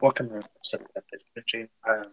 Welcome 0.00 0.42
to. 1.48 1.68
Um, 1.88 2.04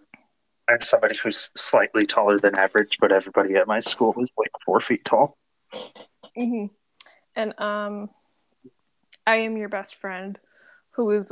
I'm 0.68 0.82
somebody 0.82 1.16
who's 1.16 1.52
slightly 1.56 2.06
taller 2.06 2.40
than 2.40 2.58
average, 2.58 2.98
but 3.00 3.12
everybody 3.12 3.56
at 3.56 3.68
my 3.68 3.80
school 3.80 4.14
is 4.20 4.32
like 4.38 4.52
four 4.66 4.80
feet 4.82 5.06
tall. 5.06 5.38
hmm 6.36 6.66
And 7.36 7.60
um, 7.60 8.10
I 9.26 9.38
am 9.38 9.56
your 9.56 9.70
best 9.70 9.96
friend, 9.96 10.38
who 10.92 11.12
is 11.12 11.32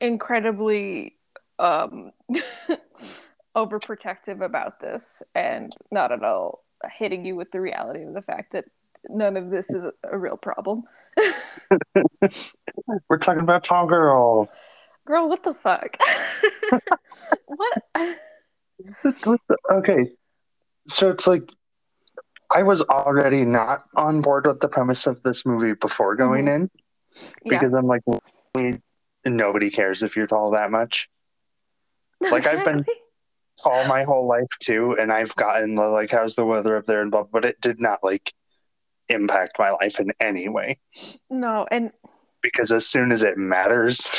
incredibly 0.00 1.16
um 1.58 2.10
overprotective 3.56 4.44
about 4.44 4.80
this, 4.80 5.22
and 5.34 5.74
not 5.90 6.12
at 6.12 6.22
all 6.22 6.64
hitting 6.92 7.24
you 7.24 7.36
with 7.36 7.50
the 7.52 7.60
reality 7.60 8.02
of 8.02 8.12
the 8.12 8.22
fact 8.22 8.52
that 8.52 8.64
none 9.08 9.36
of 9.36 9.50
this 9.50 9.70
is 9.70 9.82
a, 10.04 10.18
real 10.18 10.36
problem. 10.36 10.82
We're 13.08 13.18
talking 13.18 13.42
about 13.42 13.64
tall 13.64 13.86
girl. 13.86 14.48
Girl, 15.06 15.28
what 15.28 15.42
the 15.42 15.54
fuck? 15.54 15.96
what? 17.46 18.16
Okay, 19.70 20.10
so 20.88 21.10
it's 21.10 21.26
like 21.26 21.48
I 22.50 22.62
was 22.62 22.82
already 22.82 23.44
not 23.44 23.84
on 23.96 24.20
board 24.20 24.46
with 24.46 24.60
the 24.60 24.68
premise 24.68 25.06
of 25.06 25.22
this 25.22 25.44
movie 25.44 25.74
before 25.74 26.16
mm-hmm. 26.16 26.24
going 26.24 26.48
in 26.48 26.70
Yeah. 27.44 27.58
because 27.58 27.74
I'm 27.74 27.86
like, 27.86 28.02
nobody 29.24 29.70
cares 29.70 30.02
if 30.02 30.16
you're 30.16 30.26
tall 30.26 30.52
that 30.52 30.70
much. 30.70 31.08
like, 32.20 32.46
I've 32.46 32.64
been-. 32.64 32.84
Tall 33.62 33.86
my 33.86 34.02
whole 34.02 34.26
life 34.26 34.48
too, 34.58 34.96
and 35.00 35.12
I've 35.12 35.34
gotten 35.36 35.76
the 35.76 35.82
like, 35.82 36.10
how's 36.10 36.34
the 36.34 36.44
weather 36.44 36.76
up 36.76 36.86
there 36.86 37.02
and 37.02 37.10
blah, 37.12 37.22
but 37.22 37.44
it 37.44 37.60
did 37.60 37.80
not 37.80 38.00
like 38.02 38.32
impact 39.08 39.58
my 39.58 39.70
life 39.70 40.00
in 40.00 40.12
any 40.20 40.48
way. 40.48 40.78
No, 41.30 41.66
and 41.70 41.92
because 42.42 42.72
as 42.72 42.86
soon 42.86 43.12
as 43.12 43.22
it 43.22 43.36
matters, 43.38 44.10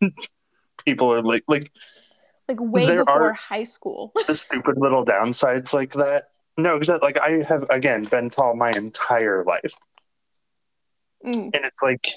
people 0.84 1.12
are 1.12 1.22
like 1.22 1.44
like 1.48 1.70
like 2.48 2.58
way 2.60 2.86
There 2.86 3.04
before 3.04 3.32
high 3.32 3.64
school. 3.64 4.12
the 4.26 4.36
stupid 4.36 4.76
little 4.78 5.04
downsides 5.04 5.72
like 5.72 5.92
that. 5.94 6.24
No, 6.58 6.78
because 6.78 7.00
like 7.00 7.18
I 7.18 7.42
have 7.48 7.64
again 7.70 8.04
been 8.04 8.28
tall 8.30 8.54
my 8.56 8.70
entire 8.70 9.44
life, 9.44 9.74
Mm. 11.24 11.54
and 11.54 11.64
it's 11.64 11.82
like 11.82 12.08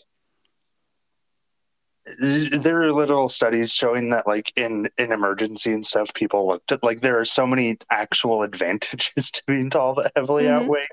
there 2.20 2.82
are 2.84 2.92
little 2.92 3.30
studies 3.30 3.72
showing 3.74 4.10
that 4.12 4.28
like 4.28 4.52
in 4.56 4.88
in 4.98 5.12
emergency 5.12 5.72
and 5.72 5.86
stuff, 5.86 6.14
people 6.14 6.48
looked 6.48 6.72
at 6.72 6.84
like 6.84 7.02
there 7.02 7.20
are 7.20 7.26
so 7.26 7.48
many 7.48 7.78
actual 7.90 8.44
advantages 8.44 9.32
to 9.32 9.44
being 9.48 9.70
tall 9.70 9.96
that 9.96 10.12
heavily 10.16 10.44
Mhm. 10.44 10.52
outweigh, 10.64 10.88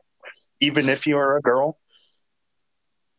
even 0.62 0.88
if 0.88 1.06
you 1.06 1.18
are 1.18 1.36
a 1.36 1.42
girl. 1.42 1.76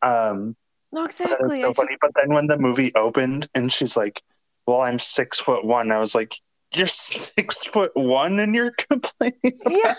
Um, 0.02 0.56
No, 0.92 1.06
That 1.06 1.10
is 1.12 1.20
exactly. 1.20 1.60
so 1.62 1.68
I 1.68 1.72
just- 1.72 2.00
But 2.00 2.10
then 2.16 2.34
when 2.34 2.46
the 2.46 2.56
movie 2.56 2.92
opened 2.94 3.48
and 3.54 3.72
she's 3.72 3.96
like, 3.96 4.22
"Well, 4.66 4.80
I'm 4.80 4.98
six 4.98 5.38
foot 5.40 5.64
one," 5.64 5.90
I 5.92 5.98
was 5.98 6.14
like, 6.14 6.34
"You're 6.74 6.86
six 6.88 7.64
foot 7.64 7.92
one 7.94 8.38
and 8.40 8.54
you're 8.54 8.72
complaining?" 8.90 9.58
yeah, 9.70 9.94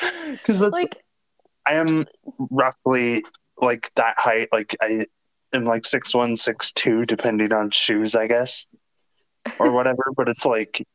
Because 0.30 0.60
like 0.60 0.96
I 1.66 1.74
am 1.74 2.06
roughly 2.38 3.24
like 3.58 3.90
that 3.96 4.18
height. 4.18 4.48
Like 4.52 4.76
I 4.82 5.06
am 5.52 5.64
like 5.64 5.86
six 5.86 6.14
one, 6.14 6.36
six 6.36 6.72
two, 6.72 7.04
depending 7.06 7.52
on 7.52 7.70
shoes, 7.70 8.14
I 8.14 8.26
guess, 8.28 8.66
or 9.58 9.72
whatever. 9.72 10.04
but 10.16 10.28
it's 10.28 10.44
like 10.44 10.86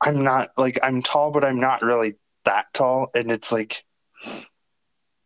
I'm 0.00 0.24
not 0.24 0.50
like 0.56 0.78
I'm 0.82 1.02
tall, 1.02 1.30
but 1.30 1.44
I'm 1.44 1.60
not 1.60 1.82
really 1.82 2.14
that 2.50 2.66
tall, 2.74 3.10
and 3.14 3.30
it's 3.30 3.52
like. 3.52 3.84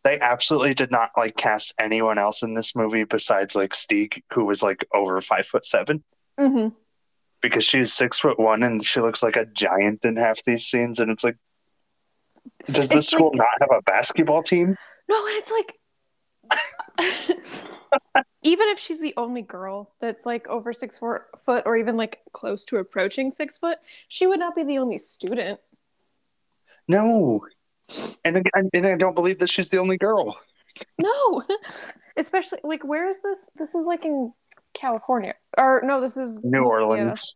They 0.03 0.19
absolutely 0.19 0.75
did 0.75 0.91
not 0.91 1.09
like 1.17 1.35
cast 1.35 1.73
anyone 1.79 2.19
else 2.19 2.43
in 2.43 2.53
this 2.53 2.75
movie 2.75 3.05
besides 3.05 3.55
like 3.55 3.73
Stig, 3.73 4.21
who 4.31 4.45
was 4.45 4.61
like 4.61 4.85
over 4.93 5.19
five 5.19 5.47
foot 5.47 5.65
seven, 5.65 6.03
mhm. 6.39 6.73
because 7.41 7.63
she's 7.63 7.91
six 7.91 8.19
foot 8.19 8.39
one 8.39 8.61
and 8.61 8.85
she 8.85 9.01
looks 9.01 9.23
like 9.23 9.35
a 9.35 9.47
giant 9.47 10.05
in 10.05 10.15
half 10.15 10.43
these 10.43 10.67
scenes. 10.67 10.99
And 10.99 11.09
it's 11.09 11.23
like, 11.23 11.37
does 12.71 12.89
this 12.89 12.99
It's 12.99 13.07
school 13.07 13.31
like- 13.31 13.37
not 13.39 13.47
have 13.61 13.71
a 13.79 13.81
basketball 13.81 14.43
team? 14.43 14.77
No, 15.09 15.25
and 15.25 15.35
it's 15.37 15.51
like 15.51 15.73
even 18.43 18.69
if 18.69 18.77
she's 18.77 18.99
the 18.99 19.15
only 19.17 19.41
girl 19.41 19.91
that's 19.99 20.23
like 20.23 20.47
over 20.47 20.71
six 20.71 20.99
four 20.99 21.25
foot 21.45 21.63
or 21.65 21.77
even 21.77 21.97
like 21.97 22.19
close 22.31 22.63
to 22.65 22.77
approaching 22.77 23.31
six 23.31 23.57
foot, 23.57 23.79
she 24.07 24.27
would 24.27 24.39
not 24.39 24.55
be 24.55 24.63
the 24.63 24.77
only 24.77 24.99
student. 24.99 25.59
No. 26.87 27.41
And 28.23 28.43
and 28.73 28.87
I 28.87 28.97
don't 28.97 29.15
believe 29.15 29.39
that 29.39 29.49
she's 29.49 29.69
the 29.69 29.77
only 29.77 29.97
girl. 29.97 30.37
No, 30.97 31.43
especially 32.17 32.59
like 32.63 32.83
where 32.83 33.07
is 33.09 33.19
this? 33.21 33.49
This 33.55 33.75
is 33.75 33.85
like 33.85 34.05
in 34.05 34.33
California, 34.73 35.35
or 35.57 35.81
no, 35.83 36.01
this 36.01 36.17
is 36.17 36.43
New 36.43 36.63
yeah. 36.63 36.65
Orleans. 36.65 37.35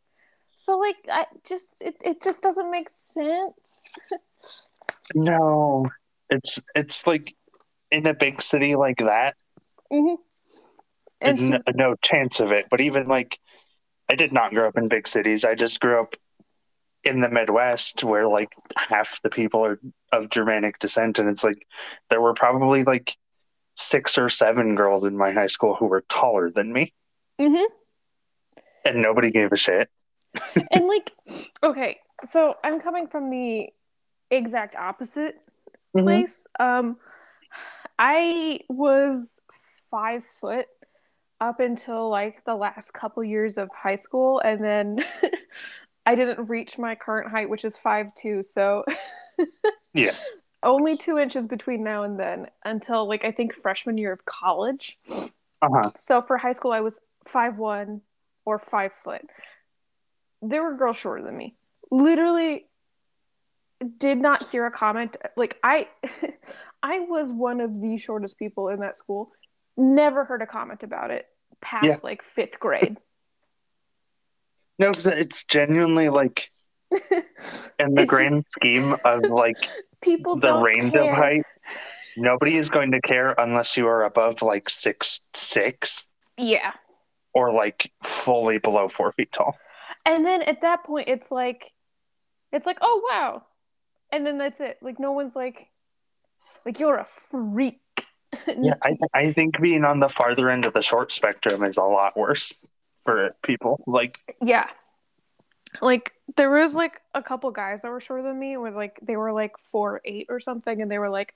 So 0.55 0.77
like, 0.77 0.97
I 1.11 1.25
just 1.47 1.75
it, 1.81 1.95
it 2.03 2.21
just 2.21 2.41
doesn't 2.41 2.69
make 2.69 2.89
sense. 2.89 3.53
No. 5.15 5.87
It's 6.29 6.59
it's 6.75 7.07
like 7.07 7.33
in 7.91 8.05
a 8.05 8.13
big 8.13 8.41
city 8.41 8.75
like 8.75 8.97
that, 8.97 9.35
hmm 9.91 10.15
And 11.21 11.39
n- 11.39 11.51
she's, 11.53 11.75
no 11.75 11.95
chance 12.03 12.39
of 12.39 12.51
it. 12.51 12.67
But 12.69 12.81
even 12.81 13.07
like, 13.07 13.39
I 14.09 14.15
did 14.15 14.31
not 14.31 14.53
grow 14.53 14.67
up 14.67 14.77
in 14.77 14.87
big 14.87 15.07
cities. 15.07 15.43
I 15.43 15.55
just 15.55 15.79
grew 15.79 15.99
up 15.99 16.15
in 17.03 17.21
the 17.21 17.29
Midwest 17.29 18.03
where 18.03 18.27
like 18.27 18.53
half 18.77 19.21
the 19.21 19.29
people 19.29 19.65
are 19.65 19.79
of 20.11 20.29
Germanic 20.29 20.79
descent. 20.79 21.19
And 21.19 21.29
it's 21.29 21.43
like, 21.43 21.65
there 22.09 22.21
were 22.21 22.33
probably 22.33 22.83
like 22.83 23.15
six 23.75 24.17
or 24.17 24.27
seven 24.29 24.75
girls 24.75 25.05
in 25.05 25.15
my 25.15 25.31
high 25.31 25.47
school 25.47 25.75
who 25.75 25.85
were 25.85 26.03
taller 26.09 26.49
than 26.49 26.73
me. 26.73 26.93
Mhm. 27.39 27.65
And 28.85 29.01
nobody 29.01 29.31
gave 29.31 29.51
a 29.51 29.57
shit. 29.57 29.89
and 30.71 30.87
like, 30.87 31.11
okay, 31.63 31.99
so 32.25 32.55
I'm 32.63 32.79
coming 32.79 33.07
from 33.07 33.29
the 33.29 33.69
exact 34.29 34.75
opposite 34.75 35.35
Mhm. 35.95 36.03
place. 36.03 36.47
Um, 36.59 36.97
I 37.97 38.59
was 38.69 39.39
five 39.89 40.25
foot 40.25 40.67
up 41.41 41.59
until 41.59 42.09
like 42.09 42.43
the 42.45 42.55
last 42.55 42.91
couple 42.93 43.23
years 43.23 43.57
of 43.57 43.69
high 43.73 43.95
school, 43.95 44.39
and 44.39 44.63
then 44.63 45.05
I 46.09 46.15
didn't 46.15 46.49
reach 46.49 46.79
my 46.79 46.95
current 46.95 47.29
height, 47.29 47.49
which 47.49 47.63
is 47.63 47.77
five 47.77 48.07
two. 48.15 48.41
So 48.43 48.83
Yeah. 49.93 50.11
only 50.63 50.97
two 50.97 51.19
inches 51.19 51.45
between 51.47 51.83
now 51.83 52.01
and 52.03 52.19
then 52.19 52.47
until 52.65 53.07
like 53.07 53.23
I 53.23 53.31
think 53.31 53.53
freshman 53.53 53.97
year 53.97 54.11
of 54.11 54.25
college. 54.25 54.97
Uh-huh. 55.61 55.81
So 55.95 56.21
for 56.23 56.37
high 56.37 56.53
school, 56.53 56.71
I 56.71 56.79
was 56.81 56.99
five 57.27 57.57
one 57.57 58.01
or 58.43 58.57
five 58.57 58.91
foot. 59.03 59.21
There 60.41 60.63
were 60.63 60.75
girls 60.75 60.97
shorter 60.97 61.21
than 61.23 61.37
me. 61.37 61.55
Literally, 61.91 62.65
did 63.97 64.17
not 64.17 64.49
hear 64.49 64.65
a 64.65 64.71
comment. 64.71 65.15
Like 65.37 65.57
I, 65.63 65.89
I 66.83 66.99
was 67.01 67.31
one 67.31 67.61
of 67.61 67.81
the 67.81 67.97
shortest 67.97 68.39
people 68.39 68.69
in 68.69 68.79
that 68.79 68.97
school. 68.97 69.31
Never 69.77 70.25
heard 70.25 70.41
a 70.41 70.47
comment 70.47 70.81
about 70.81 71.11
it 71.11 71.27
past 71.61 71.85
Yeah. 71.85 71.97
like 72.01 72.23
fifth 72.23 72.59
grade. 72.59 72.97
No, 74.79 74.91
it's 74.95 75.45
genuinely 75.45 76.09
like 76.09 76.49
in 77.79 77.95
the 77.95 78.05
grand 78.05 78.45
scheme 78.49 78.95
of 79.05 79.23
like 79.23 79.57
People 80.01 80.37
the 80.37 80.53
range 80.53 80.93
care. 80.93 81.11
of 81.11 81.17
height, 81.17 81.43
nobody 82.15 82.55
is 82.55 82.69
going 82.69 82.91
to 82.91 83.01
care 83.01 83.35
unless 83.37 83.75
you 83.75 83.85
are 83.87 84.03
above 84.05 84.41
like 84.41 84.69
six 84.69 85.21
six 85.33 86.07
Yeah, 86.37 86.71
or 87.33 87.51
like 87.51 87.91
fully 88.03 88.57
below 88.59 88.87
four 88.87 89.11
feet 89.11 89.31
tall. 89.33 89.57
and 90.05 90.25
then 90.25 90.41
at 90.43 90.61
that 90.61 90.85
point, 90.85 91.09
it's 91.09 91.31
like, 91.31 91.73
it's 92.53 92.65
like, 92.65 92.77
oh 92.81 93.01
wow, 93.11 93.43
and 94.13 94.25
then 94.25 94.37
that's 94.37 94.61
it. 94.61 94.77
Like 94.81 94.99
no 94.99 95.11
one's 95.11 95.35
like, 95.35 95.67
like 96.65 96.79
you're 96.79 96.97
a 96.97 97.05
freak. 97.05 97.81
Yeah, 98.61 98.75
I, 98.83 98.95
I 99.13 99.33
think 99.33 99.59
being 99.59 99.83
on 99.83 99.99
the 99.99 100.07
farther 100.07 100.49
end 100.51 100.63
of 100.65 100.73
the 100.73 100.81
short 100.83 101.11
spectrum 101.11 101.63
is 101.63 101.77
a 101.77 101.83
lot 101.83 102.15
worse 102.15 102.53
for 103.03 103.35
people. 103.43 103.83
Like, 103.87 104.19
Yeah. 104.41 104.67
Like 105.81 106.13
there 106.35 106.49
was 106.49 106.73
like 106.73 107.01
a 107.13 107.21
couple 107.21 107.51
guys 107.51 107.81
that 107.81 107.91
were 107.91 108.01
shorter 108.01 108.23
than 108.23 108.39
me 108.39 108.57
where 108.57 108.71
like 108.71 108.99
they 109.01 109.15
were 109.15 109.31
like 109.31 109.53
four 109.71 110.01
eight 110.05 110.27
or 110.29 110.39
something 110.39 110.81
and 110.81 110.89
they 110.89 110.97
were 110.97 111.09
like 111.09 111.33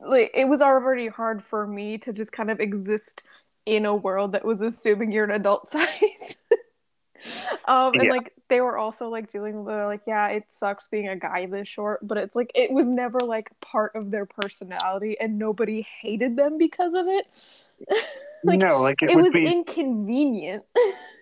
like 0.00 0.30
it 0.34 0.46
was 0.46 0.62
already 0.62 1.08
hard 1.08 1.44
for 1.44 1.66
me 1.66 1.98
to 1.98 2.12
just 2.12 2.32
kind 2.32 2.50
of 2.50 2.60
exist 2.60 3.22
in 3.66 3.86
a 3.86 3.94
world 3.94 4.32
that 4.32 4.44
was 4.44 4.60
assuming 4.60 5.12
you're 5.12 5.24
an 5.24 5.30
adult 5.30 5.70
size. 5.74 6.36
um 7.68 7.92
and 7.94 8.04
Yeah. 8.04 8.10
like 8.10 8.32
they 8.48 8.60
were 8.60 8.76
also 8.76 9.08
like 9.08 9.30
dealing 9.30 9.62
with 9.64 9.74
like 9.76 10.00
yeah 10.08 10.26
it 10.28 10.44
sucks 10.48 10.88
being 10.88 11.08
a 11.08 11.16
guy 11.16 11.46
this 11.46 11.68
short 11.68 12.00
but 12.06 12.18
it's 12.18 12.34
like 12.34 12.50
it 12.54 12.72
was 12.72 12.90
never 12.90 13.20
like 13.20 13.48
part 13.60 13.92
of 13.94 14.10
their 14.10 14.26
personality 14.26 15.16
and 15.20 15.38
nobody 15.38 15.86
hated 16.00 16.36
them 16.36 16.58
because 16.58 16.94
of 16.94 17.06
it 17.06 17.26
Like, 18.44 18.58
no, 18.58 18.80
like 18.82 19.00
it, 19.02 19.10
it 19.10 19.16
was 19.16 19.32
be. 19.32 19.46
inconvenient 19.46 20.64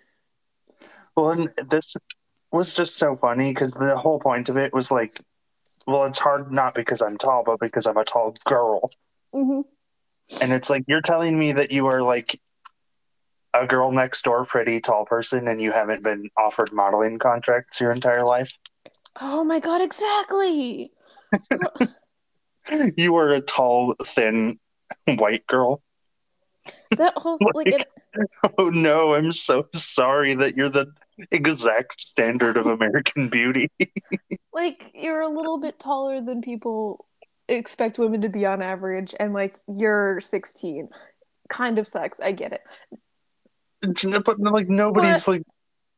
well, 1.21 1.31
and 1.31 1.69
this 1.69 1.95
was 2.51 2.73
just 2.73 2.97
so 2.97 3.15
funny 3.15 3.53
because 3.53 3.73
the 3.73 3.97
whole 3.97 4.19
point 4.19 4.49
of 4.49 4.57
it 4.57 4.73
was 4.73 4.91
like 4.91 5.19
well, 5.87 6.05
it's 6.05 6.19
hard 6.19 6.51
not 6.51 6.75
because 6.75 7.01
I'm 7.01 7.17
tall, 7.17 7.43
but 7.43 7.59
because 7.59 7.87
I'm 7.87 7.97
a 7.97 8.03
tall 8.03 8.35
girl. 8.45 8.89
hmm 9.33 9.61
And 10.39 10.51
it's 10.51 10.69
like 10.69 10.83
you're 10.87 11.01
telling 11.01 11.37
me 11.37 11.53
that 11.53 11.71
you 11.71 11.87
are 11.87 12.01
like 12.01 12.39
a 13.53 13.65
girl 13.67 13.91
next 13.91 14.21
door, 14.23 14.45
pretty 14.45 14.79
tall 14.79 15.05
person, 15.05 15.47
and 15.47 15.61
you 15.61 15.71
haven't 15.71 16.03
been 16.03 16.29
offered 16.37 16.71
modeling 16.71 17.19
contracts 17.19 17.81
your 17.81 17.91
entire 17.91 18.23
life. 18.23 18.57
Oh 19.19 19.43
my 19.43 19.59
god, 19.59 19.81
exactly. 19.81 20.91
You 22.95 23.15
are 23.15 23.29
a 23.29 23.41
tall, 23.41 23.95
thin, 24.05 24.59
white 25.07 25.45
girl. 25.47 25.81
That 26.91 27.13
whole 27.17 27.39
like, 27.41 27.55
Like- 27.55 27.67
it, 27.67 27.87
Oh 28.57 28.69
no, 28.69 29.15
I'm 29.15 29.31
so 29.31 29.67
sorry 29.73 30.35
that 30.35 30.55
you're 30.55 30.69
the 30.69 30.93
exact 31.31 31.99
standard 32.01 32.57
of 32.57 32.65
American 32.67 33.29
beauty. 33.29 33.69
like 34.53 34.81
you're 34.93 35.21
a 35.21 35.29
little 35.29 35.59
bit 35.59 35.79
taller 35.79 36.21
than 36.21 36.41
people 36.41 37.05
expect 37.47 37.99
women 37.99 38.21
to 38.21 38.29
be 38.29 38.45
on 38.45 38.61
average, 38.61 39.13
and 39.19 39.33
like 39.33 39.55
you're 39.67 40.19
16. 40.21 40.89
Kind 41.49 41.79
of 41.79 41.87
sucks. 41.87 42.19
I 42.19 42.31
get 42.31 42.53
it. 42.53 42.61
but 44.25 44.39
like 44.39 44.69
nobody's 44.69 45.27
like 45.27 45.43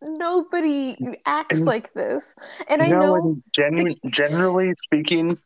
Nobody 0.06 0.98
acts 1.26 1.58
And- 1.60 1.66
like 1.66 1.94
this, 1.94 2.36
and 2.68 2.82
I 2.82 2.88
no, 2.88 3.00
know. 3.16 3.38
genu- 3.56 3.96
generally 4.10 4.74
speaking, 4.76 5.38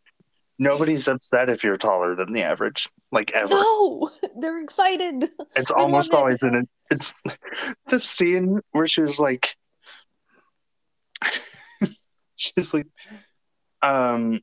nobody's 0.58 1.08
upset 1.08 1.48
if 1.50 1.64
you're 1.64 1.78
taller 1.78 2.16
than 2.16 2.34
the 2.34 2.42
average. 2.42 2.90
Like 3.12 3.32
ever. 3.34 3.50
No, 3.54 4.10
they're 4.40 4.60
excited. 4.60 5.30
It's 5.56 5.72
I 5.72 5.76
almost 5.80 6.12
love 6.12 6.18
it. 6.20 6.22
always 6.22 6.42
in 6.44 6.56
it. 6.56 6.70
It's 6.90 7.14
the 7.90 8.00
scene 8.00 8.60
where 8.72 8.88
she's 8.88 9.20
like, 9.20 9.56
she's 12.36 12.74
like, 12.74 12.88
um, 13.82 14.42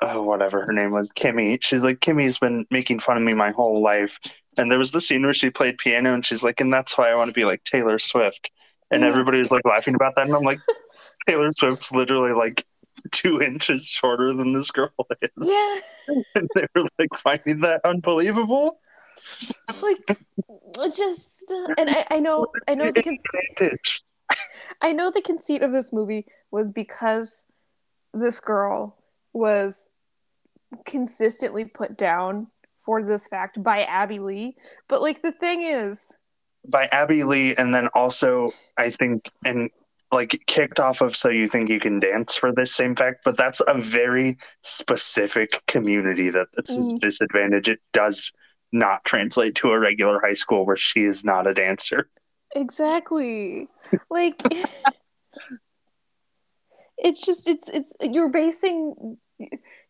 oh, 0.00 0.22
whatever 0.22 0.64
her 0.66 0.72
name 0.72 0.90
was, 0.92 1.10
Kimmy. 1.12 1.58
She's 1.62 1.82
like, 1.82 2.00
Kimmy's 2.00 2.38
been 2.38 2.66
making 2.70 3.00
fun 3.00 3.16
of 3.16 3.22
me 3.22 3.34
my 3.34 3.50
whole 3.50 3.82
life. 3.82 4.18
And 4.58 4.70
there 4.70 4.78
was 4.78 4.92
the 4.92 5.00
scene 5.00 5.22
where 5.22 5.34
she 5.34 5.50
played 5.50 5.78
piano 5.78 6.14
and 6.14 6.24
she's 6.24 6.42
like, 6.42 6.60
and 6.60 6.72
that's 6.72 6.96
why 6.98 7.10
I 7.10 7.14
want 7.14 7.28
to 7.30 7.34
be 7.34 7.44
like 7.44 7.64
Taylor 7.64 7.98
Swift. 7.98 8.50
And 8.90 9.02
Yeah. 9.02 9.08
everybody 9.08 9.38
was 9.40 9.50
like 9.50 9.64
laughing 9.64 9.94
about 9.94 10.14
that. 10.16 10.26
And 10.26 10.34
I'm 10.36 10.42
like, 10.44 10.60
Taylor 11.28 11.50
Swift's 11.50 11.90
literally 11.90 12.32
like 12.32 12.64
two 13.12 13.40
inches 13.42 13.88
shorter 13.88 14.32
than 14.32 14.52
this 14.52 14.70
girl 14.70 14.90
is. 15.22 15.30
Yeah, 15.36 15.80
And 16.36 16.48
they 16.54 16.66
were 16.74 16.86
like 16.98 17.14
finding 17.16 17.60
that 17.60 17.80
unbelievable. 17.84 18.78
like 19.82 20.18
it's 20.76 20.96
just, 20.96 21.50
and 21.78 21.88
I, 21.90 22.06
I 22.10 22.18
know, 22.20 22.46
I 22.68 22.74
know 22.74 22.90
the 22.92 23.00
Advantage. 23.00 24.03
I 24.80 24.92
know 24.92 25.10
the 25.10 25.22
conceit 25.22 25.62
of 25.62 25.72
this 25.72 25.92
movie 25.92 26.26
was 26.50 26.70
because 26.70 27.44
this 28.12 28.40
girl 28.40 28.96
was 29.32 29.88
consistently 30.84 31.64
put 31.64 31.96
down 31.96 32.48
for 32.84 33.02
this 33.02 33.26
fact 33.26 33.62
by 33.62 33.82
Abby 33.84 34.18
Lee. 34.18 34.56
But 34.88 35.02
like 35.02 35.22
the 35.22 35.32
thing 35.32 35.62
is, 35.62 36.12
by 36.66 36.86
Abby 36.86 37.24
Lee, 37.24 37.54
and 37.56 37.74
then 37.74 37.88
also 37.94 38.52
I 38.76 38.90
think 38.90 39.30
and 39.44 39.70
like 40.12 40.42
kicked 40.46 40.78
off 40.78 41.00
of 41.00 41.16
So 41.16 41.28
You 41.28 41.48
Think 41.48 41.68
You 41.68 41.80
Can 41.80 41.98
Dance 41.98 42.36
for 42.36 42.52
this 42.52 42.74
same 42.74 42.94
fact, 42.94 43.22
but 43.24 43.36
that's 43.36 43.60
a 43.66 43.74
very 43.76 44.36
specific 44.62 45.60
community 45.66 46.30
that 46.30 46.48
that's 46.54 46.76
Mhm. 46.76 46.96
a 46.96 46.98
disadvantage. 47.00 47.68
It 47.68 47.80
does 47.92 48.32
not 48.70 49.04
translate 49.04 49.54
to 49.56 49.70
a 49.72 49.78
regular 49.78 50.20
high 50.20 50.34
school 50.34 50.66
where 50.66 50.76
she 50.76 51.00
is 51.00 51.24
not 51.24 51.46
a 51.46 51.54
dancer. 51.54 52.08
Exactly, 52.54 53.68
like 54.10 54.42
it's 56.98 57.24
just 57.24 57.48
it's 57.48 57.68
it's 57.68 57.92
you're 58.00 58.28
basing 58.28 59.18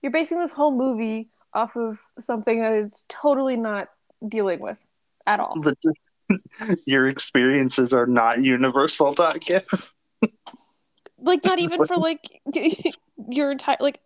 you're 0.02 0.12
basing 0.12 0.38
this 0.40 0.52
whole 0.52 0.72
movie 0.72 1.28
off 1.52 1.76
of 1.76 1.98
something 2.18 2.60
that 2.60 2.72
it's 2.72 3.04
totally 3.08 3.56
not 3.56 3.88
dealing 4.26 4.60
with 4.60 4.78
at 5.26 5.40
all. 5.40 5.56
Your 6.86 7.06
experiences 7.08 7.92
are 7.92 8.06
not 8.06 8.42
universal. 8.42 9.12
Dot 9.12 9.44
like 11.18 11.44
not 11.44 11.58
even 11.58 11.86
for 11.86 11.96
like 11.96 12.40
your 13.30 13.50
entire 13.50 13.76
like 13.80 14.00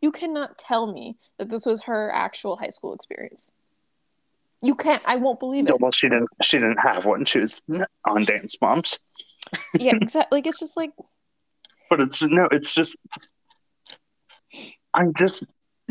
you 0.00 0.10
cannot 0.10 0.58
tell 0.58 0.92
me 0.92 1.16
that 1.38 1.48
this 1.48 1.66
was 1.66 1.82
her 1.82 2.12
actual 2.12 2.56
high 2.56 2.70
school 2.70 2.94
experience 2.94 3.50
you 4.62 4.74
can't 4.74 5.02
i 5.06 5.16
won't 5.16 5.40
believe 5.40 5.66
it 5.68 5.80
Well, 5.80 5.90
she 5.92 6.08
didn't. 6.08 6.28
She 6.42 6.58
didn't 6.58 6.78
have 6.80 7.04
one. 7.06 7.24
She 7.24 7.40
was 7.40 7.62
on 8.06 8.24
Dance 8.24 8.56
Moms. 8.60 8.98
yeah 9.78 9.92
exactly 10.00 10.38
like 10.38 10.46
it's 10.46 10.58
just 10.58 10.76
like 10.76 10.90
but 11.90 12.00
it's 12.00 12.22
no 12.22 12.48
it's 12.50 12.74
just 12.74 12.96
i'm 14.94 15.12
just 15.14 15.44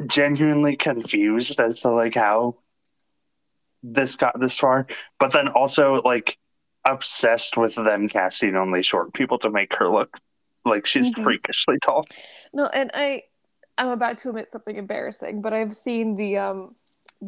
genuinely 0.07 0.75
confused 0.75 1.60
as 1.60 1.81
to 1.81 1.89
like 1.89 2.15
how 2.15 2.56
this 3.83 4.15
got 4.15 4.39
this 4.39 4.57
far 4.57 4.88
but 5.19 5.33
then 5.33 5.48
also 5.50 5.95
like 6.04 6.38
obsessed 6.86 7.57
with 7.57 7.75
them 7.75 8.10
casting 8.10 8.56
only 8.56 8.81
short 8.81 9.13
people 9.13 9.38
to 9.38 9.50
make 9.50 9.75
her 9.75 9.88
look 9.88 10.18
like 10.65 10.86
she's 10.86 11.12
Mhm. 11.13 11.24
freakishly 11.24 11.77
tall 11.83 12.06
no 12.54 12.65
and 12.68 12.92
i 12.94 13.21
i'm 13.77 13.89
about 13.89 14.18
to 14.19 14.30
admit 14.30 14.51
something 14.51 14.75
embarrassing 14.77 15.42
but 15.42 15.54
i've 15.54 15.75
seen 15.75 16.15
the 16.15 16.38
um 16.38 16.75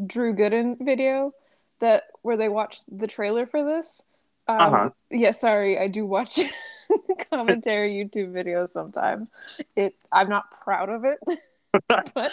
drew 0.08 0.34
gooden 0.36 0.78
video 0.84 1.34
that 1.80 2.04
where 2.22 2.38
they 2.38 2.50
watched 2.50 2.84
the 2.92 3.08
trailer 3.08 3.46
for 3.46 3.64
this 3.64 4.02
um 4.48 4.74
Uh-huh. 4.74 4.90
yeah 5.10 5.32
sorry 5.32 5.78
i 5.80 5.88
do 5.88 6.06
watch 6.06 6.40
commentary 7.32 7.92
youtube 7.92 8.32
videos 8.32 8.70
sometimes. 8.70 9.32
It 9.76 9.96
i'm 10.12 10.30
not 10.30 10.52
proud 10.52 10.90
of 10.90 11.06
it 11.06 11.20
but 12.14 12.32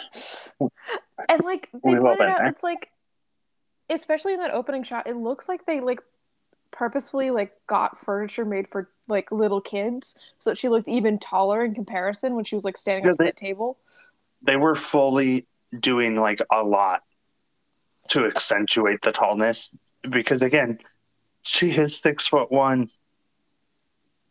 and 1.29 1.43
like 1.43 1.69
they 1.83 1.95
pointed 1.95 2.17
been 2.19 2.29
out 2.29 2.47
it's 2.47 2.63
like 2.63 2.89
especially 3.89 4.33
in 4.33 4.39
that 4.39 4.51
opening 4.51 4.83
shot 4.83 5.07
it 5.07 5.15
looks 5.15 5.47
like 5.49 5.65
they 5.65 5.79
like 5.79 5.99
purposefully 6.71 7.29
like 7.29 7.51
got 7.67 7.99
furniture 7.99 8.45
made 8.45 8.67
for 8.67 8.89
like 9.07 9.31
little 9.31 9.61
kids 9.61 10.15
so 10.39 10.49
that 10.49 10.57
she 10.57 10.69
looked 10.69 10.87
even 10.87 11.19
taller 11.19 11.63
in 11.63 11.73
comparison 11.75 12.35
when 12.35 12.43
she 12.45 12.55
was 12.55 12.63
like 12.63 12.77
standing 12.77 13.05
Yeah, 13.05 13.11
up 13.11 13.19
at 13.19 13.25
the 13.35 13.39
table. 13.39 13.77
they 14.41 14.55
were 14.55 14.75
fully 14.75 15.45
doing 15.79 16.15
like 16.15 16.41
a 16.51 16.63
lot 16.63 17.03
to 18.09 18.25
accentuate 18.25 19.01
the 19.01 19.11
tallness 19.11 19.73
because 20.09 20.41
again 20.41 20.79
she 21.43 21.71
is 21.71 21.99
six 21.99 22.27
foot 22.27 22.51
one. 22.51 22.89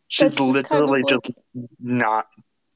She's 0.07 0.35
just 0.35 0.37
kind 0.37 0.49
of 0.49 0.55
literally 0.55 1.03
like- 1.03 1.23
just 1.23 1.31
not 1.79 2.27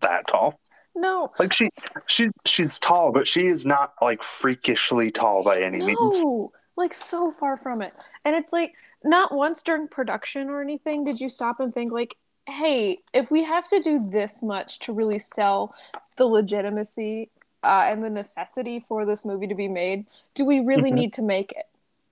that 0.02 0.28
tall. 0.28 0.60
No. 0.96 1.32
Like 1.38 1.54
she, 1.54 1.70
she, 2.08 2.30
she's 2.46 2.80
tall, 2.80 3.12
but 3.12 3.28
she 3.28 3.46
is 3.46 3.68
not 3.68 3.94
like 4.02 4.24
freakishly 4.24 5.12
tall 5.12 5.44
by 5.44 5.62
any 5.62 5.78
means. 5.78 6.22
no 6.22 6.52
like 6.76 6.94
so 6.94 7.32
far 7.32 7.58
from 7.58 7.82
it. 7.82 7.94
And 8.26 8.36
it's 8.36 8.52
like 8.54 8.74
not 9.04 9.34
once 9.34 9.62
during 9.64 9.88
production 9.88 10.50
or 10.50 10.62
anything 10.62 11.04
did 11.04 11.20
you 11.20 11.30
stop 11.30 11.60
and 11.60 11.74
think 11.74 11.92
like 11.92 12.18
hey 12.48 13.00
if 13.14 13.30
we 13.30 13.44
have 13.44 13.68
to 13.68 13.82
do 13.82 14.10
this 14.12 14.42
much 14.42 14.80
to 14.80 14.94
really 14.94 15.20
sell 15.20 15.74
the 16.16 16.26
legitimacy 16.26 17.30
uh, 17.64 17.84
and 17.86 18.04
the 18.04 18.10
necessity 18.10 18.86
for 18.88 19.06
this 19.06 19.26
movie 19.26 19.48
to 19.48 19.56
be 19.56 19.68
made 19.68 20.06
do 20.36 20.46
we 20.46 20.60
really 20.60 20.92
Mhm. 20.92 20.96
need 20.96 21.14
to 21.14 21.22
make 21.22 21.52
it 21.52 21.66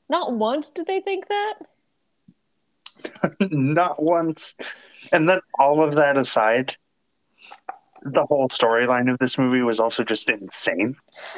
not 0.10 0.34
once 0.34 0.70
did 0.70 0.86
they 0.88 1.00
think 1.02 1.28
that 1.28 1.54
not 3.52 4.02
once. 4.02 4.56
And 5.12 5.28
then 5.30 5.40
all 5.60 5.84
of 5.84 5.96
that 5.96 6.18
aside, 6.18 6.76
the 8.04 8.26
whole 8.26 8.48
storyline 8.50 9.12
of 9.12 9.18
this 9.20 9.38
movie 9.38 9.62
was 9.62 9.80
also 9.80 10.04
just 10.04 10.30
insane, 10.30 10.96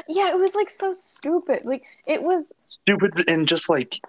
yeah 0.07 0.29
it 0.31 0.37
was 0.37 0.53
like 0.53 0.69
so 0.69 0.91
stupid 0.93 1.65
like 1.65 1.83
it 2.05 2.21
was 2.23 2.51
stupid, 2.63 3.27
and 3.29 3.47
just 3.47 3.69
like 3.69 3.99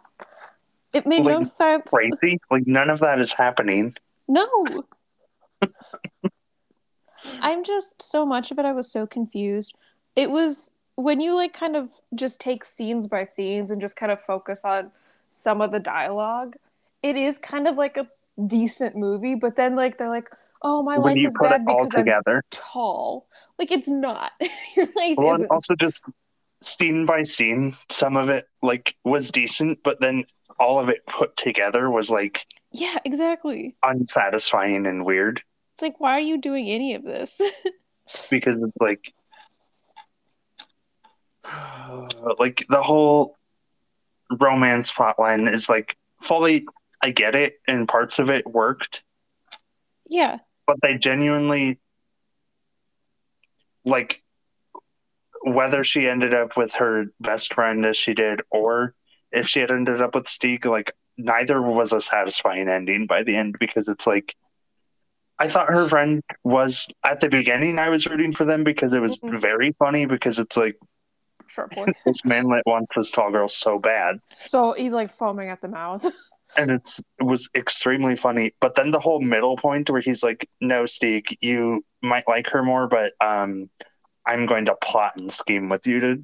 it 0.93 1.07
made 1.07 1.23
no 1.25 1.38
Like, 1.38 1.47
sense 1.47 1.90
crazy. 1.90 2.38
Like 2.50 2.67
none 2.67 2.90
of 2.90 2.99
that 3.00 3.21
is 3.21 3.33
happening. 3.33 3.95
No. 4.26 4.49
I'm 7.40 7.64
just 7.64 8.00
so 8.02 8.25
much 8.26 8.50
of 8.50 8.59
it 8.59 8.64
I 8.64 8.73
was 8.73 8.90
so 8.90 9.07
confused. 9.07 9.75
It 10.19 10.33
was 10.33 10.73
when 10.97 11.21
you 11.21 11.37
like 11.37 11.53
kind 11.53 11.77
of 11.77 11.91
just 12.13 12.41
take 12.41 12.65
scenes 12.65 13.07
by 13.07 13.25
scenes 13.25 13.71
and 13.71 13.81
just 13.81 13.95
kind 13.95 14.11
of 14.11 14.21
focus 14.21 14.63
on 14.65 14.91
some 15.29 15.61
of 15.61 15.71
the 15.71 15.79
dialogue, 15.79 16.57
it 17.05 17.15
is 17.15 17.39
kind 17.39 17.69
of 17.69 17.77
like 17.77 17.97
a 17.97 18.09
decent 18.45 18.97
movie, 18.97 19.37
but 19.37 19.55
then 19.55 19.77
like 19.77 19.97
they're 19.97 20.09
like, 20.09 20.29
"Oh, 20.61 20.83
my 20.83 20.99
when 20.99 21.15
life 21.15 21.31
is 21.31 21.39
bad 21.41 21.65
because 21.65 21.95
I'm 21.95 22.41
tall." 22.51 23.29
Like 23.61 23.71
it's 23.71 23.87
not. 23.87 24.33
Your 24.77 24.87
life 24.97 25.19
well, 25.19 25.29
and 25.29 25.37
isn't. 25.37 25.51
also 25.53 25.77
just 25.77 26.03
scene 26.63 27.07
by 27.07 27.23
scene, 27.23 27.77
some 27.89 28.17
of 28.17 28.29
it 28.29 28.49
like 28.61 28.97
was 29.05 29.31
decent, 29.31 29.79
but 29.85 30.01
then 30.01 30.25
all 30.59 30.81
of 30.81 30.89
it 30.89 31.07
put 31.07 31.37
together 31.37 31.89
was 31.91 32.11
like 32.11 32.45
Yeah, 32.73 32.97
exactly. 33.05 33.77
unsatisfying 33.85 34.85
and 34.85 35.05
weird. 35.05 35.43
It's 35.75 35.83
like, 35.83 36.01
why 36.01 36.17
are 36.17 36.21
you 36.21 36.41
doing 36.41 36.69
any 36.69 36.97
of 36.97 37.05
this? 37.05 37.41
because 38.31 38.57
it's 38.57 38.77
like 38.81 39.13
like 42.38 42.67
the 42.69 42.83
whole 42.83 43.37
romance 44.31 44.93
plotline 44.93 45.50
is 45.52 45.69
like 45.69 45.97
fully 46.21 46.67
I 47.00 47.11
get 47.11 47.35
it 47.35 47.55
and 47.67 47.88
parts 47.88 48.19
of 48.19 48.28
it 48.28 48.47
worked, 48.47 49.02
yeah. 50.09 50.38
but 50.67 50.76
they 50.83 50.99
genuinely 50.99 51.78
like 53.85 54.23
whether 55.43 55.85
she 55.85 56.09
ended 56.09 56.35
up 56.35 56.57
with 56.57 56.75
her 56.75 57.07
best 57.21 57.55
friend 57.55 57.87
as 57.87 57.97
she 57.97 58.14
did, 58.14 58.43
or 58.50 58.95
if 59.31 59.47
she 59.47 59.61
had 59.61 59.71
ended 59.71 60.02
up 60.02 60.14
with 60.14 60.28
Stig, 60.28 60.67
like 60.67 60.93
neither 61.17 61.62
was 61.62 61.93
a 61.93 62.00
satisfying 62.00 62.69
ending 62.69 63.07
by 63.07 63.23
the 63.23 63.37
end 63.37 63.57
because 63.59 63.88
it's 63.88 64.07
like 64.07 64.35
I 65.38 65.49
thought 65.49 65.69
her 65.69 65.88
friend 65.88 66.21
was 66.43 66.88
at 67.05 67.21
the 67.21 67.28
beginning. 67.28 67.78
I 67.78 67.90
was 67.90 68.07
rooting 68.07 68.33
for 68.33 68.45
them 68.45 68.64
because 68.64 68.93
it 68.93 69.00
was 69.00 69.19
Mhm. 69.21 69.40
very 69.40 69.73
funny 69.78 70.05
because 70.07 70.40
it's 70.40 70.57
like 70.57 70.76
Short 71.49 71.75
boy. 71.75 71.87
this 72.05 72.25
manlet 72.25 72.62
wants 72.67 72.93
this 72.95 73.11
tall 73.11 73.31
girl 73.31 73.49
so 73.49 73.78
bad, 73.78 74.21
so 74.26 74.73
he's 74.75 74.93
like 74.93 75.11
foaming 75.11 75.49
at 75.49 75.61
the 75.61 75.69
mouth. 75.69 76.05
and 76.57 76.71
it's 76.71 77.00
it 77.19 77.25
was 77.25 77.49
extremely 77.55 78.17
funny. 78.17 78.52
But 78.61 78.75
then 78.75 78.90
the 78.90 79.00
whole 79.00 79.21
middle 79.21 79.57
point 79.57 79.90
where 79.90 80.00
he's 80.00 80.23
like, 80.23 80.49
"No, 80.61 80.87
Stig, 80.87 81.37
you 81.40 81.85
might 82.02 82.28
like 82.28 82.49
her 82.50 82.62
more, 82.62 82.87
but 82.87 83.12
um, 83.21 83.69
I'm 84.26 84.47
going 84.47 84.67
to 84.67 84.76
plot 84.76 85.12
and 85.17 85.33
scheme 85.33 85.69
with 85.69 85.87
you 85.87 86.00
to 86.00 86.23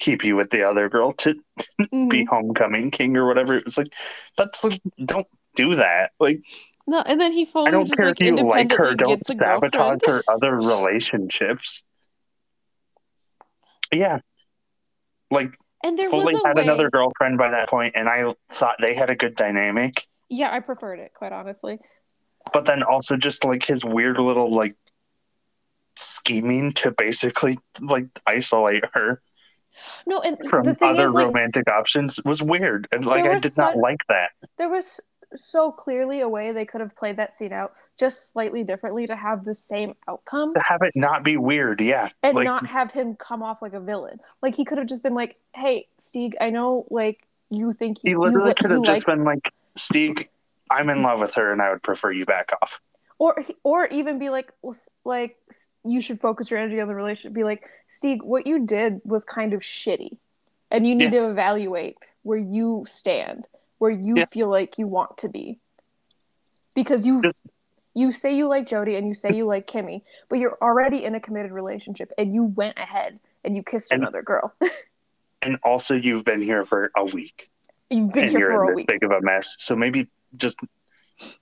keep 0.00 0.24
you 0.24 0.34
with 0.36 0.50
the 0.50 0.62
other 0.64 0.88
girl 0.88 1.12
to 1.12 1.34
be 1.78 1.84
Mhm. 1.92 2.28
homecoming 2.28 2.90
king 2.90 3.16
or 3.16 3.26
whatever." 3.26 3.54
It 3.56 3.64
was 3.64 3.78
like, 3.78 3.92
that's 4.36 4.64
like, 4.64 4.80
don't 5.04 5.26
do 5.56 5.74
that. 5.76 6.10
Like, 6.18 6.40
No, 6.86 7.00
and 7.02 7.20
then 7.20 7.32
he 7.32 7.44
fully 7.44 7.68
I 7.68 7.70
don't 7.70 7.86
just 7.86 7.96
care 7.96 8.06
like 8.06 8.20
if 8.20 8.26
you 8.26 8.36
like 8.36 8.72
her. 8.72 8.94
Don't 8.94 9.24
sabotage 9.24 10.00
her 10.06 10.22
other 10.28 10.54
relationships. 10.56 11.84
Yeah, 13.92 14.18
like 15.34 15.56
And 15.84 15.98
there 15.98 16.08
fully 16.08 16.34
was 16.34 16.42
had 16.44 16.56
way. 16.56 16.62
another 16.62 16.88
girlfriend 16.90 17.36
by 17.36 17.50
that 17.50 17.68
point, 17.68 17.92
and 17.94 18.08
I 18.08 18.34
thought 18.50 18.76
they 18.80 18.94
had 18.94 19.10
a 19.10 19.16
good 19.16 19.36
dynamic. 19.36 20.06
Yeah, 20.30 20.50
I 20.50 20.60
preferred 20.60 20.98
it 20.98 21.12
quite 21.14 21.32
honestly. 21.32 21.78
But 22.52 22.64
then 22.64 22.82
also 22.82 23.16
just 23.16 23.44
like 23.44 23.64
his 23.64 23.84
weird 23.84 24.18
little 24.18 24.52
like 24.52 24.76
scheming 25.96 26.72
to 26.72 26.90
basically 26.90 27.58
like 27.80 28.06
isolate 28.26 28.84
her 28.94 29.20
No, 30.06 30.20
and 30.20 30.38
from 30.48 30.64
the 30.64 30.74
thing 30.74 30.90
other 30.90 31.06
is, 31.08 31.14
like, 31.14 31.26
romantic 31.26 31.68
options 31.70 32.18
was 32.24 32.42
weird, 32.42 32.88
and 32.92 33.04
like 33.04 33.24
I 33.24 33.38
did 33.38 33.56
not 33.56 33.76
like 33.76 34.00
that. 34.08 34.30
there 34.58 34.68
was 34.68 35.00
so 35.34 35.72
clearly 35.72 36.20
a 36.20 36.28
way 36.28 36.52
they 36.52 36.64
could 36.64 36.80
have 36.80 36.94
played 36.96 37.16
that 37.16 37.32
scene 37.32 37.52
out 37.52 37.72
just 37.96 38.32
slightly 38.32 38.64
differently 38.64 39.06
to 39.06 39.14
have 39.14 39.44
the 39.44 39.54
same 39.54 39.94
outcome 40.08 40.52
To 40.54 40.60
have 40.64 40.82
it 40.82 40.92
not 40.96 41.22
be 41.22 41.36
weird, 41.36 41.80
yeah, 41.80 42.08
and 42.22 42.34
like 42.34 42.44
not 42.44 42.66
have 42.66 42.90
him 42.90 43.16
come 43.16 43.42
off 43.42 43.62
like 43.62 43.72
a 43.72 43.80
villain. 43.80 44.18
Like 44.42 44.56
he 44.56 44.64
could 44.64 44.78
have 44.78 44.86
just 44.86 45.02
been 45.02 45.14
like, 45.14 45.36
"Hey, 45.54 45.86
Stig, 45.98 46.36
I 46.40 46.50
know 46.50 46.86
like 46.90 47.26
you 47.50 47.72
think 47.72 47.98
he 48.02 48.10
you, 48.10 48.20
literally 48.20 48.50
you, 48.50 48.54
could 48.54 48.70
have 48.70 48.82
just 48.82 49.06
like 49.06 49.16
been 49.16 49.24
like, 49.24 49.52
"Stig, 49.76 50.28
I'm 50.70 50.90
in 50.90 51.02
love 51.02 51.20
with 51.20 51.34
her, 51.34 51.52
and 51.52 51.62
I 51.62 51.70
would 51.70 51.82
prefer 51.82 52.10
you 52.10 52.24
back 52.24 52.50
off." 52.60 52.80
or 53.18 53.44
or 53.62 53.86
even 53.86 54.18
be 54.18 54.28
like 54.28 54.52
like 55.04 55.36
you 55.84 56.00
should 56.00 56.20
focus 56.20 56.50
your 56.50 56.58
energy 56.58 56.80
on 56.80 56.88
the 56.88 56.94
relationship 56.94 57.32
be 57.32 57.44
like 57.44 57.68
Stig 57.88 58.22
what 58.22 58.46
you 58.46 58.66
did 58.66 59.00
was 59.04 59.24
kind 59.24 59.52
of 59.52 59.60
shitty 59.60 60.18
and 60.70 60.86
you 60.86 60.94
need 60.94 61.12
to 61.12 61.30
evaluate 61.30 61.96
where 62.22 62.38
you 62.38 62.84
stand 62.86 63.46
where 63.78 63.90
you 63.90 64.14
Yeah. 64.16 64.24
feel 64.26 64.48
like 64.48 64.78
you 64.78 64.86
want 64.86 65.18
to 65.18 65.28
be 65.28 65.58
because 66.74 67.06
you 67.06 67.20
Just- 67.22 67.46
you 67.96 68.10
say 68.10 68.34
you 68.34 68.48
like 68.48 68.66
Jody 68.66 68.96
and 68.96 69.06
you 69.06 69.14
say 69.14 69.32
you 69.32 69.46
like 69.46 69.66
Kimmy 69.66 70.02
but 70.28 70.38
you're 70.38 70.58
already 70.60 71.04
in 71.04 71.14
a 71.14 71.20
committed 71.20 71.52
relationship 71.52 72.12
and 72.18 72.34
you 72.34 72.44
went 72.44 72.78
ahead 72.78 73.20
and 73.44 73.56
you 73.56 73.62
kissed 73.62 73.92
And- 73.92 74.02
another 74.02 74.22
girl 74.22 74.52
And 75.42 75.58
also, 75.62 75.94
you've 75.94 76.24
been 76.24 76.40
here 76.40 76.64
for 76.64 76.90
a 76.96 77.04
week, 77.04 77.50
you've 77.90 78.10
been 78.14 78.22
and 78.24 78.30
here 78.30 78.40
you're 78.40 78.50
for 78.52 78.64
in 78.64 78.68
a 78.70 78.72
this 78.72 78.76
week 78.78 78.86
big 78.86 79.04
of 79.04 79.10
a 79.10 79.20
mess. 79.20 79.56
So 79.58 79.76
maybe 79.76 80.08
just 80.38 80.58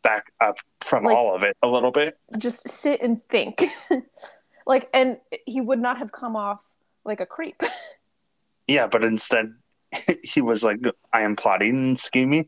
back 0.02 0.32
up 0.40 0.56
from 0.80 1.04
Like- 1.04 1.16
all 1.16 1.32
of 1.36 1.44
it 1.44 1.56
a 1.62 1.68
little 1.68 1.92
bit. 1.92 2.18
just 2.36 2.68
sit 2.68 3.00
and 3.00 3.24
think 3.28 3.62
like 4.66 4.88
and 4.92 5.20
he 5.46 5.60
would 5.60 5.78
not 5.78 5.98
have 5.98 6.10
come 6.10 6.34
off 6.34 6.58
like 7.04 7.20
a 7.20 7.26
creep 7.26 7.62
Yeah, 8.66 8.88
but 8.88 9.04
instead, 9.04 9.54
he 10.22 10.40
was 10.40 10.62
like, 10.64 10.78
"I 11.12 11.22
am 11.22 11.36
plotting 11.36 11.76
and 11.76 12.00
scheming." 12.00 12.46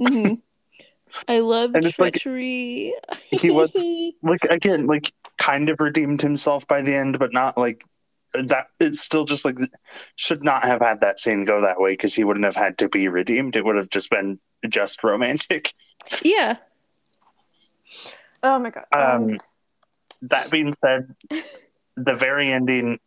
Mm-hmm. 0.00 0.34
I 1.28 1.38
love 1.40 1.70
And 1.74 1.84
it's 1.84 1.98
like- 1.98 2.14
treachery. 2.14 2.94
he 3.30 3.50
was- 3.50 3.72
like 4.22 4.44
again 4.44 4.86
like 4.86 5.12
kind 5.38 5.68
of 5.70 5.80
redeemed 5.80 6.20
himself 6.22 6.66
by 6.68 6.82
the 6.82 6.94
end 6.94 7.18
but 7.18 7.32
not 7.32 7.56
like 7.58 7.82
that 8.34 8.66
it's 8.78 9.00
still 9.00 9.24
just 9.24 9.44
like 9.44 9.56
should 10.16 10.44
not 10.44 10.62
have 10.64 10.80
had 10.80 11.00
that 11.00 11.18
scene 11.18 11.44
go 11.44 11.62
that 11.62 11.80
way 11.80 11.92
because 11.94 12.14
he 12.14 12.22
wouldn't 12.24 12.44
have 12.44 12.54
had 12.54 12.78
to 12.78 12.88
be 12.88 13.08
redeemed 13.08 13.56
it 13.56 13.64
would 13.64 13.76
have 13.76 13.88
just 13.90 14.10
been 14.10 14.38
just 14.68 15.02
romantic 15.02 15.72
yeah. 16.22 16.56
Oh 18.42 18.58
my 18.58 18.70
god. 18.70 18.84
um 18.92 19.38
that 20.22 20.50
being 20.50 20.72
said 20.74 21.12
the 21.96 22.14
very 22.14 22.48
ending 22.52 23.00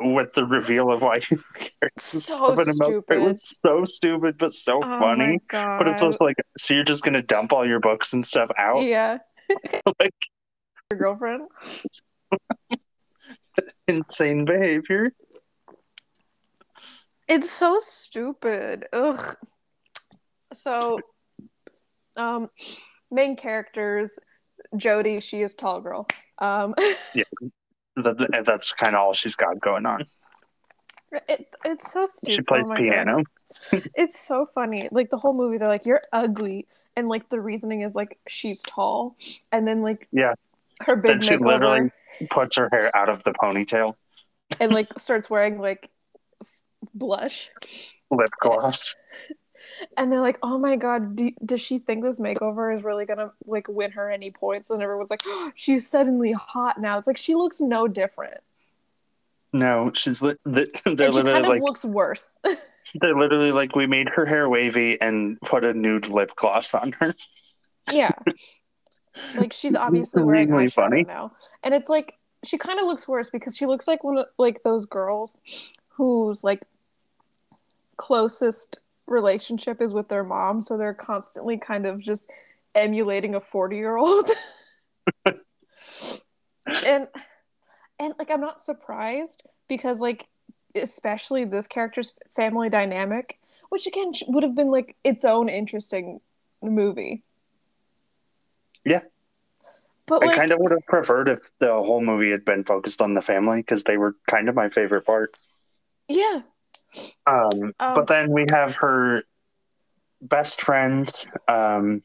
with 0.00 0.32
the 0.32 0.44
reveal 0.46 0.90
of 0.90 1.02
why 1.02 1.18
he 1.20 1.36
cares 1.54 1.92
So 2.24 2.58
it 2.58 2.74
stupid. 2.74 3.20
was 3.20 3.58
so 3.64 3.84
stupid 3.84 4.38
but 4.38 4.52
so 4.52 4.78
oh 4.82 4.98
funny 4.98 5.38
but 5.52 5.88
it's 5.88 6.02
also 6.02 6.24
like 6.24 6.36
so 6.56 6.74
you're 6.74 6.84
just 6.84 7.04
gonna 7.04 7.22
dump 7.22 7.52
all 7.52 7.66
your 7.66 7.80
books 7.80 8.12
and 8.12 8.26
stuff 8.26 8.50
out 8.56 8.82
yeah. 8.82 9.18
like 10.00 10.14
Your 10.90 10.98
girlfriend. 10.98 11.48
insane 13.88 14.44
behavior 14.44 15.12
It's 17.28 17.50
so 17.50 17.78
stupid. 17.80 18.86
Ugh. 18.92 19.36
So, 20.52 20.98
um, 22.16 22.48
main 23.10 23.36
characters. 23.36 24.18
Jody, 24.76 25.20
she 25.20 25.42
is 25.42 25.54
tall 25.54 25.80
girl. 25.80 26.06
Um, 26.38 26.74
that, 27.96 28.42
that's 28.46 28.72
kind 28.72 28.94
of 28.94 29.00
all 29.02 29.12
she's 29.12 29.36
got 29.36 29.60
going 29.60 29.86
on 29.86 30.02
it, 31.28 31.54
it's 31.64 31.90
so 31.92 32.06
stupid. 32.06 32.34
she 32.34 32.42
plays 32.42 32.64
Oh 32.68 32.74
piano 32.76 33.24
It's 33.96 34.18
so 34.18 34.46
funny. 34.54 34.88
Like 34.92 35.10
the 35.10 35.16
whole 35.16 35.34
movie, 35.34 35.58
they're 35.58 35.66
like, 35.66 35.84
"You're 35.84 36.02
ugly," 36.12 36.68
and 36.96 37.08
like 37.08 37.28
the 37.30 37.40
reasoning 37.40 37.80
is 37.82 37.96
like 37.96 38.18
she's 38.28 38.62
tall, 38.62 39.16
and 39.50 39.66
then 39.66 39.82
like 39.82 40.06
Yeah. 40.12 40.34
her 40.82 40.94
big 40.94 41.20
Then 41.20 41.20
she 41.22 41.36
literally 41.36 41.90
puts 42.30 42.56
her 42.56 42.68
hair 42.70 42.96
out 42.96 43.08
of 43.08 43.24
the 43.24 43.32
ponytail, 43.32 43.94
and 44.60 44.72
like 44.72 44.98
starts 45.00 45.28
wearing 45.28 45.58
like 45.58 45.90
f- 46.40 46.60
blush, 46.94 47.50
lip 48.12 48.30
gloss. 48.40 48.94
And 49.96 50.10
they're 50.10 50.20
like, 50.20 50.38
"Oh 50.42 50.58
my 50.58 50.76
god, 50.76 51.16
do, 51.16 51.30
does 51.44 51.60
she 51.60 51.78
think 51.78 52.02
this 52.02 52.20
makeover 52.20 52.76
is 52.76 52.82
really 52.84 53.06
gonna 53.06 53.32
like 53.46 53.68
win 53.68 53.92
her 53.92 54.10
any 54.10 54.30
points?" 54.30 54.70
And 54.70 54.82
everyone's 54.82 55.10
like, 55.10 55.22
oh, 55.26 55.52
"She's 55.54 55.88
suddenly 55.88 56.32
hot 56.32 56.80
now." 56.80 56.98
It's 56.98 57.06
like 57.06 57.16
she 57.16 57.34
looks 57.34 57.60
no 57.60 57.88
different, 57.88 58.40
No, 59.52 59.92
she's 59.94 60.22
li- 60.22 60.36
they're 60.44 60.66
and 60.86 60.98
literally 60.98 61.24
kind 61.24 61.44
of 61.46 61.48
like 61.48 61.62
looks 61.62 61.84
worse. 61.84 62.38
they're 63.00 63.16
literally 63.16 63.52
like 63.52 63.76
we 63.76 63.86
made 63.86 64.08
her 64.08 64.26
hair 64.26 64.48
wavy 64.48 65.00
and 65.00 65.40
put 65.42 65.64
a 65.64 65.74
nude 65.74 66.08
lip 66.08 66.32
gloss 66.36 66.74
on 66.74 66.92
her. 66.92 67.14
Yeah. 67.90 68.12
Like 69.34 69.52
she's 69.52 69.74
obviously 69.76 70.22
wearing 70.22 70.50
eyeshadow 70.50 70.72
funny. 70.72 71.04
now. 71.04 71.32
And 71.62 71.74
it's 71.74 71.88
like 71.88 72.14
she 72.44 72.58
kind 72.58 72.80
of 72.80 72.86
looks 72.86 73.06
worse 73.06 73.30
because 73.30 73.56
she 73.56 73.66
looks 73.66 73.86
like 73.86 74.02
one 74.04 74.18
of 74.18 74.26
like 74.38 74.62
those 74.64 74.86
girls 74.86 75.40
who's 75.88 76.42
like 76.44 76.62
closest 77.96 78.78
relationship 79.10 79.82
is 79.82 79.92
with 79.92 80.08
their 80.08 80.24
mom, 80.24 80.62
so 80.62 80.76
they're 80.76 80.94
constantly 80.94 81.58
kind 81.58 81.86
of 81.86 81.98
just 81.98 82.26
emulating 82.74 83.34
a 83.34 83.40
40-year-old. 83.40 84.30
and 86.86 87.08
and 87.98 88.14
like 88.18 88.30
I'm 88.30 88.40
not 88.40 88.60
surprised 88.60 89.42
because 89.68 90.00
like 90.00 90.28
especially 90.74 91.44
this 91.44 91.66
character's 91.66 92.12
family 92.34 92.70
dynamic, 92.70 93.38
which 93.70 93.86
again 93.86 94.12
would 94.28 94.42
have 94.42 94.54
been 94.54 94.70
like 94.70 94.96
its 95.04 95.24
own 95.24 95.48
interesting 95.48 96.20
movie. 96.62 97.24
Yeah. 98.84 99.02
But 100.06 100.22
I 100.22 100.26
like 100.26 100.36
kind 100.36 100.52
of 100.52 100.58
would 100.60 100.72
have 100.72 100.86
preferred 100.86 101.28
if 101.28 101.50
the 101.58 101.72
whole 101.72 102.00
movie 102.00 102.30
had 102.30 102.44
been 102.44 102.64
focused 102.64 103.02
on 103.02 103.14
the 103.14 103.22
family 103.22 103.60
because 103.60 103.84
they 103.84 103.96
were 103.96 104.16
kind 104.28 104.48
of 104.48 104.54
my 104.54 104.68
favorite 104.68 105.02
part. 105.02 105.36
yeah. 106.08 106.42
Um, 107.26 107.72
Um, 107.78 107.94
but 107.94 108.06
then 108.06 108.30
we 108.30 108.46
have 108.50 108.76
her 108.76 109.22
best 110.20 110.60
friend, 110.60 111.08
um, 111.48 112.02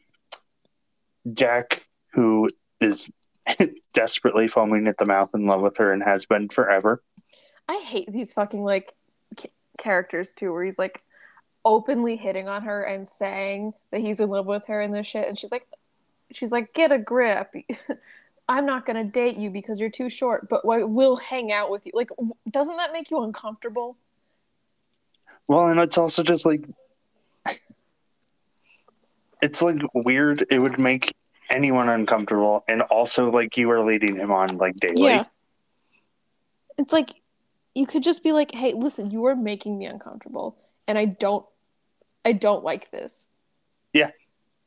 Jack, 1.33 1.87
who 2.13 2.49
is 2.79 3.11
desperately 3.93 4.47
foaming 4.47 4.87
at 4.87 4.97
the 4.97 5.05
mouth 5.05 5.31
in 5.33 5.45
love 5.47 5.61
with 5.61 5.77
her 5.77 5.91
and 5.91 6.03
has 6.03 6.25
been 6.25 6.49
forever. 6.49 7.01
I 7.67 7.77
hate 7.77 8.11
these 8.11 8.33
fucking 8.33 8.63
like 8.63 8.93
ca- 9.37 9.49
characters 9.77 10.31
too, 10.31 10.51
where 10.53 10.63
he's 10.63 10.79
like 10.79 11.01
openly 11.63 12.15
hitting 12.15 12.47
on 12.47 12.63
her 12.63 12.83
and 12.83 13.09
saying 13.09 13.73
that 13.91 14.01
he's 14.01 14.19
in 14.19 14.29
love 14.29 14.45
with 14.45 14.63
her 14.67 14.81
and 14.81 14.93
this 14.93 15.07
shit, 15.07 15.27
and 15.27 15.37
she's 15.37 15.51
like, 15.51 15.67
she's 16.31 16.51
like, 16.51 16.73
get 16.73 16.91
a 16.91 16.99
grip. 16.99 17.53
I'm 18.47 18.67
not 18.67 18.85
gonna 18.85 19.03
date 19.03 19.37
you 19.37 19.49
because 19.49 19.79
you're 19.79 19.89
too 19.89 20.09
short, 20.09 20.47
but 20.47 20.61
I 20.69 20.83
will 20.83 21.15
hang 21.15 21.51
out 21.51 21.71
with 21.71 21.83
you. 21.85 21.91
Like, 21.95 22.09
w- 22.09 22.35
doesn't 22.51 22.77
that 22.77 22.93
make 22.93 23.09
you 23.09 23.23
uncomfortable? 23.23 23.97
Well, 25.47 25.67
and 25.67 25.79
it's 25.79 25.97
also 25.97 26.23
just 26.23 26.45
like 26.45 26.65
it's 29.41 29.61
like 29.61 29.77
weird. 29.93 30.45
It 30.49 30.59
would 30.59 30.79
make 30.79 31.13
anyone 31.49 31.89
uncomfortable, 31.89 32.63
and 32.67 32.81
also 32.81 33.29
like 33.29 33.57
you 33.57 33.69
are 33.71 33.83
leading 33.83 34.15
him 34.15 34.31
on 34.31 34.57
like 34.57 34.75
daily. 34.77 35.19
It's 36.77 36.91
like 36.91 37.11
you 37.73 37.85
could 37.85 38.03
just 38.03 38.23
be 38.23 38.31
like, 38.31 38.51
"Hey, 38.51 38.73
listen, 38.73 39.11
you 39.11 39.25
are 39.25 39.35
making 39.35 39.77
me 39.77 39.85
uncomfortable, 39.85 40.57
and 40.87 40.97
I 40.97 41.05
don't, 41.05 41.45
I 42.23 42.31
don't 42.31 42.63
like 42.63 42.91
this." 42.91 43.27
Yeah. 43.93 44.11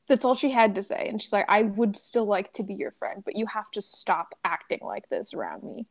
That's 0.08 0.24
all 0.24 0.34
she 0.34 0.50
had 0.50 0.74
to 0.76 0.82
say, 0.82 1.06
and 1.08 1.20
she's 1.20 1.32
like, 1.32 1.44
"I 1.48 1.62
would 1.62 1.96
still 1.96 2.24
like 2.24 2.52
to 2.54 2.62
be 2.62 2.74
your 2.74 2.92
friend, 2.92 3.22
but 3.24 3.36
you 3.36 3.46
have 3.46 3.70
to 3.72 3.82
stop 3.82 4.34
acting 4.44 4.80
like 4.82 5.08
this 5.10 5.34
around 5.34 5.64
me." 5.64 5.86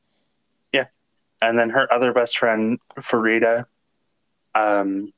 Yeah, 0.74 0.86
and 1.42 1.60
then 1.60 1.70
her 1.72 1.92
other 1.94 2.14
best 2.14 2.38
friend 2.38 2.80
Fareeda. 3.00 3.66
Um, 4.56 5.14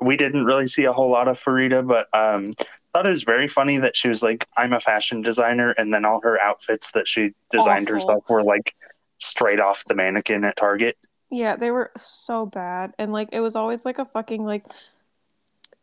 we 0.00 0.16
didn't 0.16 0.44
really 0.44 0.66
see 0.66 0.84
a 0.84 0.92
whole 0.92 1.10
lot 1.10 1.28
of 1.28 1.38
Fareeda, 1.38 1.86
but 1.86 2.08
um, 2.14 2.46
thought 2.92 3.06
it 3.06 3.10
was 3.10 3.22
very 3.22 3.48
funny 3.48 3.78
that 3.78 3.96
she 3.96 4.08
was 4.08 4.22
like, 4.22 4.46
"I'm 4.56 4.72
a 4.72 4.80
fashion 4.80 5.22
designer," 5.22 5.74
and 5.76 5.92
then 5.92 6.04
all 6.04 6.20
her 6.22 6.40
outfits 6.40 6.92
that 6.92 7.06
she 7.06 7.32
designed 7.50 7.86
Awful. 7.86 7.94
herself 7.94 8.24
were 8.28 8.42
like 8.42 8.74
straight 9.18 9.60
off 9.60 9.84
the 9.84 9.94
mannequin 9.94 10.44
at 10.44 10.56
Target. 10.56 10.96
Yeah, 11.30 11.56
they 11.56 11.70
were 11.70 11.92
so 11.96 12.46
bad, 12.46 12.94
and 12.98 13.12
like 13.12 13.28
it 13.32 13.40
was 13.40 13.56
always 13.56 13.84
like 13.84 13.98
a 13.98 14.04
fucking 14.04 14.44
like, 14.44 14.66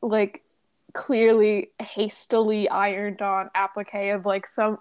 like 0.01 0.43
clearly 0.93 1.69
hastily 1.79 2.67
ironed 2.69 3.21
on 3.21 3.49
applique 3.55 4.13
of 4.13 4.25
like 4.25 4.47
some 4.47 4.79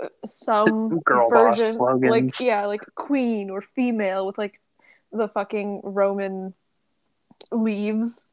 f- 0.00 0.10
some 0.24 1.00
Girl 1.00 1.28
version, 1.30 1.76
like 1.76 2.40
yeah, 2.40 2.66
like 2.66 2.82
queen 2.94 3.50
or 3.50 3.60
female 3.60 4.26
with 4.26 4.38
like 4.38 4.60
the 5.12 5.28
fucking 5.28 5.82
Roman 5.84 6.54
leaves 7.52 8.26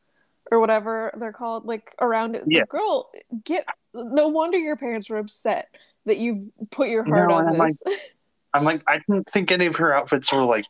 or 0.51 0.59
whatever 0.59 1.13
they're 1.19 1.33
called, 1.33 1.65
like 1.65 1.93
around 1.99 2.35
it. 2.35 2.43
It's 2.43 2.51
Yeah. 2.51 2.59
like, 2.61 2.69
girl, 2.69 3.09
get. 3.43 3.65
No 3.93 4.29
wonder 4.29 4.57
your 4.57 4.75
parents 4.77 5.09
were 5.09 5.17
upset 5.17 5.67
that 6.05 6.17
you 6.17 6.51
put 6.71 6.89
your 6.89 7.03
heart 7.03 7.29
No, 7.29 7.35
on 7.35 7.47
I'm 7.47 7.67
this. 7.67 7.81
I'm 8.53 8.63
like, 8.63 8.81
I 8.87 8.99
didn't 9.07 9.29
think 9.29 9.51
any 9.51 9.65
of 9.65 9.77
her 9.77 9.93
outfits 9.93 10.31
were 10.33 10.43
like 10.43 10.65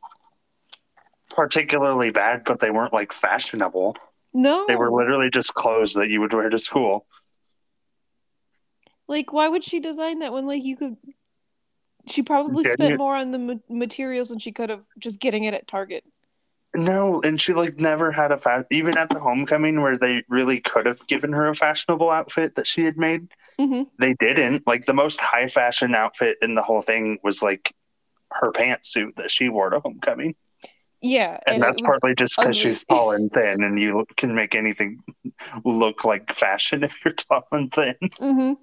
particularly 1.29 2.11
bad, 2.11 2.43
but 2.45 2.59
they 2.59 2.71
weren't 2.71 2.93
like 2.93 3.13
fashionable. 3.13 3.97
no, 4.33 4.65
They 4.67 4.75
were 4.75 4.91
literally 4.91 5.29
just 5.29 5.53
clothes 5.53 5.93
that 5.93 6.09
you 6.09 6.19
would 6.21 6.33
wear 6.33 6.49
to 6.49 6.59
school. 6.59 7.05
Like, 9.07 9.33
why 9.33 9.47
would 9.47 9.63
she 9.63 9.79
design 9.79 10.19
that 10.19 10.31
when, 10.31 10.47
like, 10.47 10.63
you 10.63 10.77
could? 10.77 10.95
She 12.07 12.23
probably 12.23 12.63
Didn't 12.63 12.77
spent 12.77 12.97
more 12.97 13.15
on 13.15 13.31
the 13.31 13.37
ma- 13.39 13.53
materials 13.69 14.29
than 14.29 14.39
she 14.39 14.51
could 14.51 14.69
have 14.69 14.83
just 14.97 15.19
getting 15.19 15.43
it 15.43 15.53
at 15.53 15.67
Target. 15.67 16.03
No, 16.73 17.21
and 17.21 17.39
she 17.39 17.53
like 17.53 17.77
never 17.77 18.11
had 18.11 18.31
a 18.31 18.37
fa- 18.37 18.65
even 18.71 18.97
at 18.97 19.09
the 19.09 19.19
homecoming 19.19 19.81
where 19.81 19.97
they 19.97 20.23
really 20.29 20.61
could 20.61 20.85
have 20.85 21.05
given 21.07 21.33
her 21.33 21.47
a 21.49 21.55
fashionable 21.55 22.09
outfit 22.09 22.55
that 22.55 22.65
she 22.65 22.83
had 22.85 22.97
made. 22.97 23.27
Mm-hmm. 23.59 23.83
They 23.99 24.13
didn't. 24.13 24.65
Like 24.65 24.85
the 24.85 24.93
most 24.93 25.19
high 25.19 25.47
fashion 25.47 25.93
outfit 25.93 26.37
in 26.41 26.55
the 26.55 26.61
whole 26.61 26.81
thing 26.81 27.19
was 27.23 27.43
like 27.43 27.73
her 28.31 28.51
pantsuit 28.53 29.15
that 29.15 29.29
she 29.29 29.49
wore 29.49 29.69
to 29.69 29.81
homecoming, 29.81 30.35
Yeah, 31.01 31.37
and, 31.45 31.57
it 31.57 31.59
that's 31.59 31.81
partly 31.81 32.15
just 32.15 32.35
because 32.37 32.55
she's 32.55 32.85
tall 32.85 33.11
and 33.11 33.29
thin, 33.29 33.61
and 33.63 33.77
you 33.77 34.05
can 34.15 34.33
make 34.33 34.55
anything 34.55 35.03
look 35.65 36.05
like 36.05 36.31
fashion 36.31 36.83
if 36.85 36.95
you're 37.03 37.13
tall 37.13 37.45
and 37.51 37.69
thin. 37.73 37.95
Mhm. 38.21 38.55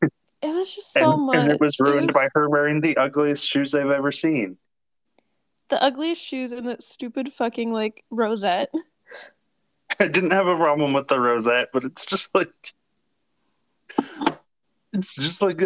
it 0.00 0.10
was 0.42 0.74
just 0.74 0.92
so 0.92 1.12
and, 1.12 1.26
much. 1.26 1.36
and 1.36 1.52
it 1.52 1.60
was 1.60 1.78
ruined 1.78 2.14
by 2.14 2.22
was 2.22 2.30
her 2.34 2.48
wearing 2.48 2.80
the 2.80 2.96
ugliest 2.96 3.46
shoes 3.46 3.74
I've 3.74 3.90
ever 3.90 4.12
seen. 4.12 4.56
The 5.68 5.82
ugliest 5.82 6.22
shoes 6.22 6.52
and 6.52 6.68
that 6.68 6.82
stupid 6.82 7.32
fucking 7.32 7.72
like 7.72 8.04
rosette. 8.10 8.72
I 10.00 10.08
didn't 10.08 10.32
have 10.32 10.46
a 10.46 10.56
problem 10.56 10.92
with 10.92 11.08
the 11.08 11.20
rosette, 11.20 11.70
but 11.72 11.84
it's 11.84 12.06
just 12.06 12.34
like 12.34 12.74
it's 14.92 15.14
just 15.14 15.42
like 15.42 15.62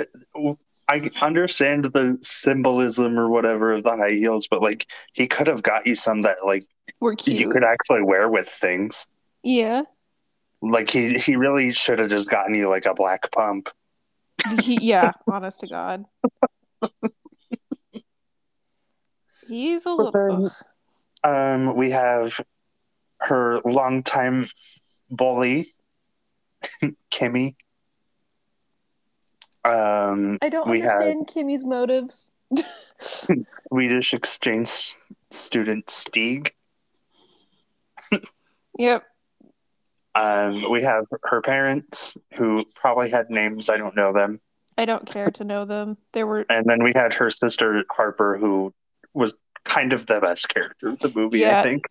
I 0.88 1.10
understand 1.20 1.84
the 1.86 2.18
symbolism 2.22 3.18
or 3.18 3.28
whatever 3.28 3.72
of 3.72 3.84
the 3.84 3.96
high 3.96 4.12
heels, 4.12 4.46
but 4.48 4.62
like 4.62 4.86
he 5.12 5.26
could 5.26 5.46
have 5.46 5.62
got 5.62 5.86
you 5.86 5.94
some 5.94 6.22
that 6.22 6.44
like 6.44 6.64
Were 7.00 7.14
cute. 7.14 7.38
you 7.38 7.50
could 7.50 7.64
actually 7.64 8.02
wear 8.02 8.28
with 8.28 8.48
things. 8.48 9.08
Yeah. 9.42 9.82
Like 10.60 10.90
he 10.90 11.18
he 11.18 11.36
really 11.36 11.72
should 11.72 11.98
have 11.98 12.10
just 12.10 12.30
gotten 12.30 12.54
you 12.54 12.68
like 12.68 12.86
a 12.86 12.94
black 12.94 13.30
pump. 13.32 13.68
He, 14.60 14.78
yeah. 14.82 15.12
honest 15.26 15.60
to 15.60 15.66
God. 15.66 16.04
He's 19.52 19.84
a 19.84 19.92
little. 19.92 20.50
Um, 21.22 21.76
we 21.76 21.90
have 21.90 22.40
her 23.20 23.60
longtime 23.66 24.48
bully, 25.10 25.66
Kimmy. 27.10 27.54
Um, 29.62 30.38
I 30.40 30.48
don't 30.48 30.70
we 30.70 30.80
have- 30.80 30.92
understand 31.02 31.26
Kimmy's 31.26 31.66
motives. 31.66 32.32
Swedish 32.98 34.14
exchange 34.14 34.96
student 35.30 35.90
Stig. 35.90 36.54
Yep. 38.78 39.04
Um, 40.14 40.70
we 40.70 40.82
have 40.82 41.04
her 41.24 41.42
parents 41.42 42.16
who 42.34 42.64
probably 42.74 43.10
had 43.10 43.28
names, 43.28 43.68
I 43.68 43.76
don't 43.76 43.96
know 43.96 44.14
them. 44.14 44.40
I 44.78 44.86
don't 44.86 45.06
care 45.06 45.30
to 45.30 45.44
know 45.44 45.66
them. 45.66 45.98
They 46.12 46.24
were 46.24 46.46
And 46.48 46.64
then 46.66 46.82
we 46.82 46.92
had 46.94 47.12
her 47.14 47.30
sister 47.30 47.84
Harper, 47.90 48.38
who 48.38 48.72
was 49.14 49.34
kind 49.64 49.92
of 49.92 50.06
the 50.06 50.20
best 50.20 50.48
character 50.48 50.88
of 50.88 50.98
the 51.00 51.12
movie, 51.14 51.40
Yeah. 51.40 51.60
I 51.60 51.62
think. 51.62 51.86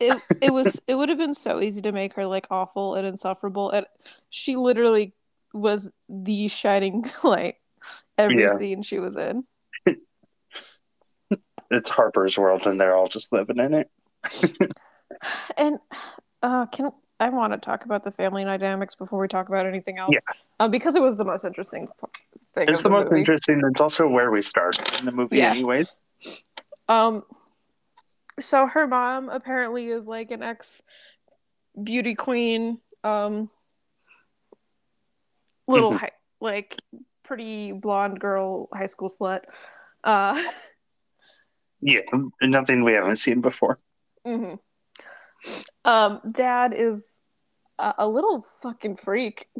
it 0.00 0.20
it 0.42 0.50
was 0.50 0.80
it 0.86 0.94
would 0.94 1.08
have 1.08 1.18
been 1.18 1.34
so 1.34 1.60
easy 1.60 1.80
to 1.82 1.92
make 1.92 2.14
her 2.14 2.26
like 2.26 2.46
awful 2.50 2.94
and 2.94 3.06
insufferable 3.06 3.70
and 3.70 3.86
she 4.30 4.56
literally 4.56 5.14
was 5.52 5.90
the 6.08 6.48
shining 6.48 7.04
light 7.24 7.56
every 8.18 8.42
Yeah. 8.42 8.56
scene 8.58 8.82
she 8.82 8.98
was 8.98 9.16
in 9.16 9.44
It's 11.70 11.90
Harper's 11.90 12.36
world, 12.38 12.66
and 12.66 12.78
they're 12.80 12.94
all 12.94 13.08
just 13.08 13.32
living 13.32 13.58
in 13.58 13.74
it. 13.74 13.90
and 15.56 15.78
uh 16.42 16.66
can 16.66 16.90
i 17.20 17.28
want 17.28 17.52
to 17.52 17.58
talk 17.58 17.84
about 17.84 18.02
the 18.02 18.10
family 18.10 18.44
dynamics 18.44 18.94
before 18.94 19.18
we 19.20 19.28
talk 19.28 19.48
about 19.48 19.64
anything 19.66 19.98
else 19.98 20.14
Yeah. 20.14 20.20
uh, 20.60 20.68
because 20.68 20.96
it 20.96 21.02
was 21.02 21.16
the 21.16 21.24
most 21.24 21.44
interesting 21.44 21.88
thing 22.54 22.68
It's 22.68 22.80
of 22.80 22.84
the 22.84 22.90
most 22.90 23.10
movie. 23.10 23.20
interesting. 23.20 23.60
It's 23.70 23.80
also 23.80 24.06
where 24.08 24.30
we 24.30 24.42
start 24.42 24.76
in 24.98 25.04
the 25.06 25.12
movie, 25.12 25.38
Yeah. 25.38 25.50
anyways. 25.50 25.92
Um 26.88 27.22
so 28.40 28.66
her 28.66 28.86
mom 28.86 29.28
apparently 29.28 29.88
is 29.88 30.06
like 30.06 30.30
an 30.30 30.42
ex 30.42 30.82
beauty 31.82 32.14
queen 32.14 32.78
um 33.04 33.50
little 35.66 35.92
Mhm. 35.92 35.98
hi- 35.98 36.10
like 36.40 36.76
pretty 37.22 37.72
blonde 37.72 38.20
girl 38.20 38.68
high 38.72 38.86
school 38.86 39.08
slut 39.08 39.40
uh 40.04 40.42
Yeah, 41.80 42.00
nothing 42.42 42.82
we 42.84 42.92
haven't 42.92 43.16
seen 43.16 43.40
before. 43.40 43.78
mhm. 44.26 44.58
um 45.84 46.20
dad 46.30 46.74
is 46.76 47.20
a, 47.78 47.94
a 47.98 48.08
little 48.08 48.46
fucking 48.62 48.96
freak 48.96 49.48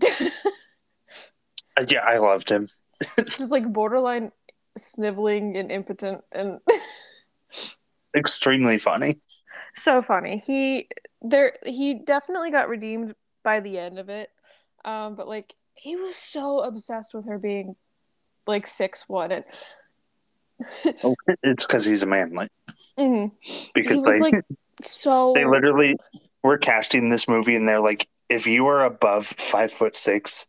Uh, 1.76 1.84
yeah, 1.88 2.04
I 2.06 2.18
loved 2.18 2.50
him. 2.50 2.68
just 3.36 3.50
like 3.50 3.66
borderline 3.72 4.30
sniveling 4.76 5.56
and 5.56 5.70
impotent 5.70 6.22
and 6.32 6.60
Extremely 8.16 8.78
funny. 8.78 9.20
so 9.74 10.00
funny. 10.02 10.42
He 10.44 10.88
there 11.22 11.54
he 11.64 11.94
definitely 11.94 12.50
got 12.50 12.68
redeemed 12.68 13.14
by 13.42 13.60
the 13.60 13.78
end 13.78 13.98
of 13.98 14.08
it. 14.08 14.30
Um 14.84 15.14
but 15.16 15.26
like 15.28 15.54
he 15.72 15.96
was 15.96 16.14
so 16.16 16.60
obsessed 16.60 17.14
with 17.14 17.26
her 17.26 17.38
being 17.38 17.74
like 18.46 18.66
six 18.66 19.08
one 19.08 19.32
and 19.32 19.44
It's 21.42 21.66
because 21.66 21.84
he's 21.84 22.02
a 22.02 22.06
manlet. 22.06 22.50
Mhm. 22.98 23.32
Because 23.74 23.92
he 23.92 23.98
was 23.98 24.12
they 24.12 24.20
like 24.20 24.34
so 24.82 25.32
they 25.34 25.44
literally 25.44 25.96
were 26.42 26.58
casting 26.58 27.08
this 27.08 27.26
movie, 27.26 27.56
and 27.56 27.66
they're 27.66 27.80
like, 27.80 28.06
if 28.28 28.46
you 28.46 28.66
are 28.66 28.84
above 28.84 29.26
five 29.26 29.72
foot 29.72 29.96
six, 29.96 30.46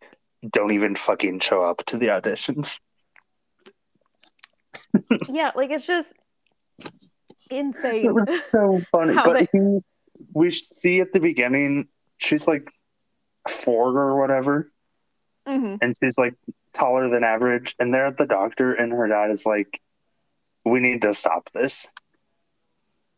don't 0.52 0.72
even 0.72 0.96
fucking 0.96 1.40
show 1.40 1.64
up 1.64 1.84
to 1.86 1.98
the 1.98 2.08
auditions. 2.08 2.80
Yeah, 5.30 5.52
like 5.56 5.72
it's 5.72 5.86
just 5.86 6.14
insane. 7.50 8.14
so 8.52 8.82
funny. 8.92 9.14
How 9.14 9.26
but 9.26 9.50
they- 9.52 9.60
he, 9.60 9.80
we 10.34 10.52
see 10.52 11.02
at 11.02 11.12
the 11.12 11.20
beginning, 11.20 11.88
she's 12.18 12.48
like 12.48 12.72
four 13.50 13.90
or 13.90 14.20
whatever, 14.20 14.72
hmm 15.48 15.76
and 15.82 15.96
she's 16.02 16.18
like 16.18 16.34
taller 16.74 17.08
than 17.10 17.24
average. 17.24 17.76
And 17.80 17.94
they're 17.94 18.06
at 18.06 18.18
the 18.18 18.26
doctor, 18.28 18.74
and 18.74 18.92
her 18.92 19.08
dad 19.08 19.32
is 19.32 19.46
like, 19.46 19.82
"We 20.64 20.80
need 20.80 21.02
to 21.04 21.14
stop 21.14 21.50
this." 21.52 21.88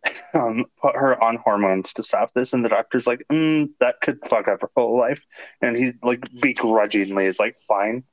um, 0.34 0.66
put 0.82 0.96
her 0.96 1.22
on 1.24 1.38
hormones 1.38 1.94
to 1.94 2.04
stop 2.04 2.32
this, 2.34 2.54
and 2.54 2.64
the 2.64 2.70
doctor's 2.70 3.08
like, 3.08 3.24
mm, 3.32 3.70
"That 3.80 4.02
could 4.02 4.20
fuck 4.26 4.48
up 4.48 4.62
her 4.62 4.70
whole 4.76 4.98
life." 4.98 5.26
And 5.62 5.76
he 5.76 5.94
like 6.04 6.24
begrudgingly 6.42 7.26
is 7.26 7.40
like, 7.40 7.58
"Fine." 7.68 8.04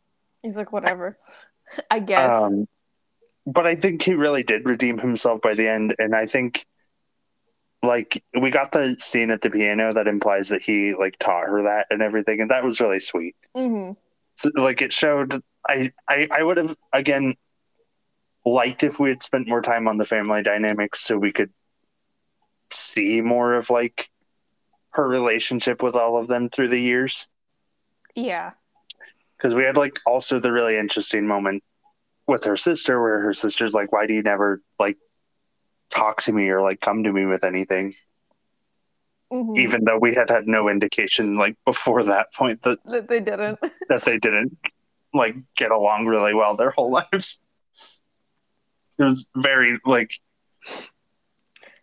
He's 0.42 0.56
like 0.56 0.72
whatever. 0.72 1.18
I 1.90 1.98
guess. 1.98 2.42
Um, 2.42 2.68
but 3.46 3.66
I 3.66 3.74
think 3.76 4.02
he 4.02 4.14
really 4.14 4.42
did 4.42 4.66
redeem 4.66 4.98
himself 4.98 5.40
by 5.42 5.54
the 5.54 5.68
end, 5.68 5.94
and 5.98 6.14
I 6.14 6.26
think 6.26 6.66
like 7.82 8.22
we 8.40 8.50
got 8.50 8.72
the 8.72 8.96
scene 8.98 9.30
at 9.30 9.42
the 9.42 9.50
piano 9.50 9.92
that 9.92 10.08
implies 10.08 10.48
that 10.48 10.62
he 10.62 10.94
like 10.94 11.18
taught 11.18 11.46
her 11.46 11.62
that 11.62 11.86
and 11.90 12.02
everything, 12.02 12.40
and 12.40 12.50
that 12.50 12.64
was 12.64 12.80
really 12.80 13.00
sweet. 13.00 13.36
hmm 13.54 13.92
So, 14.36 14.50
like 14.54 14.80
it 14.82 14.92
showed, 14.92 15.42
I 15.68 15.92
I, 16.08 16.28
I 16.30 16.42
would 16.42 16.56
have 16.56 16.76
again. 16.92 17.34
liked 18.46 18.82
if 18.82 19.00
we 19.00 19.08
had 19.08 19.22
spent 19.22 19.48
more 19.48 19.62
time 19.62 19.88
on 19.88 19.96
the 19.96 20.04
family 20.04 20.42
dynamics 20.42 21.00
so 21.00 21.16
we 21.16 21.32
could 21.32 21.50
see 22.70 23.20
more 23.22 23.54
of 23.54 23.70
like 23.70 24.10
her 24.90 25.08
relationship 25.08 25.82
with 25.82 25.96
all 25.96 26.16
of 26.18 26.28
them 26.28 26.48
through 26.50 26.68
the 26.68 26.80
years. 26.80 27.26
Yeah. 28.14 28.52
Because 29.36 29.54
we 29.54 29.64
had 29.64 29.76
like 29.76 29.98
also 30.06 30.38
the 30.38 30.52
really 30.52 30.76
interesting 30.76 31.26
moment 31.26 31.62
with 32.26 32.44
her 32.44 32.56
sister 32.56 33.00
where 33.00 33.20
her 33.20 33.34
sister's 33.34 33.74
like, 33.74 33.92
Why 33.92 34.06
do 34.06 34.14
you 34.14 34.22
never 34.22 34.62
like 34.78 34.98
talk 35.90 36.22
to 36.22 36.32
me 36.32 36.48
or 36.50 36.60
like 36.60 36.80
come 36.80 37.04
to 37.04 37.12
me 37.12 37.26
with 37.26 37.44
anything? 37.44 37.94
Mhm. 39.32 39.56
Even 39.56 39.84
though 39.84 39.98
we 39.98 40.14
had 40.14 40.30
had 40.30 40.46
no 40.46 40.68
indication 40.68 41.36
like 41.36 41.56
before 41.64 42.04
that 42.04 42.32
point 42.32 42.62
that 42.62 42.78
that 42.84 43.08
they 43.08 43.20
didn't. 43.20 43.58
that 43.88 44.02
they 44.02 44.18
didn't 44.18 44.56
like 45.12 45.36
get 45.56 45.70
along 45.70 46.06
really 46.06 46.34
well 46.34 46.56
their 46.56 46.70
whole 46.70 46.90
lives. 47.12 47.40
It 48.98 49.04
was 49.04 49.28
very 49.34 49.78
like 49.84 50.18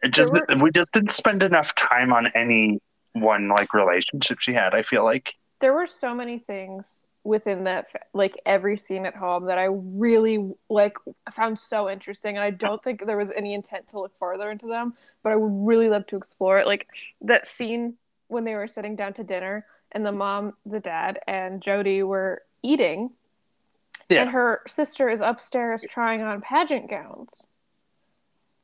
it 0.01 0.11
just 0.11 0.33
There 0.33 0.57
we 0.57 0.71
just 0.71 0.93
didn't 0.93 1.11
spend 1.11 1.43
enough 1.43 1.75
time 1.75 2.13
on 2.13 2.27
any 2.35 2.79
one 3.13 3.49
like 3.49 3.73
relationship 3.73 4.39
she 4.39 4.53
had. 4.53 4.73
I 4.73 4.81
feel 4.81 5.03
like 5.03 5.33
there 5.59 5.73
were 5.73 5.85
so 5.85 6.15
many 6.15 6.39
things 6.39 7.05
within 7.23 7.65
that 7.65 7.87
like 8.13 8.35
every 8.45 8.77
scene 8.77 9.05
at 9.05 9.15
home 9.15 9.45
that 9.45 9.59
i 9.59 9.67
really 9.69 10.51
like 10.69 10.97
found 11.31 11.57
so 11.57 11.89
interesting 11.89 12.35
and 12.35 12.43
i 12.43 12.49
don't 12.49 12.83
think 12.83 13.05
there 13.05 13.17
was 13.17 13.31
any 13.31 13.53
intent 13.53 13.87
to 13.87 13.99
look 13.99 14.17
farther 14.17 14.49
into 14.49 14.65
them 14.65 14.93
but 15.21 15.31
i 15.31 15.35
would 15.35 15.67
really 15.67 15.87
love 15.87 16.05
to 16.07 16.17
explore 16.17 16.57
it. 16.57 16.65
Like 16.65 16.87
that 17.21 17.45
scene 17.45 17.95
when 18.27 18.43
they 18.43 18.55
were 18.55 18.67
sitting 18.67 18.95
down 18.95 19.13
to 19.13 19.23
dinner 19.23 19.65
and 19.91 20.05
the 20.05 20.11
mom 20.11 20.53
the 20.65 20.79
dad 20.79 21.19
and 21.27 21.61
jody 21.61 22.01
were 22.01 22.41
eating 22.63 23.11
Yeah. 24.09 24.21
and 24.21 24.31
her 24.31 24.61
sister 24.67 25.07
is 25.07 25.21
upstairs 25.21 25.85
trying 25.87 26.21
on 26.21 26.41
pageant 26.41 26.89
gowns. 26.89 27.47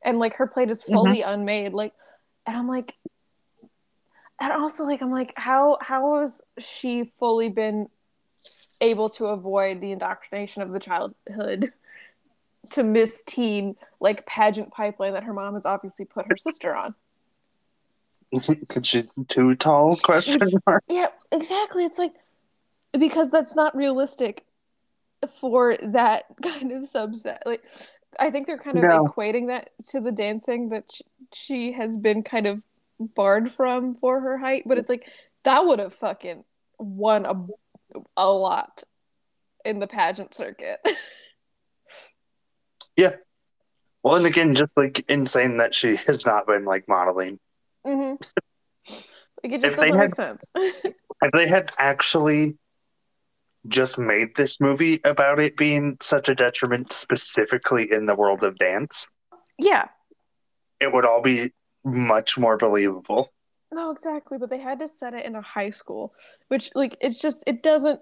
And 0.02 0.18
like 0.18 0.34
her 0.34 0.46
plate 0.46 0.70
is 0.70 0.82
fully 0.82 1.20
mm-hmm. 1.20 1.30
unmade 1.30 1.74
like 1.74 1.92
and 2.46 2.56
i'm 2.56 2.68
like 2.68 2.94
and 4.40 4.52
also 4.52 4.84
like 4.84 5.02
i'm 5.02 5.10
like 5.10 5.32
how 5.36 5.78
how 5.80 6.20
has 6.20 6.40
she 6.58 7.12
fully 7.18 7.48
been 7.48 7.88
able 8.80 9.08
to 9.10 9.26
avoid 9.26 9.80
the 9.80 9.92
indoctrination 9.92 10.62
of 10.62 10.70
the 10.70 10.78
childhood 10.80 11.72
to 12.70 12.82
miss 12.82 13.22
teen 13.24 13.74
like 14.00 14.26
pageant 14.26 14.70
pipeline 14.70 15.14
that 15.14 15.24
her 15.24 15.32
mom 15.32 15.54
has 15.54 15.64
obviously 15.66 16.04
put 16.04 16.26
her 16.28 16.36
sister 16.36 16.74
on 16.74 16.94
could 18.68 18.84
she 18.84 19.04
too 19.28 19.54
tall 19.54 19.96
question 19.96 20.38
mark? 20.66 20.84
yeah 20.88 21.06
exactly 21.32 21.84
it's 21.84 21.98
like 21.98 22.12
because 22.98 23.30
that's 23.30 23.54
not 23.56 23.74
realistic 23.76 24.44
for 25.40 25.76
that 25.82 26.24
kind 26.42 26.72
of 26.72 26.82
subset 26.82 27.38
like 27.46 27.62
i 28.20 28.30
think 28.30 28.46
they're 28.46 28.58
kind 28.58 28.76
of 28.78 28.84
No. 28.84 29.04
equating 29.04 29.46
that 29.48 29.70
to 29.90 30.00
the 30.00 30.12
dancing 30.12 30.68
that 30.68 30.84
she, 30.92 31.04
she 31.34 31.72
has 31.72 31.96
been 31.96 32.22
kind 32.22 32.46
of 32.46 32.62
barred 33.00 33.50
from 33.50 33.94
for 33.94 34.20
her 34.20 34.36
height 34.38 34.64
but 34.66 34.76
it's 34.78 34.88
like 34.90 35.06
that 35.44 35.64
would 35.64 35.78
have 35.78 35.94
fucking 35.94 36.44
won 36.78 37.24
a, 37.26 37.34
a 38.16 38.28
lot 38.28 38.82
in 39.64 39.80
the 39.80 39.86
pageant 39.86 40.34
circuit 40.36 40.78
yeah. 42.96 43.16
Well, 44.02 44.16
and 44.16 44.26
again, 44.26 44.54
just 44.54 44.76
like 44.76 45.04
insane 45.10 45.58
that 45.58 45.74
she 45.74 45.96
has 46.06 46.24
not 46.24 46.46
been 46.46 46.64
like 46.64 46.88
modeling. 46.88 47.38
hmm 47.84 48.14
like 49.42 49.52
it 49.52 49.60
just 49.60 49.74
If 49.74 49.76
doesn't 49.76 49.96
had- 49.96 49.98
make 49.98 50.14
sense 50.14 50.50
If 51.20 51.32
they 51.32 51.48
had 51.48 51.70
actually 51.78 52.56
just 53.66 53.98
made 53.98 54.36
this 54.36 54.60
movie 54.60 55.00
about 55.04 55.40
it 55.40 55.56
being 55.56 55.96
such 56.00 56.28
a 56.28 56.34
detriment 56.34 56.92
specifically 56.92 57.90
in 57.90 58.06
the 58.06 58.14
world 58.14 58.44
of 58.44 58.56
dance, 58.58 59.08
yeah 59.58 59.86
it 60.80 60.92
would 60.92 61.04
all 61.04 61.22
be 61.22 61.52
much 61.84 62.38
more 62.38 62.56
believable. 62.56 63.30
No, 63.72 63.90
exactly, 63.90 64.38
but 64.38 64.50
they 64.50 64.58
had 64.60 64.78
to 64.80 64.88
set 64.88 65.14
it 65.14 65.26
in 65.26 65.34
a 65.34 65.42
high 65.42 65.70
school, 65.70 66.14
which 66.48 66.70
like 66.74 66.96
it's 67.00 67.20
just 67.20 67.44
it 67.46 67.62
doesn't 67.62 68.00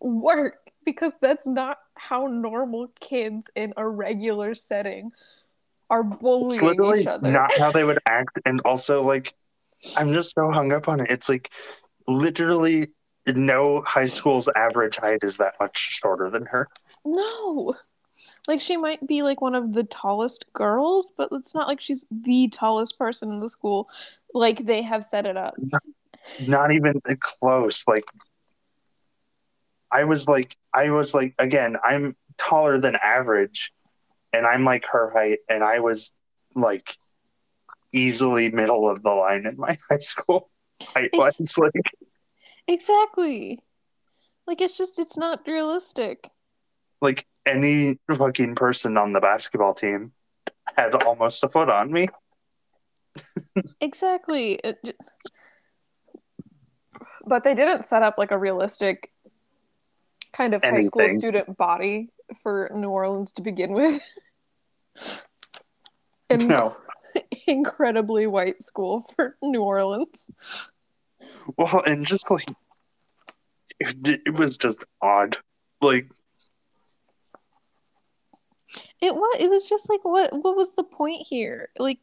work 0.00 0.58
because 0.84 1.16
that's 1.20 1.46
not 1.46 1.78
how 1.94 2.26
normal 2.26 2.88
kids 3.00 3.48
in 3.54 3.74
a 3.76 3.86
regular 3.86 4.54
setting 4.54 5.10
are 5.90 6.04
It's 6.46 6.58
bullying 6.58 6.62
literally 6.62 7.00
each 7.00 7.06
other. 7.06 7.30
not 7.30 7.50
how 7.58 7.72
they 7.72 7.84
would 7.84 7.98
act. 8.06 8.38
And 8.46 8.60
also, 8.64 9.02
like, 9.02 9.32
I'm 9.96 10.12
just 10.12 10.34
so 10.34 10.50
hung 10.50 10.72
up 10.72 10.88
on 10.88 11.00
it. 11.00 11.10
It's 11.10 11.28
like 11.28 11.50
literally 12.06 12.88
no 13.26 13.82
high 13.82 14.06
school's 14.06 14.48
average 14.56 14.96
height 14.96 15.18
is 15.22 15.36
that 15.38 15.54
much 15.60 15.76
shorter 15.76 16.30
than 16.30 16.46
her. 16.46 16.68
No. 17.04 17.74
Like 18.46 18.60
she 18.60 18.76
might 18.78 19.06
be 19.06 19.22
like 19.22 19.40
one 19.42 19.54
of 19.54 19.74
the 19.74 19.84
tallest 19.84 20.46
girls, 20.54 21.12
but 21.16 21.28
it's 21.32 21.54
not 21.54 21.68
like 21.68 21.80
she's 21.82 22.06
the 22.10 22.48
tallest 22.48 22.98
person 22.98 23.30
in 23.30 23.40
the 23.40 23.48
school 23.48 23.88
like 24.34 24.64
they 24.64 24.82
have 24.82 25.04
set 25.04 25.26
it 25.26 25.36
up. 25.36 25.54
Not 26.46 26.72
even 26.72 27.00
close. 27.20 27.84
Like, 27.86 28.04
I 29.90 30.04
was 30.04 30.28
like, 30.28 30.54
I 30.74 30.90
was 30.90 31.14
like, 31.14 31.34
again, 31.38 31.76
I'm 31.82 32.16
taller 32.36 32.78
than 32.78 32.96
average, 33.02 33.72
and 34.32 34.46
I'm 34.46 34.64
like 34.64 34.86
her 34.86 35.10
height, 35.10 35.38
and 35.48 35.64
I 35.64 35.80
was 35.80 36.12
like 36.54 36.94
easily 37.92 38.50
middle 38.50 38.88
of 38.88 39.02
the 39.02 39.10
line 39.10 39.46
in 39.46 39.56
my 39.56 39.76
high 39.90 39.98
school 39.98 40.50
height 40.82 41.10
wise. 41.14 41.56
Like, 41.56 41.72
Exactly. 42.66 43.60
Like 44.46 44.60
it's 44.60 44.76
just 44.76 44.98
it's 44.98 45.16
not 45.16 45.46
realistic. 45.46 46.30
like 47.00 47.26
any 47.46 47.98
fucking 48.14 48.54
person 48.54 48.98
on 48.98 49.12
the 49.14 49.20
basketball 49.20 49.72
team 49.72 50.12
had 50.76 50.94
almost 51.04 51.42
a 51.44 51.48
foot 51.48 51.70
on 51.70 51.90
me. 51.90 52.08
Exactly. 53.80 54.60
But 57.26 57.44
they 57.44 57.54
didn't 57.54 57.84
set 57.84 58.02
up 58.02 58.16
like 58.18 58.30
a 58.30 58.38
realistic 58.38 59.10
kind 60.32 60.54
of 60.54 60.62
high 60.62 60.80
school 60.82 61.08
student 61.08 61.56
body 61.56 62.10
for 62.42 62.70
New 62.74 62.90
Orleans 62.90 63.32
to 63.32 63.42
begin 63.42 63.72
with. 63.72 64.02
In- 66.30 66.48
No. 66.48 66.76
Incredibly 67.46 68.26
white 68.26 68.60
school 68.62 69.06
for 69.16 69.36
New 69.42 69.62
Orleans. 69.62 70.30
Well, 71.56 71.82
and 71.86 72.06
just 72.06 72.30
like 72.30 72.48
it, 73.80 74.20
it 74.26 74.34
was 74.34 74.56
just 74.56 74.84
odd. 75.00 75.38
Like, 75.80 76.08
It 79.00 79.14
was 79.14 79.36
it 79.40 79.48
was 79.48 79.68
just 79.68 79.88
like 79.88 80.04
what 80.04 80.32
what 80.32 80.56
was 80.56 80.72
the 80.74 80.82
point 80.82 81.26
here? 81.26 81.70
Like 81.78 81.98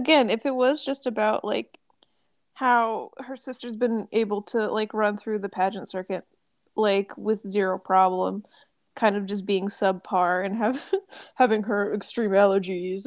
again, 0.00 0.30
if 0.30 0.46
it 0.46 0.54
was 0.54 0.82
just 0.84 1.06
about 1.06 1.44
like 1.44 1.76
how 2.54 3.10
her 3.18 3.36
sister's 3.36 3.76
been 3.76 4.08
able 4.12 4.42
to 4.42 4.66
like 4.70 4.92
run 4.94 5.16
through 5.16 5.38
the 5.38 5.48
pageant 5.48 5.88
circuit 5.88 6.24
like 6.74 7.16
with 7.18 7.40
zero 7.50 7.78
problem, 7.78 8.44
kind 8.96 9.14
of 9.16 9.26
just 9.26 9.44
being 9.46 9.68
subpar 9.68 10.44
and 10.44 10.56
have 10.56 10.82
having 11.34 11.62
her 11.64 11.92
extreme 11.94 12.30
allergies 12.30 13.06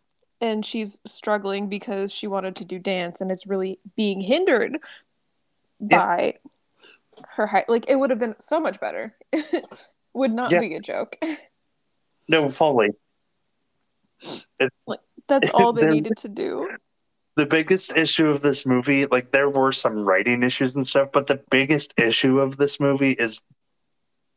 and 0.40 0.64
she's 0.66 1.00
struggling 1.06 1.68
because 1.68 2.12
she 2.12 2.26
wanted 2.26 2.54
to 2.56 2.64
do 2.64 2.78
dance 2.78 3.20
and 3.20 3.30
it's 3.32 3.46
really 3.46 3.78
being 3.96 4.20
hindered 4.20 4.76
Yeah. 5.80 6.06
by 6.06 6.34
her 7.36 7.46
height. 7.46 7.68
Like 7.68 7.88
it 7.88 7.96
would 7.96 8.10
have 8.10 8.18
been 8.18 8.36
so 8.38 8.60
much 8.60 8.78
better. 8.80 9.14
would 10.12 10.32
not 10.32 10.50
Yeah. 10.50 10.60
be 10.60 10.74
a 10.74 10.80
joke. 10.80 11.16
no, 12.28 12.48
fully. 12.50 12.90
That's 15.28 15.50
all 15.50 15.72
they 15.72 15.86
needed 15.86 16.16
to 16.18 16.28
do. 16.28 16.68
The 17.36 17.46
biggest 17.46 17.94
issue 17.94 18.28
of 18.28 18.40
this 18.40 18.64
movie, 18.64 19.06
like, 19.06 19.30
there 19.30 19.50
were 19.50 19.72
some 19.72 20.04
writing 20.04 20.42
issues 20.42 20.74
and 20.74 20.86
stuff, 20.86 21.10
but 21.12 21.26
the 21.26 21.42
biggest 21.50 21.92
issue 21.98 22.40
of 22.40 22.56
this 22.56 22.80
movie 22.80 23.12
is 23.12 23.42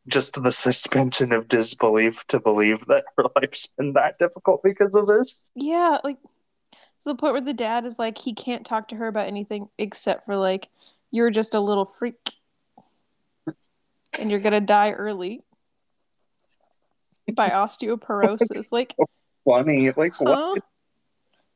just 0.08 0.42
the 0.42 0.52
suspension 0.52 1.32
of 1.32 1.48
disbelief 1.48 2.26
to 2.28 2.40
believe 2.40 2.86
that 2.88 3.06
her 3.18 3.26
life's 3.36 3.68
been 3.78 3.94
that 3.94 4.18
difficult 4.18 4.62
because 4.64 4.94
of 4.96 5.08
this. 5.08 5.42
Yeah, 5.56 6.00
like 6.04 6.18
to 6.22 7.06
the 7.06 7.16
point 7.16 7.34
where 7.34 7.42
the 7.42 7.54
dad 7.54 7.86
is 7.86 7.98
like 8.00 8.18
he 8.18 8.34
can't 8.34 8.66
talk 8.66 8.90
to 8.90 8.96
her 8.96 9.08
about 9.08 9.28
anything 9.28 9.70
except 9.78 10.26
for 10.26 10.36
like 10.36 10.68
you're 11.12 11.32
just 11.32 11.54
a 11.54 11.60
little 11.60 11.86
freak 11.86 12.34
and 14.18 14.30
you're 14.30 14.42
gonna 14.42 14.60
die 14.60 14.92
early 14.92 15.42
by 17.34 17.50
osteoporosis. 17.54 18.72
Like, 18.72 18.96
Funny, 19.46 19.92
like, 19.92 20.20
what? 20.20 20.64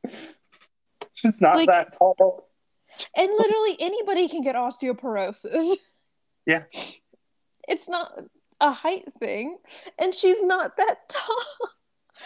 She's 1.14 1.40
not 1.40 1.56
Like- 1.56 1.68
that 1.68 1.96
tall. 1.98 2.48
And 3.16 3.28
literally 3.28 3.76
anybody 3.80 4.28
can 4.28 4.42
get 4.42 4.54
osteoporosis. 4.54 5.76
Yeah. 6.46 6.64
It's 7.66 7.88
not 7.88 8.12
a 8.60 8.70
height 8.70 9.06
thing, 9.18 9.56
and 9.98 10.14
she's 10.14 10.42
not 10.42 10.76
that 10.76 10.98
tall. 11.08 11.44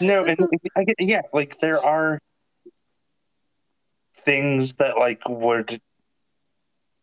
No, 0.00 0.24
and 0.24 0.36
I 0.76 0.82
get, 0.82 0.96
yeah, 0.98 1.22
like 1.32 1.60
there 1.60 1.80
are 1.80 2.18
things 4.16 4.74
that 4.74 4.98
like 4.98 5.20
would 5.28 5.80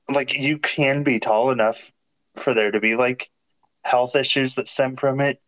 like 0.09 0.37
you 0.37 0.57
can 0.59 1.03
be 1.03 1.19
tall 1.19 1.51
enough 1.51 1.93
for 2.35 2.53
there 2.53 2.71
to 2.71 2.81
be 2.81 2.95
like 2.95 3.29
health 3.83 4.15
issues 4.15 4.55
that 4.55 4.67
stem 4.67 4.95
from 4.97 5.21
it. 5.21 5.39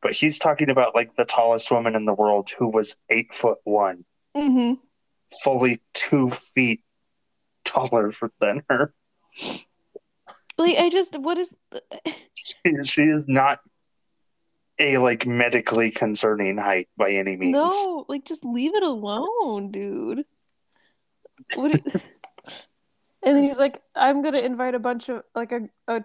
but 0.00 0.12
he's 0.12 0.38
talking 0.38 0.70
about 0.70 0.94
like 0.94 1.14
the 1.16 1.24
tallest 1.26 1.70
woman 1.70 1.94
in 1.94 2.06
the 2.06 2.14
world 2.14 2.48
who 2.58 2.66
was 2.66 2.96
eight 3.10 3.32
foot 3.34 3.58
one, 3.64 4.04
Mm-hmm. 4.36 4.74
fully 5.42 5.80
two 5.92 6.30
feet 6.30 6.82
taller 7.64 8.12
than 8.40 8.62
her. 8.68 8.94
Like 10.56 10.76
I 10.76 10.90
just 10.90 11.18
what 11.18 11.38
is 11.38 11.54
the... 11.70 11.82
She, 12.34 12.54
she 12.84 13.02
is 13.02 13.28
not 13.28 13.60
a 14.78 14.98
like 14.98 15.26
medically 15.26 15.90
concerning 15.90 16.56
height 16.58 16.88
by 16.96 17.10
any 17.12 17.36
means. 17.36 17.52
no? 17.52 18.04
Like 18.08 18.24
just 18.24 18.44
leave 18.44 18.74
it 18.74 18.82
alone, 18.82 19.70
dude. 19.70 20.24
What? 21.54 21.72
and 23.22 23.36
then 23.36 23.42
he's 23.42 23.58
like, 23.58 23.80
I'm 23.94 24.22
gonna 24.22 24.40
invite 24.40 24.74
a 24.74 24.78
bunch 24.78 25.08
of 25.08 25.22
like 25.34 25.52
a 25.52 25.68
a 25.86 26.02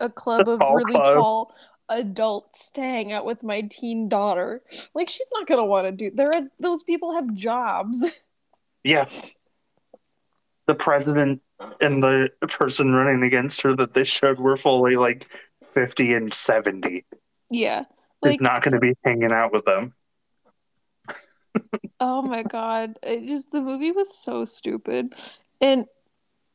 a 0.00 0.10
club 0.10 0.48
A 0.48 0.54
of 0.54 0.60
really 0.60 0.92
club. 0.92 1.14
tall 1.14 1.54
adults 1.88 2.70
to 2.72 2.80
hang 2.80 3.12
out 3.12 3.24
with 3.24 3.42
my 3.42 3.62
teen 3.62 4.08
daughter. 4.08 4.62
Like 4.94 5.08
she's 5.08 5.28
not 5.32 5.46
gonna 5.46 5.64
want 5.66 5.86
to 5.86 5.92
do. 5.92 6.10
There 6.14 6.28
are 6.34 6.42
those 6.58 6.82
people 6.82 7.14
have 7.14 7.32
jobs. 7.34 8.04
Yeah. 8.86 9.08
The 10.66 10.74
president 10.74 11.40
and 11.80 12.02
the 12.02 12.30
person 12.48 12.92
running 12.92 13.22
against 13.22 13.62
her 13.62 13.74
that 13.76 13.94
they 13.94 14.04
showed 14.04 14.38
were 14.38 14.58
fully 14.58 14.96
like 14.96 15.26
50 15.64 16.12
and 16.12 16.34
70. 16.34 17.06
yeah. 17.48 17.84
Is 18.26 18.42
not 18.42 18.62
going 18.62 18.74
to 18.74 18.80
be 18.80 18.94
hanging 19.02 19.32
out 19.32 19.52
with 19.52 19.64
them. 19.64 19.90
Oh 22.00 22.20
my 22.22 22.42
god. 22.42 22.98
It 23.02 23.26
just 23.26 23.52
the 23.52 23.60
movie 23.60 23.92
was 23.92 24.14
so 24.14 24.44
stupid. 24.44 25.14
And 25.60 25.86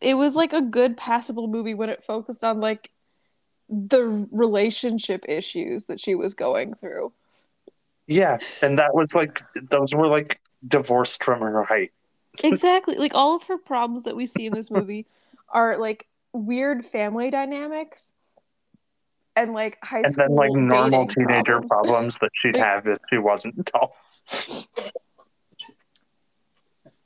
it 0.02 0.14
was 0.14 0.36
like 0.36 0.54
a 0.54 0.62
good 0.62 0.98
passable 0.98 1.48
movie 1.48 1.74
when 1.74 1.90
it 1.90 2.04
focused 2.04 2.44
on 2.44 2.60
like 2.60 2.92
the 3.70 4.28
relationship 4.32 5.26
issues 5.28 5.86
that 5.86 6.00
she 6.00 6.16
was 6.16 6.34
going 6.34 6.74
through. 6.74 7.14
Yeah. 8.08 8.40
And 8.62 8.78
that 8.80 8.96
was 8.96 9.14
like, 9.14 9.42
those 9.70 9.94
were 9.94 10.08
like 10.08 10.40
divorced 10.68 11.24
from 11.24 11.42
her 11.42 11.64
height. 11.64 11.92
Exactly. 12.44 12.96
Like 12.96 13.14
all 13.14 13.36
of 13.36 13.44
her 13.44 13.58
problems 13.58 14.04
that 14.06 14.16
we 14.16 14.26
see 14.26 14.48
in 14.48 14.54
this 14.54 14.72
movie 14.72 15.06
are 15.50 15.78
like 15.78 16.08
weird 16.34 16.86
family 16.86 17.30
dynamics 17.30 18.12
and 19.36 19.54
like 19.54 19.78
high 19.84 20.00
And 20.00 20.14
school 20.14 20.26
and 20.26 20.32
then 20.32 20.38
like 20.38 20.52
normal 20.52 21.08
teenager 21.08 21.62
problems. 21.62 21.68
problems 21.70 22.18
that 22.22 22.32
she'd 22.34 22.58
have 22.58 22.88
if 22.88 22.98
she 23.10 23.18
wasn't 23.18 23.66
tall. 23.68 23.96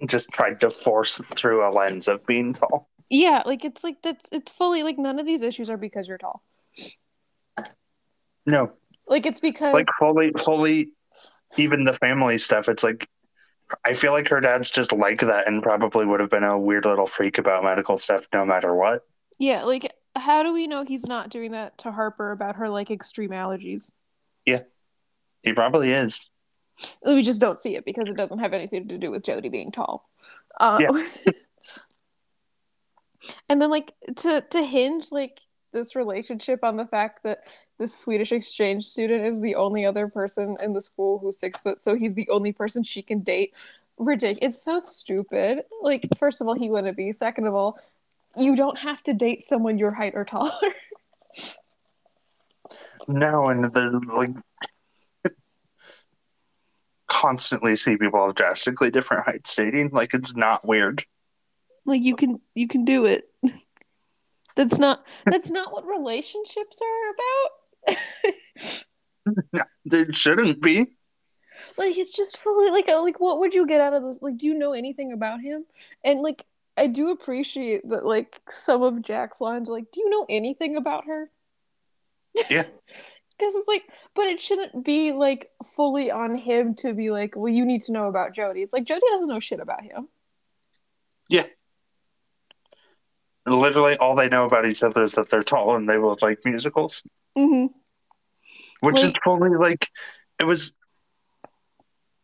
Just 0.06 0.32
tried 0.32 0.60
to 0.62 0.70
force 0.70 1.22
through 1.36 1.68
a 1.68 1.72
lens 1.72 2.08
of 2.08 2.26
being 2.26 2.54
tall. 2.54 2.90
Yeah, 3.10 3.44
like 3.46 3.64
it's 3.64 3.84
like 3.84 4.02
that's 4.02 4.28
it's 4.32 4.52
fully 4.52 4.84
like 4.84 4.98
none 4.98 5.20
of 5.20 5.26
these 5.26 5.42
issues 5.42 5.70
are 5.70 5.78
because 5.78 6.08
you're 6.08 6.18
tall. 6.18 6.42
No, 8.46 8.74
Like 9.08 9.26
it's 9.26 9.40
because 9.40 9.74
like 9.74 9.86
fully 9.98 10.32
fully 10.44 10.92
even 11.58 11.84
the 11.84 11.94
family 11.94 12.38
stuff 12.38 12.68
it's 12.68 12.84
like 12.84 13.08
i 13.86 13.94
feel 13.94 14.12
like 14.12 14.28
her 14.28 14.42
dad's 14.42 14.72
just 14.72 14.92
like 14.92 15.22
that 15.22 15.48
and 15.48 15.64
probably 15.64 16.06
would 16.06 16.20
have 16.20 16.30
been 16.30 16.44
a 16.44 16.60
weird 16.60 16.86
little 16.86 17.08
freak 17.08 17.38
about 17.38 17.64
medical 17.64 17.98
stuff 17.98 18.28
no 18.34 18.46
matter 18.46 18.76
what 18.76 19.04
Yeah, 19.40 19.64
like 19.64 19.94
how 20.16 20.44
do 20.44 20.54
we 20.54 20.68
know 20.68 20.84
he's 20.84 21.06
not 21.06 21.30
doing 21.30 21.52
that 21.52 21.78
to 21.80 21.92
Harper 21.92 22.32
about 22.32 22.58
her 22.58 22.70
like 22.70 22.92
extreme 22.92 23.32
allergies? 23.32 23.92
Yeah. 24.46 24.62
He 25.42 25.54
probably 25.54 25.92
is 25.92 26.30
We 27.06 27.24
just 27.24 27.42
don't 27.42 27.60
see 27.60 27.76
it 27.76 27.86
because 27.86 28.10
it 28.10 28.18
doesn't 28.18 28.40
have 28.40 28.54
anything 28.54 28.88
to 28.88 28.98
do 28.98 29.12
with 29.12 29.24
Jody 29.24 29.50
being 29.50 29.72
tall. 29.72 30.10
Uh, 30.60 30.80
and 33.50 33.62
then 33.62 33.70
like 33.70 33.94
to 34.18 34.42
to 34.42 34.64
hinge 34.64 35.12
like 35.12 35.40
this 35.74 35.96
relationship 35.96 36.64
on 36.64 36.78
the 36.78 36.86
fact 36.86 37.24
that 37.24 37.40
this 37.80 37.98
Swedish 37.98 38.32
exchange 38.32 38.86
student 38.86 39.26
is 39.26 39.42
the 39.42 39.56
only 39.56 39.86
other 39.86 40.08
person 40.08 40.56
in 40.62 40.74
the 40.74 40.82
school 40.82 41.20
who's 41.20 41.38
six 41.38 41.60
foot, 41.60 41.80
so 41.80 41.96
he's 41.96 42.14
the 42.14 42.30
only 42.30 42.54
person 42.54 42.84
she 42.84 43.02
can 43.02 43.20
date. 43.20 43.54
Ridiculous. 43.98 44.56
It's 44.56 44.64
so 44.64 44.80
stupid. 44.80 45.64
Like, 45.82 46.08
first 46.18 46.40
of 46.40 46.48
all, 46.48 46.54
he 46.54 46.70
wouldn't 46.70 46.96
be. 46.96 47.12
Second 47.12 47.48
of 47.48 47.54
all, 47.54 47.78
you 48.38 48.56
don't 48.56 48.78
have 48.78 49.04
to 49.04 49.14
date 49.14 49.44
someone 49.44 49.78
your 49.78 49.92
height 49.92 50.14
or 50.16 50.24
taller. 50.24 50.52
no 53.08 53.50
and 53.50 53.66
the 53.66 54.02
like 54.16 54.32
constantly 57.08 57.76
see 57.76 57.98
people 57.98 58.26
of 58.26 58.36
drastically 58.36 58.90
different 58.90 59.26
heights 59.26 59.56
dating 59.56 59.90
like 59.92 60.14
it's 60.14 60.36
not 60.36 60.66
weird 60.66 61.04
like 61.86 62.02
you 62.02 62.16
can 62.16 62.40
you 62.56 62.68
can 62.68 62.86
do 62.86 63.06
it 63.06 63.30
that's 64.56 64.80
not 64.80 65.06
that's 65.26 65.52
not 65.52 65.72
what 65.72 65.86
relationships 65.86 66.80
are 66.82 67.96
about. 67.96 68.86
It 69.86 70.16
shouldn't 70.18 70.62
be. 70.62 70.88
Like 71.78 71.98
it's 71.98 72.14
just 72.14 72.38
fully 72.38 72.72
like 72.72 72.90
uh, 72.90 73.02
like 73.02 73.22
what 73.22 73.40
would 73.40 73.54
you 73.54 73.66
get 73.66 73.80
out 73.80 73.94
of 73.94 74.04
this? 74.04 74.20
Like 74.22 74.38
do 74.38 74.48
you 74.48 74.54
know 74.54 74.74
anything 74.74 75.14
about 75.14 75.42
him? 75.42 75.66
And 76.04 76.20
like 76.20 76.46
i 76.76 76.88
do 76.88 77.12
appreciate 77.12 77.88
that 77.88 78.04
like 78.04 78.42
some 78.50 78.82
of 78.82 79.00
jack's 79.04 79.40
lines 79.40 79.70
are 79.70 79.74
like 79.74 79.92
do 79.92 80.02
you 80.02 80.10
know 80.10 80.26
anything 80.30 80.76
about 80.76 81.06
her? 81.06 81.30
Yeah. 82.50 82.64
because 83.38 83.56
it's 83.56 83.68
like 83.68 83.84
but 84.14 84.26
it 84.26 84.42
shouldn't 84.42 84.84
be 84.84 85.14
like 85.14 85.52
fully 85.76 86.12
on 86.12 86.36
him 86.36 86.76
to 86.76 86.94
be 86.94 87.12
like 87.12 87.36
well 87.36 87.54
you 87.54 87.66
need 87.66 87.82
to 87.84 87.94
know 87.94 88.08
about 88.08 88.34
jody. 88.34 88.62
It's 88.62 88.74
like 88.74 88.86
jody 88.86 89.06
doesn't 89.12 89.28
know 89.28 89.40
shit 89.40 89.60
about 89.60 89.84
him 89.84 90.10
literally 93.46 93.98
all 93.98 94.16
they 94.16 94.30
know 94.30 94.46
about 94.46 94.66
each 94.66 94.84
other 94.84 95.04
is 95.04 95.14
that 95.14 95.30
they're 95.30 95.44
tall 95.44 95.76
and 95.76 95.90
they 95.90 95.98
both 95.98 96.22
like 96.22 96.40
musicals 96.46 97.04
mm-hmm. 97.38 97.68
which 98.80 99.04
is 99.04 99.14
totally 99.24 99.58
like 99.58 99.90
it 100.40 100.46
was 100.46 100.74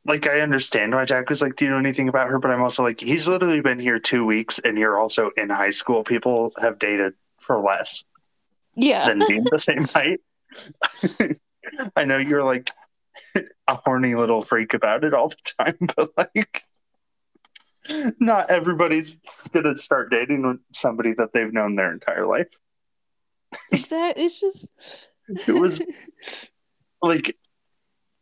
like 0.05 0.27
I 0.27 0.41
understand 0.41 0.93
why 0.93 1.05
Jack 1.05 1.29
was 1.29 1.41
like, 1.41 1.55
"Do 1.55 1.65
you 1.65 1.71
know 1.71 1.77
anything 1.77 2.09
about 2.09 2.29
her?" 2.29 2.39
But 2.39 2.51
I'm 2.51 2.61
also 2.61 2.83
like, 2.83 2.99
he's 2.99 3.27
literally 3.27 3.61
been 3.61 3.79
here 3.79 3.99
two 3.99 4.25
weeks, 4.25 4.59
and 4.59 4.77
you're 4.77 4.97
also 4.97 5.29
in 5.37 5.49
high 5.49 5.71
school. 5.71 6.03
People 6.03 6.51
have 6.59 6.79
dated 6.79 7.13
for 7.39 7.59
less 7.59 8.03
yeah 8.75 9.07
than 9.07 9.23
being 9.27 9.45
the 9.49 9.59
same 9.59 9.83
height. 9.93 10.19
I 11.95 12.05
know 12.05 12.17
you're 12.17 12.43
like 12.43 12.71
a 13.67 13.75
horny 13.75 14.15
little 14.15 14.43
freak 14.43 14.73
about 14.73 15.03
it 15.03 15.13
all 15.13 15.29
the 15.29 15.53
time, 15.59 15.77
but 15.95 16.09
like, 16.17 16.63
not 18.19 18.49
everybody's 18.49 19.17
gonna 19.51 19.75
start 19.75 20.11
dating 20.11 20.45
with 20.47 20.57
somebody 20.73 21.13
that 21.13 21.33
they've 21.33 21.53
known 21.53 21.75
their 21.75 21.91
entire 21.91 22.25
life. 22.27 22.47
exactly 23.71 24.25
it's 24.25 24.39
just 24.39 24.71
It 25.47 25.53
was 25.59 25.81
like 27.01 27.35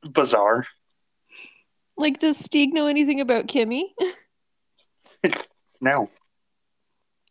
bizarre. 0.09 0.65
like 1.97 2.19
does 2.19 2.37
Stig 2.37 2.73
know 2.73 2.87
anything 2.87 3.19
about 3.21 3.47
kimmy 3.47 3.83
No. 5.81 6.09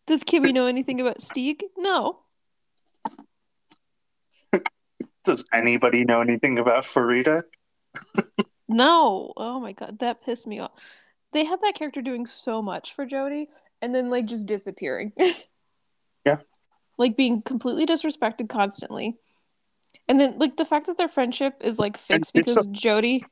Does 0.06 0.22
Kimmy 0.22 0.52
know 0.54 0.66
anything 0.66 1.00
about 1.00 1.20
Stig? 1.20 1.64
No. 1.76 2.20
Does 5.24 5.44
anybody 5.52 6.04
know 6.04 6.20
anything 6.20 6.60
about 6.60 6.84
Fareeda? 6.84 7.42
No. 8.68 9.32
Oh 9.36 9.58
my 9.58 9.72
god, 9.72 9.98
that 9.98 10.22
pissed 10.24 10.46
me 10.46 10.60
off. 10.60 10.72
They 11.32 11.44
had 11.44 11.60
that 11.62 11.74
character 11.74 12.00
doing 12.02 12.26
so 12.26 12.62
much 12.62 12.94
for 12.94 13.04
Jody 13.06 13.48
and 13.82 13.94
then 13.94 14.10
like 14.10 14.26
just 14.26 14.46
disappearing. 14.46 15.12
Yeah. 16.24 16.38
Like 16.98 17.16
being 17.16 17.40
completely 17.40 17.86
disrespected 17.86 18.48
constantly. 18.48 19.14
And 20.08 20.18
then 20.18 20.38
like 20.40 20.56
the 20.56 20.64
fact 20.64 20.86
that 20.88 20.98
their 20.98 21.08
friendship 21.08 21.54
is 21.60 21.78
like 21.78 21.96
fixed 21.96 22.32
because 22.32 22.66
Jody 22.72 23.24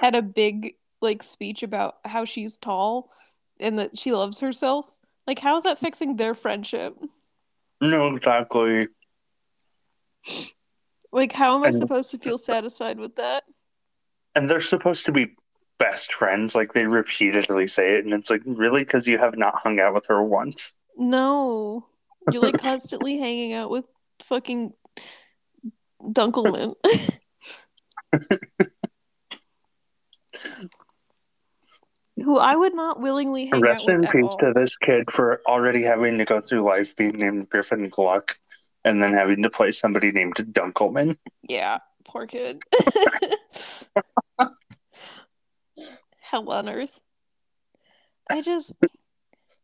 had 0.00 0.16
a 0.16 0.22
big 0.22 0.74
like 1.00 1.22
speech 1.22 1.62
about 1.62 1.98
how 2.04 2.24
she's 2.24 2.56
tall 2.56 3.12
and 3.60 3.78
that 3.78 3.96
she 3.96 4.10
loves 4.10 4.40
herself. 4.40 4.86
Like 5.28 5.38
how 5.38 5.58
is 5.58 5.62
that 5.62 5.78
fixing 5.78 6.16
their 6.16 6.34
friendship? 6.34 6.96
No, 7.80 8.06
exactly. 8.16 8.88
Like 11.12 11.32
how 11.32 11.56
am 11.56 11.62
I 11.62 11.68
And- 11.68 11.76
supposed 11.76 12.10
to 12.10 12.18
feel 12.18 12.36
satisfied 12.38 12.98
with 12.98 13.14
that? 13.14 13.44
And 14.34 14.50
they're 14.50 14.60
supposed 14.60 15.06
to 15.06 15.12
be 15.12 15.36
best 15.80 16.12
friends. 16.12 16.54
Like 16.54 16.74
they 16.74 16.86
repeatedly 16.86 17.66
say 17.66 17.96
it, 17.96 18.04
and 18.04 18.14
it's 18.14 18.30
like, 18.30 18.42
really? 18.44 18.84
Because 18.84 19.08
you 19.08 19.18
have 19.18 19.36
not 19.36 19.56
hung 19.56 19.80
out 19.80 19.94
with 19.94 20.06
her 20.06 20.22
once. 20.22 20.74
No. 20.96 21.86
You're 22.30 22.42
like 22.42 22.60
constantly 22.60 23.18
hanging 23.18 23.54
out 23.54 23.70
with 23.70 23.86
fucking 24.24 24.72
Dunkleman. 26.00 26.74
Who 32.22 32.36
I 32.38 32.54
would 32.54 32.74
not 32.74 33.00
willingly 33.00 33.46
hang 33.46 33.62
Rest 33.62 33.88
out 33.88 33.94
in 33.94 34.06
peace 34.08 34.36
to 34.40 34.52
this 34.54 34.76
kid 34.76 35.10
for 35.10 35.40
already 35.46 35.82
having 35.82 36.18
to 36.18 36.26
go 36.26 36.42
through 36.42 36.60
life 36.60 36.94
being 36.94 37.16
named 37.18 37.48
Griffin 37.48 37.88
Gluck 37.88 38.36
and 38.84 39.02
then 39.02 39.14
having 39.14 39.42
to 39.42 39.50
play 39.50 39.70
somebody 39.70 40.12
named 40.12 40.34
Dunkleman. 40.34 41.16
Yeah, 41.42 41.78
poor 42.04 42.26
kid. 42.26 42.62
Hell 46.30 46.48
on 46.50 46.68
earth. 46.68 47.00
I 48.30 48.40
just 48.40 48.72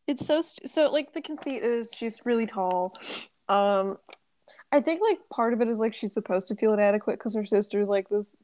it's 0.08 0.26
so 0.26 0.42
st- 0.42 0.68
so 0.68 0.90
like 0.90 1.12
the 1.14 1.20
conceit 1.20 1.62
is 1.62 1.90
she's 1.94 2.22
really 2.24 2.46
tall. 2.46 2.98
Um 3.48 3.98
I 4.72 4.80
think 4.80 5.00
like 5.00 5.18
part 5.30 5.52
of 5.52 5.60
it 5.60 5.68
is 5.68 5.78
like 5.78 5.94
she's 5.94 6.12
supposed 6.12 6.48
to 6.48 6.56
feel 6.56 6.72
inadequate 6.72 7.18
because 7.18 7.34
her 7.36 7.46
sister's 7.46 7.88
like 7.88 8.08
this 8.08 8.34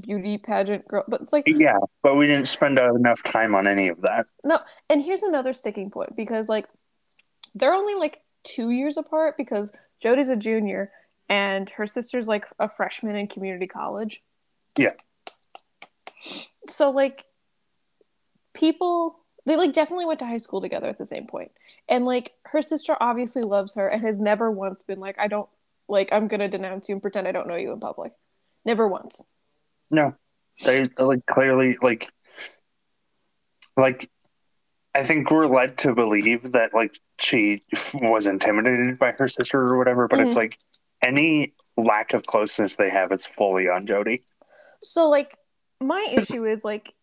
beauty 0.00 0.38
pageant 0.38 0.88
girl, 0.88 1.04
but 1.06 1.20
it's 1.20 1.32
like 1.32 1.44
Yeah, 1.46 1.78
but 2.02 2.16
we 2.16 2.26
didn't 2.26 2.48
spend 2.48 2.78
enough 2.80 3.22
time 3.22 3.54
on 3.54 3.68
any 3.68 3.86
of 3.88 4.00
that. 4.02 4.26
no. 4.42 4.58
And 4.90 5.00
here's 5.00 5.22
another 5.22 5.52
sticking 5.52 5.90
point 5.90 6.16
because 6.16 6.48
like 6.48 6.66
they're 7.54 7.74
only 7.74 7.94
like 7.94 8.18
two 8.42 8.70
years 8.70 8.96
apart 8.96 9.36
because 9.36 9.70
Jodie's 10.02 10.30
a 10.30 10.36
junior 10.36 10.90
and 11.28 11.70
her 11.70 11.86
sister's 11.86 12.26
like 12.26 12.44
a 12.58 12.68
freshman 12.68 13.14
in 13.14 13.28
community 13.28 13.68
college. 13.68 14.20
Yeah. 14.76 14.94
So 16.68 16.90
like 16.90 17.24
people 18.54 19.18
they 19.44 19.56
like 19.56 19.72
definitely 19.72 20.06
went 20.06 20.20
to 20.20 20.26
high 20.26 20.38
school 20.38 20.60
together 20.60 20.86
at 20.86 20.98
the 20.98 21.06
same. 21.06 21.26
And 21.88 22.04
like 22.04 22.32
her 22.44 22.62
sister 22.62 22.96
obviously 23.00 23.42
loves 23.42 23.74
her 23.74 23.88
and 23.88 24.02
has 24.02 24.20
never 24.20 24.50
once 24.50 24.82
been 24.82 25.00
like 25.00 25.18
I 25.18 25.28
don't 25.28 25.48
like 25.88 26.10
I'm 26.12 26.28
going 26.28 26.40
to 26.40 26.48
denounce 26.48 26.88
you 26.88 26.94
and 26.94 27.02
pretend 27.02 27.26
I 27.26 27.32
don't 27.32 27.48
know 27.48 27.56
you 27.56 27.72
in 27.72 27.80
public. 27.80 28.12
Never 28.64 28.86
once. 28.86 29.24
No, 29.90 30.14
they 30.64 30.88
like 30.98 31.26
clearly 31.26 31.76
like 31.82 32.08
like 33.76 34.08
I 34.94 35.02
think 35.02 35.30
we're 35.30 35.46
led 35.46 35.78
to 35.78 35.94
believe 35.94 36.52
that 36.52 36.74
like 36.74 36.98
she 37.18 37.62
was 37.94 38.26
intimidated 38.26 38.98
by 38.98 39.14
her 39.18 39.26
sister 39.26 39.60
or 39.60 39.78
whatever, 39.78 40.06
but 40.06 40.20
it's 40.20 40.36
Mhm. 40.36 40.40
like 40.40 40.58
any 41.02 41.54
lack 41.76 42.12
of 42.14 42.24
closeness 42.24 42.76
they 42.76 42.90
have 42.90 43.10
is 43.12 43.26
fully 43.26 43.68
on 43.68 43.86
jody 43.86 44.22
So 44.82 45.08
like 45.08 45.36
my 45.80 46.04
issue 46.12 46.44
is 46.44 46.64
like 46.64 46.94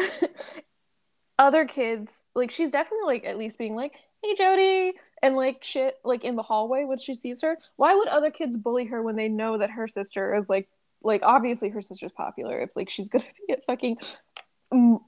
other 1.38 1.64
kids 1.64 2.24
like 2.34 2.50
she's 2.50 2.70
definitely 2.70 3.06
like 3.06 3.24
at 3.24 3.38
least 3.38 3.58
being 3.58 3.74
like 3.74 3.94
hey 4.22 4.34
Jody 4.34 4.92
and 5.22 5.36
like 5.36 5.64
shit 5.64 5.94
like 6.04 6.22
in 6.24 6.36
the 6.36 6.42
hallway 6.42 6.84
when 6.84 6.98
she 6.98 7.14
sees 7.14 7.40
her. 7.42 7.56
Why 7.76 7.94
would 7.94 8.08
other 8.08 8.30
kids 8.30 8.56
bully 8.56 8.84
her 8.86 9.02
when 9.02 9.16
they 9.16 9.28
know 9.28 9.58
that 9.58 9.70
her 9.70 9.88
sister 9.88 10.34
is 10.34 10.48
like 10.50 10.68
like 11.02 11.22
obviously 11.24 11.70
her 11.70 11.80
sister's 11.82 12.12
popular. 12.12 12.58
It's 12.60 12.76
like 12.76 12.90
she's 12.90 13.08
gonna 13.10 13.24
be 13.46 13.54
a 13.54 13.60
fucking 13.66 13.96
m- 14.72 14.98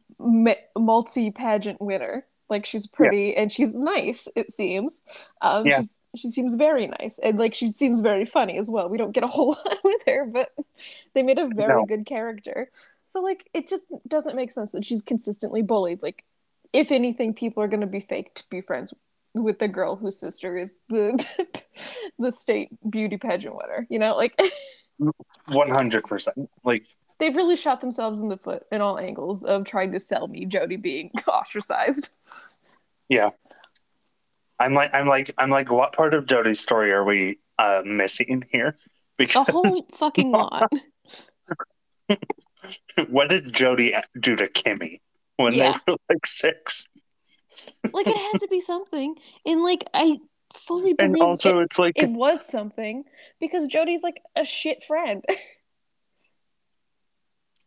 multi 0.78 1.30
pageant 1.30 1.80
winner. 1.80 2.26
Like 2.48 2.66
she's 2.66 2.86
pretty 2.86 3.34
and 3.36 3.50
she's 3.52 3.74
nice. 3.74 4.28
It 4.36 4.50
seems. 4.52 5.00
Um, 5.40 5.66
Yeah. 5.66 5.82
she 6.16 6.28
seems 6.28 6.54
very 6.54 6.86
nice 6.86 7.18
and 7.22 7.38
like 7.38 7.54
she 7.54 7.68
seems 7.68 8.00
very 8.00 8.24
funny 8.26 8.58
as 8.58 8.68
well. 8.70 8.88
We 8.90 8.98
don't 8.98 9.12
get 9.12 9.24
a 9.24 9.28
whole 9.28 9.48
lot 9.66 9.78
with 9.84 10.02
her, 10.06 10.26
but 10.26 10.50
they 11.14 11.22
made 11.22 11.38
a 11.38 11.48
very 11.48 11.74
No. 11.74 11.86
good 11.86 12.04
character. 12.06 12.70
So 13.12 13.20
like 13.20 13.46
it 13.52 13.68
just 13.68 13.84
doesn't 14.08 14.36
make 14.36 14.52
sense 14.52 14.72
that 14.72 14.86
she's 14.86 15.02
consistently 15.02 15.60
bullied. 15.60 16.02
Like 16.02 16.24
if 16.72 16.90
anything, 16.90 17.34
people 17.34 17.62
are 17.62 17.68
gonna 17.68 17.86
be 17.86 18.00
fake 18.00 18.34
to 18.36 18.44
be 18.48 18.62
friends 18.62 18.94
with 19.34 19.58
the 19.58 19.68
girl 19.68 19.96
whose 19.96 20.18
sister 20.18 20.56
is 20.56 20.74
the 20.88 21.22
the 22.18 22.32
state 22.32 22.70
beauty 22.88 23.18
pageant 23.18 23.54
winner. 23.54 23.86
You 23.90 23.98
know, 23.98 24.16
like 24.16 24.40
One 25.48 25.68
hundred 25.68 26.04
percent. 26.04 26.48
Like 26.64 26.86
they've 27.18 27.34
really 27.34 27.56
shot 27.56 27.82
themselves 27.82 28.22
in 28.22 28.30
the 28.30 28.38
foot 28.38 28.62
in 28.72 28.80
all 28.80 28.98
angles 28.98 29.44
of 29.44 29.66
trying 29.66 29.92
to 29.92 30.00
sell 30.00 30.26
me 30.26 30.46
Jody 30.46 30.76
being 30.76 31.10
ostracized. 31.28 32.10
yeah. 33.10 33.30
I'm 34.58 34.72
like 34.72 34.94
I'm 34.94 35.06
like 35.06 35.34
I'm 35.36 35.50
like 35.50 35.70
what 35.70 35.92
part 35.92 36.14
of 36.14 36.24
Jodie's 36.24 36.60
story 36.60 36.92
are 36.92 37.04
we 37.04 37.40
uh 37.58 37.82
missing 37.84 38.46
here? 38.50 38.74
Because 39.18 39.46
A 39.48 39.52
whole 39.52 39.82
fucking 39.92 40.30
lot. 40.30 40.72
What 43.08 43.28
did 43.28 43.52
Jody 43.52 43.94
do 44.18 44.36
to 44.36 44.48
Kimmy 44.48 45.00
when 45.36 45.54
Yeah. 45.54 45.78
they 45.86 45.92
were 45.92 45.98
like 46.08 46.26
six? 46.26 46.88
Like 47.92 48.06
it 48.06 48.16
had 48.16 48.40
to 48.40 48.48
be 48.48 48.60
something. 48.60 49.16
And 49.44 49.62
like 49.62 49.84
I 49.94 50.18
fully 50.56 50.92
believe 50.92 51.14
And 51.14 51.22
also 51.22 51.58
it, 51.60 51.64
it's 51.64 51.78
like 51.78 51.98
it 51.98 52.10
was 52.10 52.44
something 52.46 53.04
because 53.40 53.66
Jody's 53.66 54.02
like 54.02 54.20
a 54.36 54.44
shit 54.44 54.84
friend. 54.84 55.24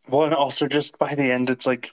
Well, 0.07 0.25
and 0.25 0.35
also 0.35 0.67
just 0.67 0.99
by 0.99 1.15
the 1.15 1.31
end, 1.31 1.49
it's 1.49 1.65
like, 1.65 1.89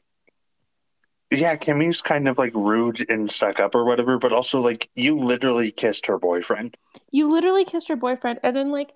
yeah, 1.31 1.57
Kimmy's 1.57 2.03
kind 2.03 2.29
of 2.29 2.37
like 2.37 2.55
rude 2.55 3.09
and 3.09 3.31
stuck 3.31 3.59
up 3.59 3.75
or 3.75 3.87
whatever, 3.87 4.19
but 4.19 4.35
also 4.35 4.61
like 4.61 4.91
you 4.95 5.17
literally 5.17 5.71
kissed 5.71 6.07
her 6.09 6.19
boyfriend 6.19 6.77
you 7.11 7.31
literally 7.31 7.65
kissed 7.65 7.89
her 7.89 7.97
boyfriend 7.97 8.39
and 8.43 8.57
then 8.57 8.71
like 8.71 8.91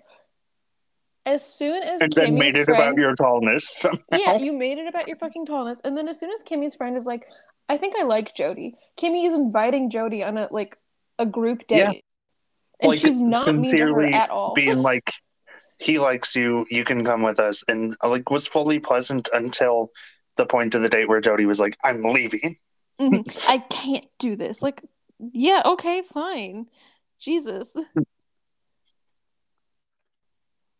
as 1.27 1.45
soon 1.45 1.83
as 1.83 2.01
and 2.01 2.12
then 2.12 2.37
made 2.37 2.55
it 2.55 2.65
friend, 2.65 2.81
about 2.81 2.97
your 2.97 3.15
tallness 3.15 3.69
somehow. 3.69 3.99
yeah, 4.12 4.37
you 4.37 4.53
made 4.53 4.79
it 4.79 4.87
about 4.87 5.09
your 5.09 5.17
fucking 5.17 5.45
tallness. 5.45 5.81
And 5.85 5.97
then 5.97 6.09
as 6.09 6.19
soon 6.19 6.31
as 6.31 6.43
Kimmy's 6.43 6.77
friend 6.77 6.97
is 6.97 7.05
like, 7.05 7.27
I 7.69 7.77
think 7.77 7.95
I 7.99 8.05
like 8.05 8.35
Jody. 8.35 8.77
Kimmy 8.99 9.27
is 9.27 9.35
inviting 9.35 9.91
Jody 9.91 10.23
on 10.23 10.39
a 10.39 10.49
like 10.51 10.79
a 11.19 11.27
group 11.27 11.67
date. 11.67 11.79
Yeah. 11.79 11.93
And 12.81 12.91
Like, 12.91 13.01
she's 13.01 13.21
not 13.21 13.47
mean 13.47 13.62
to 13.65 13.71
her 13.71 13.77
sincerely 13.77 14.12
at 14.15 14.31
all. 14.31 14.55
Being 14.55 14.83
like, 14.83 15.11
he 15.81 15.99
likes 15.99 16.37
you, 16.37 16.65
you 16.71 16.85
can 16.85 17.05
come 17.05 17.23
with 17.23 17.41
us, 17.41 17.65
and 17.67 17.97
like 18.03 18.31
was 18.31 18.47
fully 18.47 18.79
pleasant 18.79 19.29
until 19.33 19.91
the 20.37 20.47
point 20.47 20.75
of 20.75 20.83
the 20.83 20.89
date 20.89 21.09
where 21.09 21.21
Jody 21.21 21.47
was 21.47 21.59
like, 21.59 21.77
I'm 21.83 22.03
leaving. 22.03 22.57
Mhm. 23.01 23.27
I 23.49 23.59
can't 23.59 24.07
do 24.19 24.37
this. 24.37 24.62
Like, 24.62 24.83
yeah, 25.19 25.62
okay, 25.65 26.03
fine. 26.03 26.67
Jesus. 27.19 27.75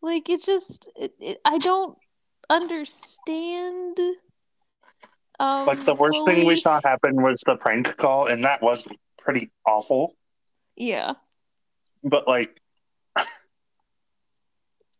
Like 0.01 0.29
it 0.29 0.43
just 0.43 0.89
it, 0.95 1.13
it, 1.19 1.41
I 1.43 1.57
don't 1.57 1.97
understand 2.49 3.99
um 5.39 5.65
Like 5.65 5.83
the 5.85 5.95
worst 5.95 6.25
thing 6.25 6.45
we 6.45 6.55
saw 6.55 6.79
happen 6.83 7.21
was 7.21 7.41
the 7.45 7.55
prank 7.57 7.97
call, 7.97 8.27
and 8.27 8.43
that 8.45 8.61
was 8.61 8.87
pretty 9.17 9.51
awful. 9.65 10.15
Yeah. 10.75 11.13
But 12.03 12.27
like, 12.27 12.61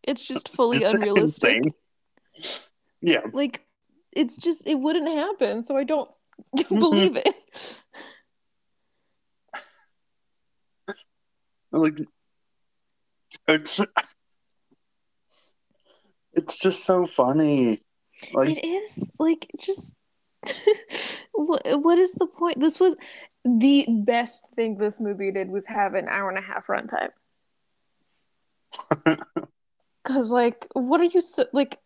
It's 0.04 0.24
just 0.24 0.50
fully 0.56 0.84
unrealistic. 0.84 1.64
insane. 2.34 2.64
Yeah. 3.02 3.22
Like 3.32 3.62
it's 4.12 4.38
just 4.38 4.64
it 4.66 4.76
wouldn't 4.76 5.10
happen, 5.10 5.64
so 5.64 5.78
I 5.78 5.84
don't 5.84 6.10
believe 6.70 7.16
it. 7.16 7.82
like 11.72 12.00
it's 13.48 13.80
it's 16.38 16.58
just 16.58 16.86
so 16.86 17.06
funny 17.06 17.80
like 18.34 18.50
it 18.50 18.66
is 18.66 19.14
like 19.20 19.48
just 19.60 19.94
what, 21.34 21.62
what 21.82 21.98
is 21.98 22.14
the 22.14 22.28
point? 22.28 22.60
This 22.60 22.80
was 22.80 22.96
the 23.44 23.86
best 23.90 24.48
thing 24.56 24.78
this 24.78 25.00
movie 25.00 25.32
did 25.32 25.50
was 25.50 25.66
have 25.66 25.94
an 25.94 26.08
hour 26.08 26.30
and 26.30 26.38
a 26.38 26.42
half 26.42 26.68
runtime. 26.68 27.10
Cause 30.04 30.32
like, 30.32 30.68
what 30.74 31.02
are 31.02 31.06
you 31.06 31.22
so 31.22 31.46
like? 31.54 31.80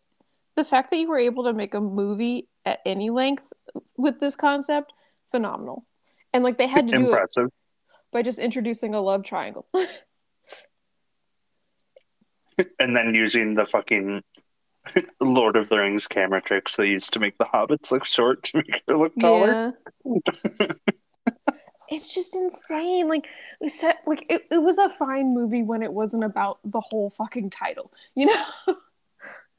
The 0.54 0.64
fact 0.64 0.90
that 0.90 0.98
you 0.98 1.08
were 1.08 1.18
able 1.18 1.44
to 1.44 1.52
make 1.52 1.74
a 1.74 1.80
movie 1.80 2.48
at 2.64 2.80
any 2.84 3.10
length 3.10 3.44
with 3.96 4.20
this 4.20 4.36
concept, 4.36 4.92
phenomenal. 5.30 5.84
And 6.32 6.44
like 6.44 6.58
they 6.58 6.66
had 6.66 6.86
to 6.88 6.92
do 6.92 7.04
it 7.04 7.06
impressive 7.06 7.48
by 8.12 8.22
just 8.22 8.38
introducing 8.38 8.94
a 8.94 9.00
love 9.00 9.24
triangle. 9.24 9.66
and 12.78 12.94
then 12.96 13.14
using 13.14 13.54
the 13.54 13.64
fucking 13.64 14.22
lord 15.20 15.56
of 15.56 15.68
the 15.68 15.78
rings 15.78 16.08
camera 16.08 16.40
tricks 16.40 16.76
they 16.76 16.88
used 16.88 17.12
to 17.12 17.20
make 17.20 17.38
the 17.38 17.44
hobbits 17.44 17.92
look 17.92 18.04
short 18.04 18.42
to 18.42 18.58
make 18.58 18.82
her 18.88 18.96
look 18.96 19.14
taller 19.20 19.74
Yeah. 20.04 20.66
it's 21.92 22.14
just 22.14 22.34
insane. 22.34 23.08
Like 23.08 23.26
we 23.60 23.68
said, 23.68 23.96
like 24.06 24.24
it, 24.28 24.42
it 24.50 24.62
was 24.62 24.78
a 24.78 24.88
fine 24.88 25.34
movie 25.34 25.62
when 25.62 25.82
it 25.82 25.92
wasn't 25.92 26.24
about 26.24 26.58
the 26.64 26.80
whole 26.80 27.10
fucking 27.10 27.50
title, 27.50 27.92
you 28.14 28.26
know? 28.26 28.44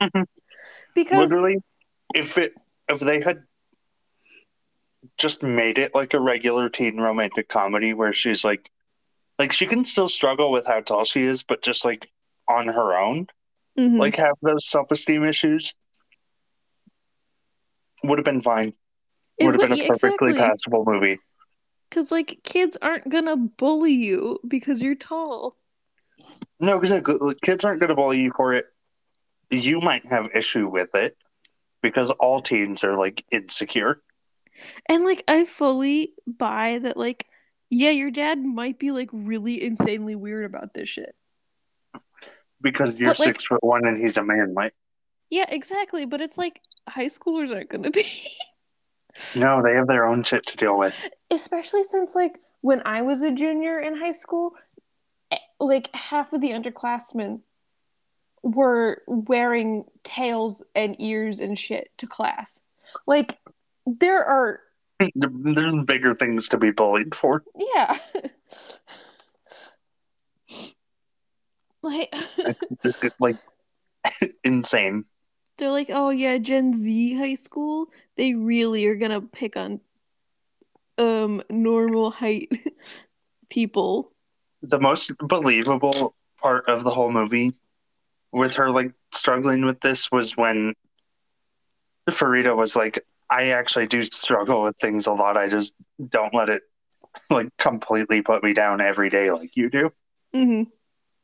Mhm. 0.01 0.25
because 0.95 1.29
literally 1.29 1.63
if 2.13 2.37
it 2.37 2.55
if 2.89 2.99
they 2.99 3.21
had 3.21 3.43
just 5.17 5.43
made 5.43 5.77
it 5.77 5.93
like 5.93 6.13
a 6.13 6.19
regular 6.19 6.69
teen 6.69 6.99
romantic 6.99 7.47
comedy 7.47 7.93
where 7.93 8.13
she's 8.13 8.43
like 8.43 8.69
like 9.39 9.51
she 9.51 9.65
can 9.65 9.85
still 9.85 10.09
struggle 10.09 10.51
with 10.51 10.65
how 10.65 10.81
tall 10.81 11.03
she 11.03 11.21
is 11.21 11.43
but 11.43 11.61
just 11.61 11.85
like 11.85 12.09
on 12.47 12.67
her 12.67 12.95
own 12.97 13.27
Mhm. 13.77 13.99
like 13.99 14.15
have 14.15 14.35
those 14.41 14.65
self-esteem 14.69 15.23
issues 15.23 15.73
would 18.03 18.19
have 18.19 18.25
been 18.25 18.41
fine 18.41 18.73
would 19.39 19.53
have 19.53 19.61
been 19.61 19.71
a 19.73 19.77
perfectly 19.87 20.29
exactly. 20.29 20.33
passable 20.33 20.85
movie 20.85 21.19
Because 21.89 22.11
like 22.11 22.39
kids 22.43 22.77
aren't 22.81 23.09
gonna 23.09 23.35
bully 23.37 23.93
you 23.93 24.39
because 24.47 24.81
you're 24.81 24.95
tall. 24.95 25.57
no 26.59 26.79
because 26.79 27.35
kids 27.43 27.65
aren't 27.65 27.81
to 27.81 27.95
bully 27.95 28.21
you 28.21 28.31
for 28.35 28.53
it 28.53 28.65
you 29.49 29.79
might 29.81 30.05
have 30.05 30.29
issue 30.35 30.67
with 30.67 30.93
it 30.95 31.15
because 31.81 32.11
all 32.11 32.41
teens 32.41 32.83
are 32.83 32.97
like 32.97 33.23
insecure 33.31 34.01
And 34.87 35.03
like 35.03 35.23
I 35.27 35.45
fully 35.45 36.13
buy 36.27 36.79
that 36.79 36.97
like 36.97 37.27
yeah, 37.69 37.89
your 37.89 38.11
dad 38.11 38.37
might 38.43 38.77
be 38.77 38.91
like 38.91 39.09
really 39.11 39.61
insanely 39.63 40.15
weird 40.15 40.45
about 40.45 40.75
this 40.75 40.89
shit. 40.89 41.15
Because 42.63 42.99
you're 42.99 43.09
But, 43.11 43.19
like- 43.19 43.27
six 43.27 43.45
foot 43.45 43.63
one 43.63 43.85
and 43.85 43.97
he's 43.97 44.17
a 44.17 44.23
man 44.23 44.53
like 44.55 44.73
Yeah, 45.29 45.45
exactly. 45.49 46.05
But 46.05 46.21
it's 46.21 46.37
like 46.37 46.61
high 46.89 47.05
schoolers 47.05 47.53
aren't 47.53 47.69
gonna 47.69 47.91
be 47.91 48.05
no 49.35 49.61
they 49.61 49.73
have 49.75 49.85
their 49.87 50.05
own 50.05 50.23
shit 50.23 50.43
to 50.47 50.57
deal 50.57 50.75
with 50.77 50.95
especially 51.29 51.83
since 51.83 52.15
like 52.15 52.39
when 52.61 52.81
I 52.85 53.01
was 53.03 53.21
a 53.21 53.29
junior 53.29 53.79
in 53.79 53.97
high 53.97 54.13
school, 54.13 54.55
eh, 55.31 55.37
like 55.59 55.93
half 55.93 56.31
of 56.31 56.39
the 56.39 56.51
underclassmen 56.51 57.41
were 58.41 59.01
wearing 59.05 59.83
tails 60.03 60.63
and 60.73 60.95
ears 60.99 61.41
and 61.41 61.59
shit 61.59 61.89
to 61.97 62.07
class. 62.07 62.61
Like 63.05 63.37
there 63.85 64.23
are 64.23 64.61
There's 65.13 65.85
bigger 65.85 66.15
things 66.15 66.47
to 66.49 66.57
be 66.57 66.71
bullied 66.71 67.13
for. 67.15 67.43
yeah. 67.75 67.97
like 71.83 72.13
It's, 72.37 72.65
it's, 72.83 73.03
it's, 73.03 73.15
like 73.19 73.37
insane. 74.43 75.03
they're 75.57 75.71
like, 75.71 75.89
"Oh 75.91 76.09
yeah, 76.09 76.37
Gen 76.37 76.73
Z 76.73 77.15
high 77.15 77.35
school, 77.35 77.87
they 78.17 78.33
really 78.33 78.85
are 78.87 78.95
going 78.95 79.11
to 79.11 79.21
pick 79.21 79.55
on 79.55 79.79
um 80.97 81.41
normal 81.49 82.11
height 82.11 82.51
people." 83.49 84.11
The 84.61 84.79
most 84.79 85.11
believable 85.19 86.15
part 86.41 86.67
of 86.69 86.83
the 86.83 86.91
whole 86.91 87.11
movie 87.11 87.53
with 88.31 88.55
her 88.55 88.71
like 88.71 88.93
struggling 89.13 89.65
with 89.65 89.79
this 89.81 90.11
was 90.11 90.35
when 90.35 90.73
Fareeda 92.09 92.55
was 92.55 92.75
like, 92.75 93.05
I 93.29 93.49
actually 93.49 93.87
do 93.87 94.03
struggle 94.03 94.63
with 94.63 94.77
things 94.77 95.07
a 95.07 95.13
lot. 95.13 95.37
I 95.37 95.47
just 95.47 95.73
don't 96.09 96.33
let 96.33 96.49
it 96.49 96.63
like 97.29 97.49
completely 97.57 98.21
put 98.21 98.43
me 98.43 98.53
down 98.53 98.81
every 98.81 99.09
day 99.09 99.31
like 99.31 99.55
you 99.55 99.69
do. 99.69 99.91
Mhm. 100.33 100.67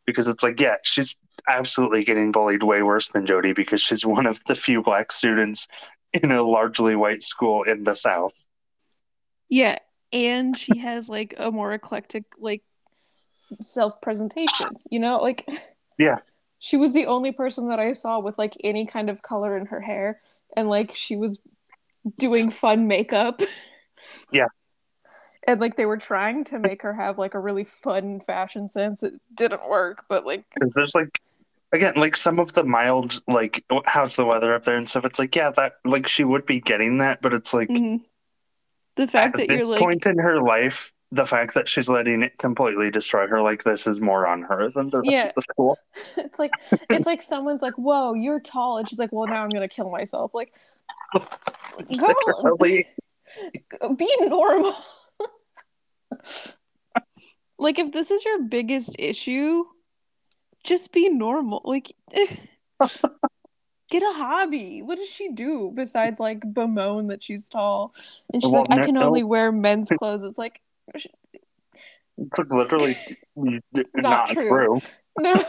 Because 0.10 0.28
it's 0.28 0.44
like, 0.44 0.60
yeah, 0.60 0.76
she's 0.84 1.16
absolutely 1.48 2.04
getting 2.04 2.32
bullied 2.32 2.64
way 2.64 2.84
worse 2.84 3.10
than 3.10 3.26
Jody 3.26 3.54
because 3.54 3.82
she's 3.82 4.06
one 4.06 4.26
of 4.26 4.44
the 4.46 4.56
few 4.56 4.82
black 4.82 5.12
students 5.12 5.68
in 6.14 6.32
a 6.32 6.44
largely 6.44 6.96
white 6.96 7.22
school 7.22 7.64
in 7.64 7.84
the 7.84 7.96
South. 7.96 8.46
Yeah, 9.48 9.78
and 10.12 10.58
she 10.58 10.78
has 10.80 11.10
like 11.10 11.36
a 11.38 11.52
more 11.52 11.74
eclectic 11.74 12.26
like 12.40 12.64
self-presentation, 13.62 14.70
you 14.90 15.00
know? 15.00 15.18
Like 15.18 15.48
Yeah. 16.00 16.20
She 16.60 16.78
was 16.78 16.94
the 16.94 17.06
only 17.06 17.32
person 17.32 17.70
that 17.70 17.80
I 17.80 17.94
saw 17.94 18.20
with 18.20 18.38
like 18.38 18.56
any 18.64 18.88
kind 18.88 19.10
of 19.10 19.22
color 19.22 19.56
in 19.58 19.68
her 19.68 19.82
hair 19.82 20.20
and 20.58 20.68
like 20.68 20.96
she 20.96 21.16
was 21.16 21.40
doing 22.18 22.50
fun 22.50 22.88
makeup. 22.88 23.42
Yeah. 24.32 24.48
And 25.48 25.60
like 25.60 25.78
they 25.78 25.86
were 25.86 25.98
trying 25.98 26.44
to 26.46 26.60
make 26.60 26.82
her 26.82 26.94
have 26.94 27.18
like 27.18 27.34
a 27.34 27.40
really 27.40 27.64
fun 27.64 28.22
fashion 28.26 28.68
sense. 28.68 29.04
It 29.04 29.14
didn't 29.34 29.70
work, 29.70 30.04
but 30.10 30.26
like 30.26 30.46
there's 30.76 30.96
like, 30.96 31.20
again, 31.72 31.94
like 31.96 32.18
some 32.18 32.40
of 32.40 32.54
the 32.54 32.64
mild, 32.64 33.22
like, 33.28 33.64
how's 33.86 34.16
the 34.16 34.26
weather 34.26 34.54
up 34.54 34.66
there 34.66 34.76
and 34.78 34.90
stuff. 34.90 35.06
It's 35.06 35.20
like, 35.20 35.36
yeah, 35.36 35.52
that, 35.52 35.76
like, 35.86 36.08
she 36.08 36.24
would 36.24 36.46
be 36.46 36.60
getting 36.60 36.98
that, 37.00 37.22
but 37.22 37.34
it's 37.34 37.54
like, 37.54 37.70
mhm. 37.70 38.02
the 38.96 39.08
fact 39.08 39.36
at 39.36 39.40
that 39.40 39.50
you're 39.50 39.60
this 39.60 39.70
like 39.70 39.80
point 39.80 40.06
in 40.06 40.18
her 40.18 40.42
life, 40.42 40.94
the 41.12 41.26
fact 41.26 41.54
that 41.56 41.68
she's 41.68 41.90
letting 41.90 42.22
it 42.22 42.38
completely 42.38 42.92
destroy 42.92 43.28
her 43.28 43.42
like 43.42 43.64
this 43.64 43.88
is 43.88 44.00
more 44.00 44.28
on 44.28 44.44
her 44.44 44.70
than 44.70 44.90
the 44.90 45.00
rest 45.00 45.12
Yeah. 45.12 45.28
of 45.30 45.36
the 45.36 45.42
school. 45.42 45.78
it's 46.18 46.38
like 46.38 46.52
it's 46.90 47.08
like 47.08 47.22
someone's 47.24 47.62
like, 47.62 47.76
"Whoa, 47.76 48.14
you're 48.14 48.40
tall," 48.40 48.78
and 48.78 48.88
she's 48.88 49.00
like, 49.00 49.12
"Well, 49.12 49.28
now 49.28 49.44
I'm 49.44 49.50
gonna 49.50 49.68
kill 49.68 49.90
myself." 49.90 50.34
Like, 50.34 50.54
girl, 51.14 51.28
Literally. 51.90 52.88
be 53.98 54.16
normal. 54.22 54.76
Like, 57.58 57.80
if 57.80 57.92
this 57.92 58.12
is 58.12 58.24
your 58.26 58.44
biggest 58.44 58.96
issue, 59.00 59.64
just 60.64 60.92
be 60.92 61.10
normal. 61.10 61.62
Like, 61.64 61.94
get 63.90 64.04
a 64.04 64.14
hobby. 64.14 64.82
What 64.82 64.98
does 64.98 65.10
she 65.10 65.32
do 65.32 65.72
besides 65.76 66.20
like 66.20 66.42
bemoan 66.54 67.08
that 67.08 67.24
she's 67.24 67.48
tall? 67.50 67.94
And 68.34 68.42
she's 68.42 68.52
Well, 68.52 68.66
like, 68.70 68.80
I 68.82 68.86
can 68.86 68.96
no. 68.96 69.04
only 69.04 69.24
wear 69.24 69.52
men's 69.52 69.90
clothes. 70.00 70.24
It's 70.24 70.38
like, 70.38 70.62
It's 70.94 71.08
like 72.38 72.50
literally 72.52 72.98
not, 73.36 73.62
Not 73.96 74.30
true. 74.30 74.50
true. 74.50 74.82
no. 75.18 75.44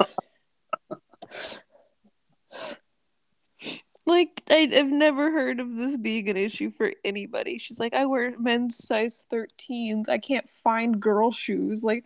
Like 4.10 4.42
I, 4.50 4.68
I've 4.74 4.88
never 4.88 5.30
heard 5.30 5.60
of 5.60 5.76
this 5.76 5.96
being 5.96 6.28
an 6.28 6.36
issue 6.36 6.72
for 6.72 6.92
anybody. 7.04 7.58
She's 7.58 7.78
like, 7.78 7.94
I 7.94 8.06
wear 8.06 8.36
men's 8.38 8.76
size 8.76 9.24
13s. 9.32 10.08
I 10.08 10.18
can't 10.18 10.48
find 10.48 11.00
girl 11.00 11.30
shoes. 11.30 11.84
Like, 11.84 12.04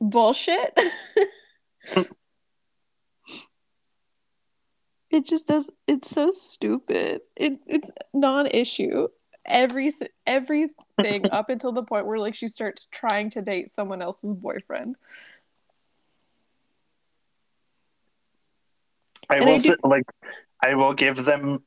bullshit. 0.00 0.78
it 5.10 5.26
just 5.26 5.48
does. 5.48 5.68
It's 5.88 6.08
so 6.08 6.30
stupid. 6.30 7.22
It 7.36 7.58
it's 7.66 7.90
non-issue. 8.14 9.08
Every 9.44 9.90
everything 10.26 11.26
up 11.32 11.50
until 11.50 11.72
the 11.72 11.82
point 11.82 12.06
where 12.06 12.18
like 12.18 12.36
she 12.36 12.46
starts 12.48 12.86
trying 12.92 13.30
to 13.30 13.42
date 13.42 13.68
someone 13.68 14.00
else's 14.00 14.32
boyfriend. 14.32 14.94
I 19.28 19.36
And 19.36 19.44
will 19.46 19.54
I 19.54 19.58
do- 19.58 19.62
say, 19.62 19.76
like, 19.82 20.04
I 20.62 20.74
will 20.74 20.94
give 20.94 21.24
them 21.24 21.64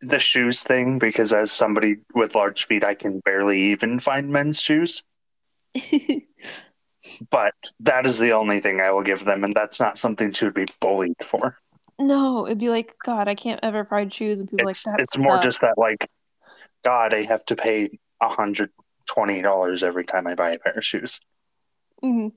the 0.00 0.18
shoes 0.18 0.62
thing 0.62 0.98
because 0.98 1.32
as 1.32 1.50
somebody 1.50 1.96
with 2.14 2.34
large 2.34 2.66
feet, 2.66 2.84
I 2.84 2.94
can 2.94 3.20
barely 3.20 3.60
even 3.72 3.98
find 3.98 4.30
men's 4.30 4.60
shoes. 4.60 5.02
But 7.30 7.54
that 7.80 8.04
is 8.06 8.18
the 8.18 8.32
only 8.32 8.60
thing 8.60 8.80
I 8.80 8.90
will 8.90 9.02
give 9.02 9.24
them, 9.24 9.44
and 9.44 9.54
that's 9.54 9.80
not 9.80 9.96
something 9.96 10.32
she 10.32 10.44
would 10.44 10.54
be 10.54 10.66
bullied 10.80 11.14
for. 11.22 11.56
No, 12.00 12.46
it'd 12.46 12.58
be 12.58 12.68
like, 12.68 12.94
God, 13.04 13.28
I 13.28 13.34
can't 13.34 13.60
ever 13.62 13.84
find 13.84 14.12
shoes, 14.12 14.40
and 14.40 14.50
people 14.50 14.68
It's 14.68 14.84
like 14.86 14.96
that. 14.96 15.02
it's 15.02 15.16
more 15.16 15.38
just 15.38 15.60
that 15.60 15.78
like, 15.78 16.08
God, 16.84 17.14
I 17.14 17.22
have 17.22 17.44
to 17.46 17.56
pay 17.56 17.98
hundred 18.20 18.70
twenty 19.06 19.40
dollars 19.40 19.82
every 19.82 20.04
time 20.04 20.26
I 20.26 20.34
buy 20.34 20.50
a 20.50 20.58
pair 20.58 20.72
of 20.72 20.84
shoes. 20.84 21.20
Mhm. 22.02 22.32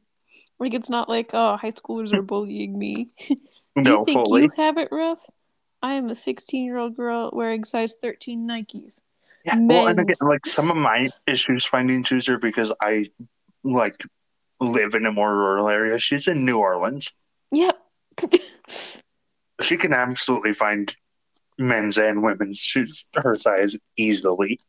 Like 0.60 0.74
it's 0.74 0.90
not 0.90 1.10
like, 1.10 1.32
oh, 1.34 1.58
high 1.58 1.72
schoolers 1.72 2.14
are 2.14 2.22
bullying 2.22 2.78
me. 2.78 3.08
No, 3.76 4.00
you 4.00 4.06
think 4.06 4.28
fully. 4.28 4.42
you 4.44 4.52
have 4.58 4.78
it 4.78 4.90
rough? 4.92 5.20
I 5.82 5.94
am 5.94 6.10
a 6.10 6.16
16 6.16 6.64
year 6.64 6.78
old 6.78 6.96
girl 6.96 7.30
wearing 7.34 7.64
size 7.64 7.96
13 8.02 8.48
Nikes. 8.48 9.00
Yeah, 9.46 9.58
well, 9.58 9.88
and 9.88 10.00
again, 10.00 10.18
like 10.22 10.46
some 10.46 10.70
of 10.70 10.76
my 10.76 11.08
issues 11.26 11.66
finding 11.66 12.04
shoes 12.04 12.28
are 12.28 12.38
because 12.38 12.74
I 12.82 13.06
like 13.64 14.04
live 14.60 14.96
in 14.96 15.06
a 15.06 15.12
more 15.12 15.34
rural 15.34 15.70
area. 15.70 15.98
She's 15.98 16.28
in 16.28 16.46
New 16.46 16.58
Orleans. 16.58 17.14
Yep. 17.52 17.78
She 19.62 19.76
can 19.76 19.92
absolutely 19.92 20.54
find 20.54 20.96
men's 21.58 21.98
and 21.98 22.24
women's 22.24 22.62
shoes 22.62 23.06
her 23.14 23.36
size 23.36 23.76
easily. 23.98 24.62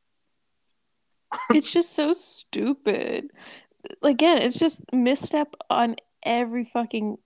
it's 1.55 1.73
just 1.73 1.93
so 1.93 2.13
stupid. 2.13 3.31
Like 4.03 4.15
again, 4.15 4.39
it's 4.39 4.59
just 4.59 4.81
misstep 4.93 5.55
on 5.71 5.97
every 6.25 6.65
fucking, 6.65 7.19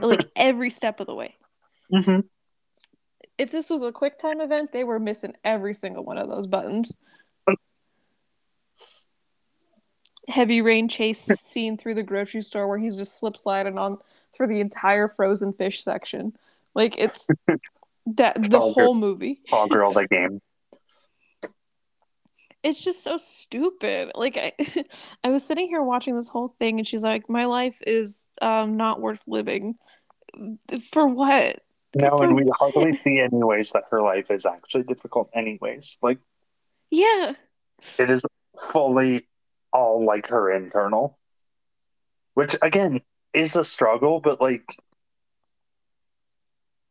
like 0.00 0.26
every 0.36 0.70
step 0.70 0.98
of 1.00 1.06
the 1.06 1.14
way. 1.14 1.36
Mm-hmm. 1.92 2.20
If 3.36 3.50
this 3.50 3.68
was 3.68 3.82
a 3.82 3.92
quick 3.92 4.18
time 4.18 4.40
event, 4.40 4.70
they 4.72 4.84
were 4.84 4.98
missing 4.98 5.34
every 5.44 5.74
single 5.74 6.04
one 6.04 6.18
of 6.18 6.28
those 6.28 6.46
buttons. 6.46 6.94
Heavy 10.28 10.62
rain 10.62 10.88
chase 10.88 11.28
scene 11.42 11.76
through 11.76 11.94
the 11.94 12.02
grocery 12.02 12.42
store 12.42 12.68
where 12.68 12.78
he's 12.78 12.96
just 12.96 13.18
slip 13.18 13.36
sliding 13.36 13.78
on 13.78 13.98
through 14.34 14.46
the 14.46 14.60
entire 14.60 15.08
frozen 15.08 15.52
fish 15.52 15.82
section. 15.82 16.36
Like 16.74 16.96
it's 16.98 17.26
that 18.06 18.50
the 18.50 18.58
all 18.58 18.72
whole 18.72 18.94
movie. 18.94 19.40
All 19.52 19.66
girl 19.66 19.92
the 19.92 20.06
game. 20.06 20.40
It's 22.62 22.80
just 22.80 23.02
so 23.02 23.16
stupid. 23.18 24.12
Like 24.14 24.36
I 24.36 24.52
I 25.24 25.30
was 25.30 25.44
sitting 25.44 25.68
here 25.68 25.82
watching 25.82 26.16
this 26.16 26.28
whole 26.28 26.54
thing 26.58 26.78
and 26.78 26.86
she's 26.86 27.02
like, 27.02 27.28
My 27.28 27.46
life 27.46 27.76
is 27.86 28.28
um 28.40 28.76
not 28.76 29.00
worth 29.00 29.22
living. 29.26 29.74
For 30.92 31.06
what? 31.06 31.60
No, 31.94 32.18
and 32.18 32.34
we 32.34 32.44
hardly 32.58 32.94
see 32.96 33.20
any 33.20 33.42
ways 33.42 33.72
that 33.72 33.84
her 33.90 34.02
life 34.02 34.30
is 34.30 34.46
actually 34.46 34.84
difficult, 34.84 35.30
anyways. 35.34 35.98
Like 36.02 36.18
Yeah. 36.90 37.34
it 37.98 38.10
is 38.10 38.24
fully 38.70 39.26
all 39.72 40.04
like 40.04 40.28
her 40.28 40.50
internal, 40.50 41.18
which 42.34 42.56
again 42.62 43.00
is 43.32 43.56
a 43.56 43.64
struggle, 43.64 44.20
but 44.20 44.40
like 44.40 44.64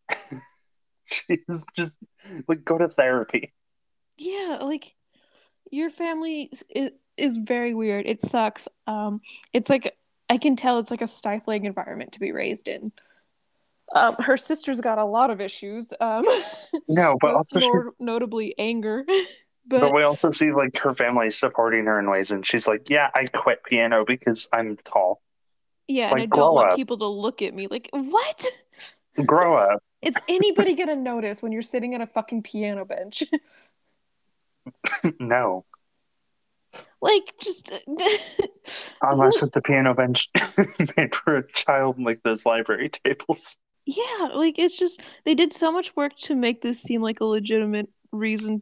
she's 1.06 1.66
just 1.76 1.96
like 2.48 2.64
go 2.66 2.78
to 2.78 2.88
therapy. 2.88 3.54
Yeah, 4.18 4.60
like 4.62 4.96
your 5.72 5.90
family 5.90 6.52
is, 6.70 6.92
is 7.18 7.38
very 7.38 7.74
weird. 7.74 8.06
It 8.06 8.22
sucks. 8.22 8.68
Um, 8.88 9.22
it's 9.54 9.70
like 9.70 9.98
I 10.30 10.38
can 10.38 10.56
tell 10.56 10.80
it's 10.80 10.92
like 10.92 11.02
a 11.02 11.08
stifling 11.08 11.66
environment 11.66 12.14
to 12.14 12.20
be 12.20 12.32
raised 12.32 12.68
in. 12.68 12.92
Um, 13.96 14.16
her 14.16 14.38
sister's 14.38 14.82
got 14.82 14.98
a 14.98 15.06
lot 15.06 15.30
of 15.30 15.42
issues. 15.42 15.94
Um, 16.00 16.26
No, 16.88 17.18
but 17.20 17.36
also 17.36 17.60
she, 17.60 17.70
notably 18.00 18.56
anger. 18.58 19.04
but 19.68 19.82
but 19.82 19.94
we 19.94 20.04
also 20.04 20.32
see 20.32 20.52
like 20.52 20.78
her 20.80 20.94
family 20.94 21.30
supporting 21.32 21.86
her 21.86 22.00
in 22.00 22.10
ways, 22.10 22.32
and 22.32 22.46
she's 22.46 22.68
like, 22.68 22.90
"Yeah, 22.90 23.10
I 23.14 23.26
quit 23.26 23.64
piano 23.64 24.04
because 24.06 24.50
I'm 24.52 24.78
tall. 24.78 25.22
yeah, 25.88 26.12
and 26.12 26.22
I 26.22 26.26
don't 26.26 26.56
want 26.56 26.72
up. 26.72 26.76
people 26.76 26.98
to 26.98 27.08
look 27.08 27.42
at 27.42 27.54
me 27.54 27.68
like 27.68 27.90
what? 27.92 28.46
Grow 29.26 29.56
up." 29.56 29.84
Is 30.02 30.16
anybody 30.28 30.76
gonna 30.76 30.96
notice 30.98 31.42
when 31.42 31.52
you're 31.52 31.62
sitting 31.62 31.96
at 31.96 32.02
a 32.02 32.08
fucking 32.08 32.44
piano 32.44 32.86
bench? 32.86 33.24
no, 35.20 35.66
Like 37.02 37.34
just 37.42 37.72
Unless 39.02 39.44
it's 39.44 39.56
a 39.56 39.62
piano 39.62 39.94
bench 39.94 40.30
made 40.98 41.16
for 41.16 41.38
a 41.38 41.48
child 41.48 42.00
like 42.00 42.22
those 42.24 42.46
library 42.46 42.90
tables. 42.90 43.60
Yeah, 43.86 44.30
like 44.34 44.60
it's 44.60 44.78
just 44.78 45.02
they 45.26 45.36
did 45.36 45.54
so 45.54 45.72
much 45.72 45.96
work 45.96 46.16
to 46.18 46.36
make 46.36 46.62
this 46.62 46.82
seem 46.82 47.02
like 47.02 47.20
a 47.20 47.26
legitimate 47.26 47.90
reason 48.12 48.62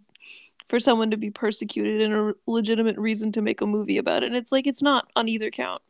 for 0.68 0.80
someone 0.80 1.12
to 1.12 1.18
be 1.18 1.30
persecuted 1.30 2.02
and 2.02 2.14
a 2.14 2.34
legitimate 2.48 2.98
reason 2.98 3.32
to 3.34 3.42
make 3.42 3.62
a 3.62 3.68
movie 3.68 3.98
about 3.98 4.24
it. 4.24 4.28
And 4.28 4.36
it's 4.36 4.52
like 4.52 4.68
it's 4.68 4.82
not 4.82 5.10
on 5.16 5.28
either 5.28 5.52
count. 5.52 5.82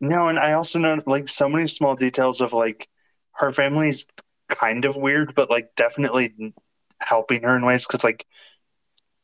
No, 0.00 0.28
and 0.28 0.38
I 0.38 0.52
also 0.52 0.78
know 0.78 1.00
like 1.06 1.28
so 1.28 1.48
many 1.48 1.68
small 1.68 1.94
details 1.94 2.40
of 2.40 2.52
like 2.52 2.88
her 3.32 3.52
family's 3.52 4.06
kind 4.48 4.84
of 4.84 4.96
weird, 4.96 5.34
but 5.34 5.50
like 5.50 5.74
definitely 5.76 6.52
helping 6.98 7.42
her 7.42 7.56
in 7.56 7.64
ways 7.64 7.86
because 7.86 8.04
like 8.04 8.26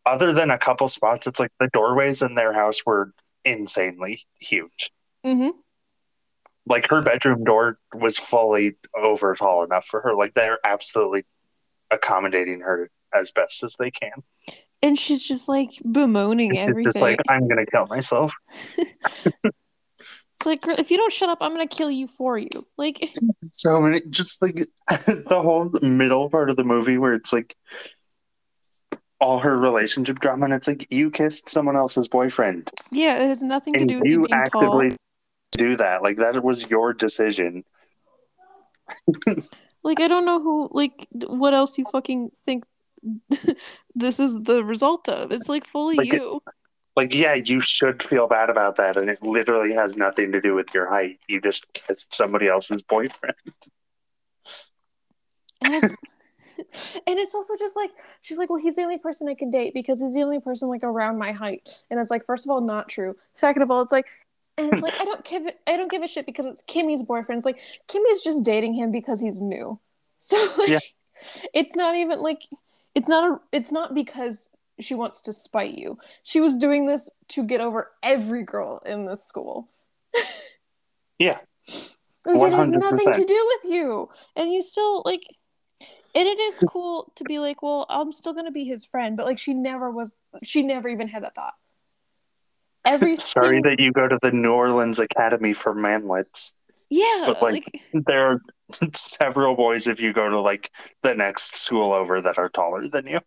other 0.06 0.32
than 0.32 0.50
a 0.50 0.58
couple 0.58 0.88
spots, 0.88 1.26
it's 1.26 1.40
like 1.40 1.52
the 1.60 1.68
doorways 1.72 2.22
in 2.22 2.34
their 2.34 2.52
house 2.52 2.86
were 2.86 3.12
insanely 3.44 4.22
huge. 4.40 4.90
Mm-hmm. 5.24 5.50
Like 6.70 6.88
her 6.88 7.02
bedroom 7.02 7.42
door 7.42 7.78
was 7.92 8.16
fully 8.16 8.76
over 8.94 9.34
tall 9.34 9.64
enough 9.64 9.84
for 9.84 10.00
her. 10.02 10.14
Like 10.14 10.34
they're 10.34 10.60
absolutely 10.64 11.24
accommodating 11.90 12.60
her 12.60 12.88
as 13.12 13.32
best 13.32 13.64
as 13.64 13.74
they 13.76 13.90
can. 13.90 14.12
And 14.80 14.96
she's 14.96 15.22
just 15.22 15.48
like 15.48 15.72
bemoaning 15.90 16.54
It's 16.54 16.64
everything. 16.64 16.84
just 16.84 17.00
like 17.00 17.18
I'm 17.28 17.48
gonna 17.48 17.66
kill 17.66 17.86
myself. 17.88 18.32
it's 18.78 20.46
like, 20.46 20.60
if 20.78 20.92
you 20.92 20.96
don't 20.96 21.12
shut 21.12 21.28
up, 21.28 21.38
I'm 21.40 21.50
gonna 21.50 21.66
kill 21.66 21.90
you 21.90 22.08
for 22.16 22.38
you. 22.38 22.66
Like, 22.78 23.14
So 23.52 23.80
many, 23.80 24.00
just 24.08 24.40
like 24.40 24.66
the 24.88 25.42
whole 25.42 25.70
middle 25.82 26.30
part 26.30 26.50
of 26.50 26.56
the 26.56 26.64
movie 26.64 26.98
where 26.98 27.14
it's 27.14 27.32
like 27.32 27.56
all 29.20 29.40
her 29.40 29.58
relationship 29.58 30.20
drama, 30.20 30.46
and 30.46 30.54
it's 30.54 30.68
like 30.68 30.86
you 30.90 31.10
kissed 31.10 31.48
someone 31.48 31.76
else's 31.76 32.08
boyfriend, 32.08 32.70
yeah, 32.90 33.22
it 33.22 33.26
has 33.28 33.42
nothing 33.42 33.74
to 33.74 33.84
do 33.84 33.98
with 33.98 34.08
you 34.08 34.26
actively 34.32 34.90
tall. 34.90 34.96
Do 35.52 35.76
that. 35.76 36.02
Like 36.02 36.16
that 36.16 36.42
was 36.42 36.68
your 36.70 36.92
decision. 36.92 37.64
Like, 39.82 40.00
I 40.00 40.08
don't 40.08 40.26
know 40.26 40.40
who, 40.42 40.68
like, 40.72 41.08
what 41.12 41.54
else 41.54 41.78
you 41.78 41.86
fucking 41.90 42.30
think 42.44 42.64
this 43.94 44.20
is 44.20 44.36
the 44.42 44.62
result 44.62 45.08
of. 45.08 45.32
It's 45.32 45.48
like 45.48 45.66
fully 45.66 45.96
Like, 45.96 46.08
it- 46.08 46.14
you. 46.14 46.42
Like, 46.96 47.14
yeah, 47.14 47.34
you 47.34 47.60
should 47.60 48.02
feel 48.02 48.26
bad 48.26 48.50
about 48.50 48.76
that, 48.76 48.96
and 48.96 49.08
it 49.08 49.22
literally 49.22 49.72
has 49.72 49.96
nothing 49.96 50.32
to 50.32 50.40
do 50.40 50.54
with 50.54 50.74
your 50.74 50.86
height. 50.90 51.18
You 51.28 51.40
just 51.40 51.72
kissed 51.72 52.12
somebody 52.12 52.48
else's 52.48 52.82
boyfriend. 52.82 53.36
And 55.62 55.74
it's, 55.74 55.96
and 57.06 57.18
it's 57.18 57.34
also 57.34 57.54
just 57.58 57.76
like 57.76 57.90
she's 58.22 58.38
like, 58.38 58.50
well, 58.50 58.60
he's 58.60 58.76
the 58.76 58.82
only 58.82 58.98
person 58.98 59.28
I 59.28 59.34
can 59.34 59.50
date 59.50 59.72
because 59.74 60.00
he's 60.00 60.14
the 60.14 60.22
only 60.22 60.40
person 60.40 60.68
like 60.68 60.82
around 60.82 61.18
my 61.18 61.32
height. 61.32 61.82
And 61.90 62.00
it's 62.00 62.10
like, 62.10 62.24
first 62.26 62.46
of 62.46 62.50
all, 62.50 62.60
not 62.60 62.88
true. 62.88 63.14
Second 63.34 63.62
of 63.62 63.70
all, 63.70 63.82
it's 63.82 63.92
like, 63.92 64.06
and 64.56 64.72
it's 64.72 64.82
like 64.82 64.94
I 65.00 65.04
don't 65.04 65.24
give 65.24 65.42
I 65.66 65.76
don't 65.76 65.90
give 65.90 66.02
a 66.02 66.08
shit 66.08 66.26
because 66.26 66.46
it's 66.46 66.62
Kimmy's 66.62 67.02
boyfriend. 67.02 67.38
It's 67.38 67.46
like 67.46 67.58
Kimmy's 67.88 68.22
just 68.22 68.42
dating 68.42 68.74
him 68.74 68.90
because 68.92 69.20
he's 69.20 69.40
new. 69.40 69.78
So 70.22 70.36
like, 70.58 70.68
Yeah. 70.68 70.80
it's 71.54 71.74
not 71.74 71.94
even 71.96 72.20
like 72.20 72.42
it's 72.94 73.08
not 73.08 73.30
a 73.30 73.40
it's 73.52 73.72
not 73.72 73.94
because 73.94 74.50
she 74.78 74.94
wants 74.94 75.22
to 75.22 75.32
spite 75.32 75.78
you. 75.78 75.98
She 76.24 76.40
was 76.40 76.56
doing 76.56 76.86
this 76.86 77.08
to 77.28 77.42
get 77.42 77.62
over 77.62 77.90
every 78.02 78.42
girl 78.42 78.82
in 78.84 79.06
this 79.06 79.24
school. 79.24 79.68
Yeah, 81.18 81.38
Like, 82.24 82.50
it 82.50 82.56
has 82.56 82.70
nothing 82.70 83.12
to 83.12 83.24
do 83.26 83.50
with 83.62 83.72
you. 83.72 84.08
And 84.36 84.50
you 84.50 84.62
still 84.62 85.02
like 85.04 85.22
and 86.14 86.26
it 86.26 86.38
is 86.38 86.58
cool 86.68 87.12
to 87.16 87.24
be 87.24 87.38
like, 87.38 87.62
well, 87.62 87.86
I'm 87.88 88.10
still 88.10 88.32
gonna 88.32 88.50
be 88.50 88.64
his 88.64 88.84
friend, 88.84 89.16
but 89.16 89.26
like 89.26 89.38
she 89.38 89.54
never 89.54 89.90
was 89.90 90.12
she 90.42 90.62
never 90.62 90.88
even 90.88 91.08
had 91.08 91.22
that 91.24 91.34
thought. 91.34 91.54
Every 92.86 93.16
sorry 93.16 93.56
sing- 93.56 93.62
that 93.64 93.80
you 93.80 93.92
go 93.92 94.08
to 94.08 94.18
the 94.22 94.30
New 94.32 94.52
Orleans 94.52 94.98
Academy 94.98 95.52
for 95.52 95.74
Manlets. 95.74 96.54
yeah, 96.88 97.24
but, 97.26 97.42
like- 97.42 97.80
like 97.92 98.04
There 98.06 98.32
are 98.32 98.40
several 98.94 99.54
boys 99.56 99.86
if 99.86 100.00
you 100.00 100.12
go 100.12 100.28
to 100.28 100.40
like 100.40 100.70
the 101.02 101.14
next 101.14 101.56
school 101.56 101.92
over 101.92 102.20
that 102.20 102.38
are 102.38 102.48
taller 102.48 102.88
than 102.88 103.06
you. 103.06 103.20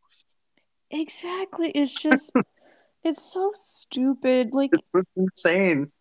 exactly. 0.91 1.69
It's 1.71 1.93
just 1.93 2.31
it's 3.03 3.21
so 3.21 3.51
stupid. 3.53 4.53
Like 4.53 4.71
It's 4.73 5.09
insane. 5.15 5.91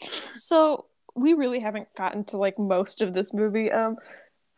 so 0.00 0.86
we 1.14 1.32
really 1.34 1.60
haven't 1.60 1.88
gotten 1.96 2.24
to 2.24 2.36
like 2.36 2.58
most 2.58 3.00
of 3.02 3.14
this 3.14 3.32
movie. 3.32 3.70
Um 3.70 3.96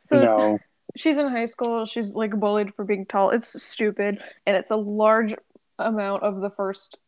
so 0.01 0.21
no, 0.21 0.59
she's 0.97 1.19
in 1.19 1.29
high 1.29 1.45
school 1.47 1.87
she's 1.87 2.15
like 2.15 2.31
bullied 2.39 2.73
for 2.75 2.85
being 2.85 3.05
tall 3.05 3.31
it's 3.31 3.61
stupid 3.63 4.23
and 4.47 4.57
it's 4.57 4.71
a 4.71 4.77
large 4.77 5.35
amount 5.79 6.23
of 6.23 6.41
the 6.41 6.51
first 6.51 6.99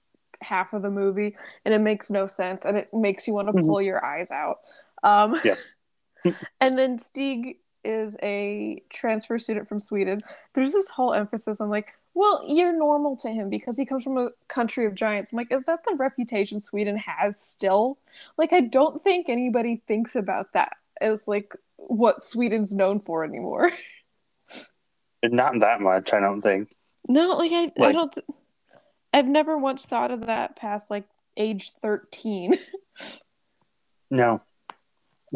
half 0.42 0.72
of 0.72 0.82
the 0.82 0.90
movie 0.90 1.36
and 1.64 1.74
it 1.74 1.80
makes 1.80 2.10
no 2.10 2.26
sense 2.26 2.64
and 2.64 2.76
it 2.76 2.88
makes 2.94 3.26
you 3.28 3.34
want 3.34 3.48
to 3.48 3.52
Mhm. 3.52 3.66
pull 3.66 3.82
your 3.82 4.04
eyes 4.04 4.30
out 4.30 4.58
um 5.02 5.38
Yeah. 5.44 5.56
and 6.60 6.76
then 6.78 6.98
Stig 6.98 7.58
is 7.84 8.16
a 8.22 8.82
transfer 8.90 9.38
student 9.38 9.68
from 9.68 9.80
Sweden 9.80 10.20
there's 10.54 10.72
this 10.72 10.88
whole 10.88 11.14
emphasis 11.14 11.60
on 11.60 11.68
like 11.70 11.88
well 12.14 12.42
you're 12.46 12.72
normal 12.76 13.16
to 13.18 13.28
him 13.30 13.48
because 13.48 13.76
he 13.76 13.86
comes 13.86 14.02
from 14.04 14.18
a 14.18 14.30
country 14.48 14.84
of 14.86 14.94
giants 14.94 15.32
I'm 15.32 15.36
like 15.38 15.52
is 15.52 15.64
that 15.66 15.80
the 15.88 15.94
reputation 15.96 16.60
Sweden 16.60 16.96
has 16.96 17.40
still 17.40 17.98
like 18.36 18.52
I 18.52 18.60
don't 18.60 19.02
think 19.04 19.28
anybody 19.28 19.82
thinks 19.86 20.16
about 20.16 20.52
that 20.54 20.72
as 21.00 21.26
like 21.28 21.54
what 21.76 22.22
Sweden's 22.22 22.74
known 22.74 23.00
for 23.00 23.24
anymore 23.24 23.70
not 25.22 25.58
that 25.60 25.80
much. 25.80 26.12
I 26.14 26.20
don't 26.20 26.40
think. 26.40 26.74
No, 27.08 27.36
like 27.36 27.52
I, 27.52 27.70
I 27.82 27.92
don't. 27.92 28.12
Th- 28.12 28.26
I've 29.12 29.26
never 29.26 29.58
once 29.58 29.84
thought 29.86 30.10
of 30.10 30.26
that 30.26 30.56
past 30.56 30.90
like 30.90 31.04
age 31.36 31.72
thirteen. 31.82 32.56
No. 34.12 34.40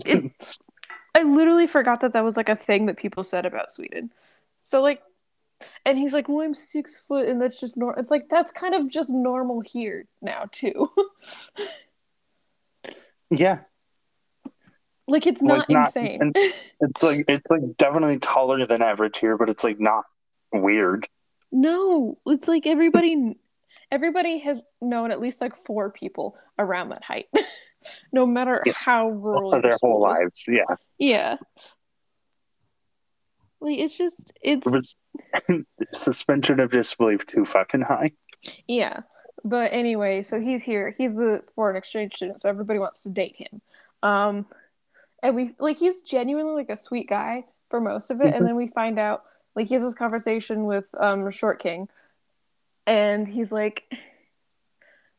It- 0.04 0.32
I 1.16 1.22
literally 1.22 1.68
forgot 1.68 2.00
that 2.00 2.12
that 2.14 2.24
was 2.24 2.36
like 2.36 2.48
a 2.48 2.56
thing 2.56 2.86
that 2.86 2.96
people 2.96 3.22
said 3.22 3.46
about 3.46 3.70
Sweden. 3.70 4.12
So 4.64 4.82
like, 4.82 5.00
and 5.86 5.96
he's 5.96 6.12
like, 6.12 6.28
"Well, 6.28 6.40
I'm 6.44 6.54
six 6.54 6.98
foot, 6.98 7.28
and 7.28 7.40
that's 7.40 7.60
just 7.60 7.76
normal." 7.76 8.00
It's 8.00 8.10
like 8.10 8.28
that's 8.28 8.50
kind 8.50 8.74
of 8.74 8.88
just 8.90 9.10
normal 9.10 9.60
here 9.60 10.06
now 10.20 10.46
too. 10.50 10.90
yeah, 13.30 13.60
like 15.06 15.26
it's 15.28 15.40
Like, 15.42 15.58
not 15.58 15.70
not- 15.70 15.86
insane. 15.86 16.32
it's 16.80 17.02
like 17.02 17.24
it's 17.28 17.46
like 17.50 17.76
definitely 17.78 18.18
taller 18.18 18.66
than 18.66 18.82
average 18.82 19.18
here, 19.18 19.38
but 19.38 19.48
it's 19.48 19.62
like 19.62 19.78
not 19.78 20.04
weird. 20.52 21.06
no, 21.52 22.18
it's 22.26 22.48
like 22.48 22.66
everybody, 22.66 23.36
everybody 23.94 24.38
has 24.40 24.60
known 24.82 25.10
at 25.12 25.20
least 25.20 25.40
like 25.40 25.54
four 25.56 25.88
people 25.90 26.36
around 26.58 26.88
that 26.88 27.04
height, 27.04 27.26
no 28.12 28.26
matter 28.26 28.60
Yeah. 28.66 28.72
how 28.76 29.08
rural 29.08 29.42
Also, 29.44 29.60
their 29.62 29.76
whole 29.80 30.04
is. 30.10 30.18
lives. 30.18 30.44
Yeah, 30.48 30.76
Yeah. 30.98 31.36
Like 33.60 33.78
it's 33.78 33.96
just 33.96 34.32
it's 34.42 34.66
it 34.66 34.70
was 34.70 34.96
suspension 35.92 36.60
of 36.60 36.70
disbelief 36.70 37.26
too 37.26 37.44
fucking 37.44 37.82
high. 37.82 38.12
yeah. 38.68 39.00
But 39.46 39.72
anyway, 39.72 40.22
so 40.22 40.40
he's 40.40 40.62
here. 40.62 40.94
He's 40.96 41.14
the 41.14 41.42
foreign 41.54 41.76
exchange 41.76 42.14
student, 42.16 42.40
so 42.40 42.48
everybody 42.48 42.78
wants 42.78 43.02
to 43.04 43.10
date 43.10 43.36
him. 43.36 43.60
Um 44.02 44.46
and 45.22 45.34
we 45.34 45.54
like 45.58 45.78
he's 45.78 46.02
genuinely 46.02 46.52
like 46.52 46.68
a 46.70 46.76
sweet 46.76 47.08
guy 47.08 47.44
for 47.70 47.80
most 47.80 48.10
of 48.10 48.20
it, 48.20 48.34
and 48.34 48.46
then 48.46 48.56
we 48.56 48.68
find 48.68 48.98
out 48.98 49.22
like 49.56 49.68
he 49.68 49.74
has 49.74 49.82
this 49.82 49.94
conversation 49.94 50.64
with 50.64 50.86
um 50.98 51.30
Short 51.30 51.58
King 51.60 51.88
and 52.86 53.26
he's 53.28 53.50
like 53.52 53.84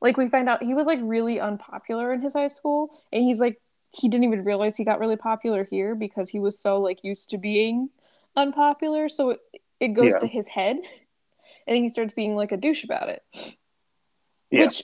like 0.02 0.18
we 0.18 0.30
find 0.30 0.48
out 0.50 0.62
he 0.62 0.74
was 0.74 0.88
like 0.88 1.00
really 1.02 1.40
unpopular 1.40 2.14
in 2.14 2.22
his 2.22 2.34
high 2.34 2.48
school. 2.50 3.02
And 3.12 3.24
he's 3.24 3.40
like 3.40 3.60
he 3.92 4.10
didn't 4.10 4.26
even 4.26 4.44
realize 4.44 4.76
he 4.76 4.84
got 4.84 5.00
really 5.00 5.16
popular 5.16 5.64
here 5.70 5.96
because 5.96 6.30
he 6.30 6.40
was 6.40 6.60
so 6.60 6.80
like 6.82 7.04
used 7.04 7.30
to 7.30 7.38
being 7.38 7.90
unpopular. 8.36 9.08
So 9.10 9.32
it, 9.32 9.40
it 9.80 9.88
goes 9.90 10.12
Yeah. 10.12 10.18
to 10.20 10.28
his 10.28 10.48
head. 10.50 10.78
And 11.68 11.78
he 11.78 11.90
starts 11.90 12.14
being 12.14 12.36
like 12.36 12.52
a 12.52 12.58
douche 12.58 12.84
about 12.84 13.10
it. 13.10 13.24
Yeah. 14.52 14.66
which 14.66 14.84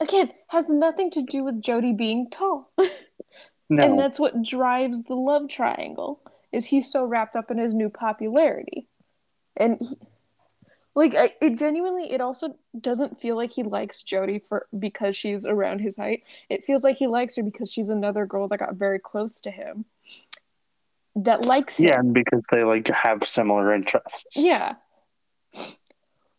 again 0.00 0.32
has 0.48 0.68
nothing 0.68 1.10
to 1.12 1.22
do 1.22 1.44
with 1.44 1.62
Jody 1.62 1.92
being 1.92 2.28
tall. 2.30 2.72
No, 3.68 3.82
and 3.82 3.98
that's 3.98 4.20
what 4.20 4.44
drives 4.44 5.02
the 5.02 5.14
love 5.16 5.48
triangle 5.48 6.20
is 6.52 6.66
he's 6.66 6.88
so 6.88 7.04
wrapped 7.04 7.34
up 7.34 7.50
in 7.50 7.58
his 7.58 7.74
new 7.74 7.88
popularity. 7.88 8.86
And 9.56 9.78
he, 9.80 9.96
like 10.96 11.14
I, 11.14 11.30
it 11.40 11.56
genuinely 11.56 12.10
it 12.10 12.20
also 12.20 12.56
doesn't 12.80 13.20
feel 13.20 13.36
like 13.36 13.52
he 13.52 13.62
likes 13.62 14.02
jody 14.02 14.40
for 14.40 14.66
because 14.76 15.16
she's 15.16 15.46
around 15.46 15.80
his 15.80 15.96
height 15.96 16.24
it 16.48 16.64
feels 16.64 16.82
like 16.82 16.96
he 16.96 17.06
likes 17.06 17.36
her 17.36 17.44
because 17.44 17.70
she's 17.70 17.90
another 17.90 18.26
girl 18.26 18.48
that 18.48 18.58
got 18.58 18.74
very 18.74 18.98
close 18.98 19.40
to 19.42 19.50
him 19.50 19.84
that 21.14 21.42
likes 21.42 21.78
him 21.78 21.86
yeah, 21.86 21.98
and 21.98 22.12
because 22.12 22.44
they 22.50 22.64
like 22.64 22.88
have 22.88 23.22
similar 23.22 23.72
interests. 23.72 24.36
yeah 24.36 24.74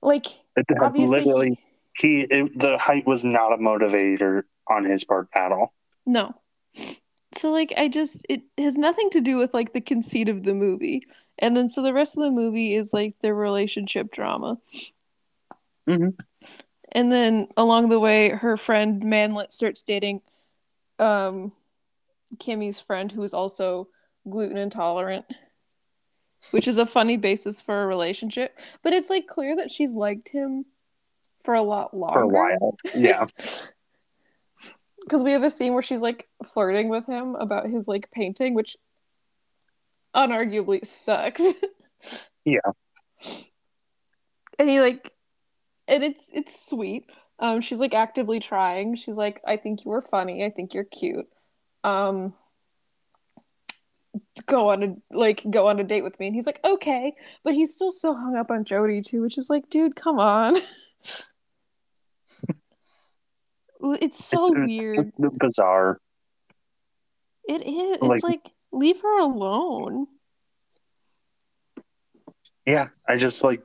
like 0.02 0.26
It 0.56 0.66
obviously 0.82 1.20
literally, 1.20 1.60
he 1.96 2.22
it, 2.22 2.60
the 2.60 2.78
height 2.78 3.06
was 3.08 3.24
not 3.24 3.54
a 3.54 3.58
motivator 3.58 4.44
on 4.68 4.84
his 4.84 5.04
part 5.04 5.28
at 5.34 5.52
all. 5.52 5.74
No. 6.06 6.36
So 7.34 7.52
like 7.52 7.74
I 7.78 7.88
just 7.90 8.26
it 8.30 8.42
has 8.58 8.78
nothing 8.78 9.10
to 9.12 9.22
do 9.22 9.38
with 9.38 9.54
like 9.54 9.74
the 9.74 9.82
conceit 9.82 10.30
of 10.30 10.44
the 10.44 10.54
movie. 10.54 11.04
And 11.40 11.56
then 11.56 11.70
so 11.70 11.82
the 11.82 11.94
rest 11.94 12.16
of 12.18 12.24
the 12.24 12.32
movie 12.32 12.74
is 12.74 12.94
like 12.94 13.16
their 13.22 13.36
relationship 13.36 14.12
drama. 14.12 14.58
Mhm. 15.88 16.18
And 16.92 17.12
then 17.12 17.48
along 17.58 17.90
the 17.90 18.00
way, 18.00 18.30
her 18.30 18.58
friend 18.58 19.04
Manlet 19.04 19.52
starts 19.52 19.82
dating 19.82 20.22
um, 21.00 21.52
Kimmy's 22.40 22.80
friend, 22.80 23.12
who 23.12 23.24
is 23.24 23.34
also 23.34 23.90
gluten 24.30 24.58
intolerant, 24.58 25.26
which 26.52 26.68
is 26.68 26.78
a 26.78 26.86
funny 26.86 27.18
basis 27.18 27.62
for 27.62 27.84
a 27.84 27.88
relationship. 27.88 28.58
But 28.84 28.94
it's 28.94 29.10
like 29.10 29.28
clear 29.28 29.56
that 29.58 29.70
she's 29.70 29.94
liked 29.94 30.30
him 30.30 30.66
for 31.44 31.54
a 31.54 31.62
lot 31.62 31.96
longer. 31.96 32.14
For 32.14 32.22
a 32.22 32.28
while. 32.28 32.78
Yeah. 32.96 33.28
Because 35.08 35.24
we 35.24 35.32
have 35.32 35.44
a 35.44 35.50
scene 35.50 35.74
where 35.74 35.82
she's 35.82 36.02
like 36.02 36.28
flirting 36.54 36.90
with 36.90 37.06
him 37.06 37.36
about 37.36 37.70
his 37.70 37.88
like 37.88 38.12
painting, 38.12 38.54
which 38.54 38.76
unarguably 40.16 40.86
sucks. 40.86 41.42
Yeah. 42.46 42.60
and 44.58 44.70
he 44.70 44.80
like 44.80 45.12
and 45.88 46.02
it's 46.02 46.30
it's 46.32 46.68
sweet. 46.70 47.10
Um 47.40 47.60
she's 47.60 47.80
like 47.80 47.94
actively 47.94 48.40
trying. 48.40 48.96
She's 48.96 49.18
like, 49.18 49.42
I 49.46 49.58
think 49.58 49.84
you 49.84 49.92
were 49.92 50.02
funny, 50.04 50.46
I 50.46 50.50
think 50.52 50.74
you're 50.74 50.86
cute. 50.86 51.28
Um 51.84 52.34
go 54.46 54.70
on 54.70 54.84
a 54.84 54.96
like 55.12 55.44
go 55.50 55.68
on 55.68 55.80
a 55.80 55.84
date 55.84 56.04
with 56.04 56.18
me 56.20 56.28
and 56.28 56.36
he's 56.36 56.46
like 56.46 56.60
okay 56.64 57.14
but 57.44 57.54
he's 57.54 57.74
still 57.74 57.92
so 57.92 58.14
hung 58.14 58.36
up 58.36 58.50
on 58.50 58.64
jody 58.64 59.02
too 59.02 59.22
which 59.22 59.38
is 59.38 59.50
like 59.50 59.70
dude 59.70 59.96
come 59.96 60.20
on 60.20 60.56
it's 63.82 64.24
so 64.24 64.46
It's- 64.52 64.66
weird 64.68 64.98
It's 65.00 65.38
bizarre. 65.38 66.00
it 67.48 67.66
is 67.66 68.02
like- 68.02 68.16
it's 68.18 68.24
like 68.24 68.52
leave 68.72 69.02
her 69.02 69.20
alone 69.20 70.08
Yeah. 72.66 72.90
I 73.08 73.18
just 73.18 73.44
like 73.44 73.62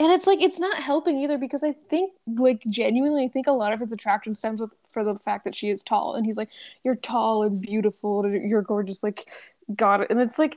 and 0.00 0.10
it's 0.10 0.26
like 0.26 0.40
it's 0.42 0.58
not 0.58 0.78
helping 0.80 1.18
either 1.20 1.38
because 1.38 1.62
i 1.62 1.72
think 1.72 2.12
like 2.26 2.60
genuinely 2.68 3.24
i 3.24 3.28
think 3.28 3.46
a 3.46 3.52
lot 3.52 3.72
of 3.72 3.78
his 3.78 3.92
attraction 3.92 4.34
stems 4.34 4.60
with 4.60 4.70
for 4.90 5.04
the 5.04 5.14
fact 5.20 5.44
that 5.44 5.54
she 5.54 5.68
is 5.70 5.82
tall 5.84 6.14
and 6.16 6.26
he's 6.26 6.36
like 6.36 6.48
you're 6.82 6.96
tall 6.96 7.44
and 7.44 7.60
beautiful 7.60 8.24
and 8.24 8.50
you're 8.50 8.62
gorgeous 8.62 9.02
like 9.04 9.28
got 9.76 10.00
it 10.00 10.10
and 10.10 10.18
it's 10.20 10.38
like 10.40 10.56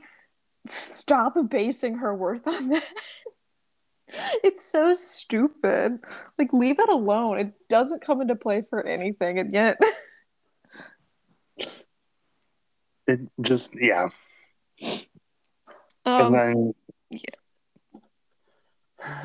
stop 0.66 1.36
basing 1.48 1.96
her 1.98 2.12
worth 2.12 2.44
on 2.48 2.68
that 2.70 2.82
it's 4.44 4.64
so 4.64 4.92
stupid 4.94 5.98
like 6.38 6.52
leave 6.52 6.78
it 6.78 6.88
alone 6.88 7.38
it 7.38 7.52
doesn't 7.68 8.02
come 8.02 8.20
into 8.20 8.36
play 8.36 8.62
for 8.68 8.86
anything 8.86 9.38
and 9.38 9.52
yet 9.52 9.78
it 13.06 13.20
just 13.40 13.74
yeah. 13.80 14.08
um, 16.04 16.34
and 16.34 16.34
then 16.34 16.74
Yeah. 17.10 17.20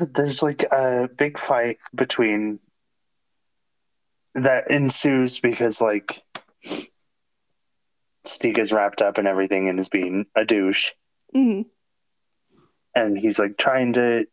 there's 0.00 0.42
like 0.42 0.64
a 0.64 1.08
big 1.16 1.38
fight 1.38 1.76
between 1.94 2.58
that 4.34 4.70
ensues 4.70 5.40
because 5.40 5.80
like 5.80 6.22
Stig 8.24 8.58
is 8.58 8.72
wrapped 8.72 9.02
up 9.02 9.18
in 9.18 9.26
everything 9.26 9.68
and 9.68 9.78
is 9.78 9.88
being 9.88 10.26
a 10.34 10.44
douche 10.44 10.92
mhm. 11.34 11.66
and 12.94 13.18
he's 13.18 13.38
like 13.38 13.58
trying 13.58 13.92
to 13.92 14.26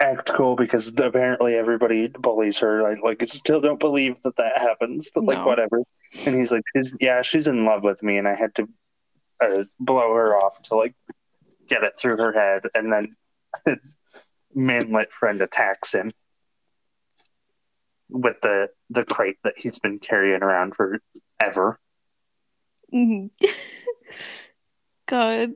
act 0.00 0.32
cool 0.32 0.56
because 0.56 0.92
apparently 0.96 1.54
everybody 1.56 2.08
bullies 2.08 2.58
her 2.58 2.86
I 2.88 2.94
like 3.02 3.22
I 3.22 3.26
still 3.26 3.60
don't 3.60 3.78
believe 3.78 4.20
that 4.22 4.36
that 4.36 4.56
happens 4.58 5.10
but 5.14 5.24
like 5.24 5.38
No. 5.38 5.46
whatever 5.46 5.82
and 6.26 6.34
he's 6.34 6.50
like 6.50 6.62
she's 6.74 6.96
yeah 7.00 7.20
she's 7.22 7.46
in 7.46 7.64
love 7.66 7.84
with 7.84 8.02
me 8.02 8.16
and 8.16 8.26
I 8.26 8.34
had 8.34 8.54
to 8.54 8.68
uh, 9.42 9.64
blow 9.78 10.14
her 10.14 10.34
off 10.36 10.60
to 10.62 10.74
like 10.74 10.94
get 11.68 11.82
it 11.84 11.92
through 11.96 12.16
her 12.16 12.32
head 12.32 12.62
and 12.74 12.90
then 12.92 13.16
manlet 14.54 15.12
friend 15.12 15.42
attacks 15.42 15.94
him 15.94 16.10
with 18.08 18.40
the 18.40 18.70
the 18.88 19.04
crate 19.04 19.36
that 19.44 19.54
he's 19.56 19.78
been 19.78 19.98
carrying 19.98 20.42
around 20.42 20.74
forever 20.74 21.78
Mhm. 22.92 23.30
god 25.06 25.52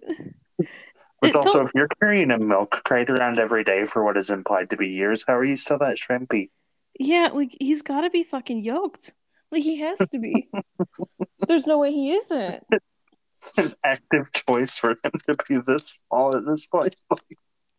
Which 1.24 1.30
It 1.30 1.36
also, 1.36 1.62
if 1.62 1.70
you're 1.74 1.88
carrying 2.00 2.30
a 2.30 2.38
milk 2.38 2.82
crate 2.84 3.08
around 3.08 3.38
every 3.38 3.64
day 3.64 3.86
for 3.86 4.04
what 4.04 4.18
is 4.18 4.28
implied 4.28 4.68
to 4.70 4.76
be 4.76 4.88
years, 4.88 5.24
how 5.26 5.36
are 5.36 5.44
you 5.44 5.56
still 5.56 5.78
that 5.78 5.96
shrimpy? 5.96 6.50
Yeah, 6.98 7.30
like 7.32 7.56
he's 7.58 7.80
got 7.80 8.02
to 8.02 8.10
be 8.10 8.22
fucking 8.22 8.62
yoked. 8.62 9.14
Like 9.50 9.62
he 9.62 9.78
has 9.78 9.98
to 10.10 10.18
be. 10.18 10.48
There's 11.48 11.66
no 11.66 11.78
way 11.78 11.92
he 11.92 12.12
isn't. 12.12 12.62
It's 12.70 13.52
an 13.56 13.72
active 13.84 14.30
choice 14.32 14.76
for 14.76 14.90
him 14.90 14.98
to 15.02 15.36
be 15.48 15.60
this 15.66 15.98
small 16.10 16.36
at 16.36 16.44
this 16.44 16.66
point. 16.66 16.96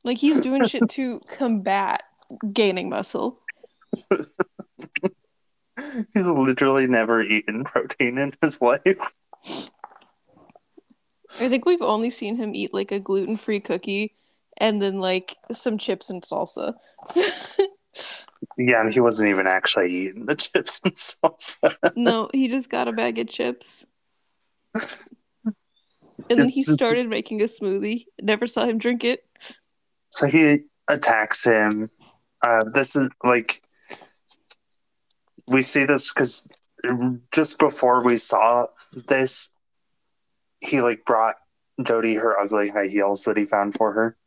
Like 0.04 0.18
he's 0.18 0.40
doing 0.40 0.64
shit 0.64 0.90
to 0.90 1.22
combat 1.38 2.02
gaining 2.52 2.90
muscle. 2.90 3.42
He's 6.14 6.28
literally 6.28 6.88
never 6.88 7.22
eaten 7.22 7.64
protein 7.64 8.18
in 8.18 8.34
his 8.42 8.62
life. 8.62 9.12
I 11.42 11.50
think 11.50 11.66
we've 11.66 11.82
only 11.82 12.10
seen 12.10 12.36
him 12.36 12.56
eat 12.56 12.74
like 12.74 12.92
a 12.92 13.00
gluten-free 13.00 13.62
cookie 13.62 14.16
and 14.58 14.82
then 14.82 15.00
like 15.00 15.38
some 15.52 15.78
chips 15.78 16.10
and 16.10 16.22
salsa. 16.22 16.76
Yeah, 18.58 18.82
and 18.82 18.94
he 18.94 19.00
wasn't 19.00 19.30
even 19.30 19.48
actually 19.48 19.92
eating 19.92 20.26
the 20.26 20.36
chips 20.36 20.82
and 20.84 20.94
salsa. 20.94 21.76
no, 21.96 22.30
he 22.32 22.48
just 22.48 22.70
got 22.70 22.88
a 22.88 22.94
bag 22.94 23.20
of 23.20 23.28
chips. 23.28 23.86
And 26.30 26.40
then 26.40 26.50
he 26.50 26.64
started 26.64 27.08
making 27.08 27.42
a 27.42 27.46
smoothie. 27.46 28.06
Never 28.22 28.48
saw 28.48 28.66
him 28.66 28.78
drink 28.78 29.04
it. 29.04 29.26
So 30.10 30.28
he 30.28 30.62
attacks 30.88 31.44
him. 31.44 31.88
Uh, 32.42 32.64
this 32.74 32.96
is 32.96 33.10
like 33.24 33.62
we 35.48 35.62
see 35.62 35.86
this 35.86 36.12
because 36.12 36.52
just 37.32 37.60
before 37.60 38.04
we 38.04 38.18
saw 38.18 38.68
this, 39.08 39.50
he 40.66 40.82
like 40.82 41.06
brought 41.06 41.36
Jody 41.84 42.16
her 42.16 42.40
ugly 42.40 42.70
high 42.70 42.88
heels 42.88 43.24
that 43.24 43.38
he 43.38 43.46
found 43.46 43.74
for 43.74 43.94
her, 43.94 44.18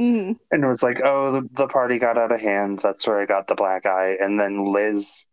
Mm. 0.00 0.38
and 0.50 0.66
was 0.66 0.82
like, 0.82 1.00
"Oh, 1.04 1.32
the, 1.32 1.48
the 1.56 1.68
party 1.68 1.98
got 1.98 2.18
out 2.18 2.32
of 2.32 2.40
hand. 2.40 2.80
That's 2.80 3.06
where 3.06 3.20
I 3.20 3.26
got 3.26 3.46
the 3.46 3.54
black 3.54 3.86
eye." 3.86 4.16
And 4.20 4.40
then 4.40 4.64
Liz, 4.72 5.26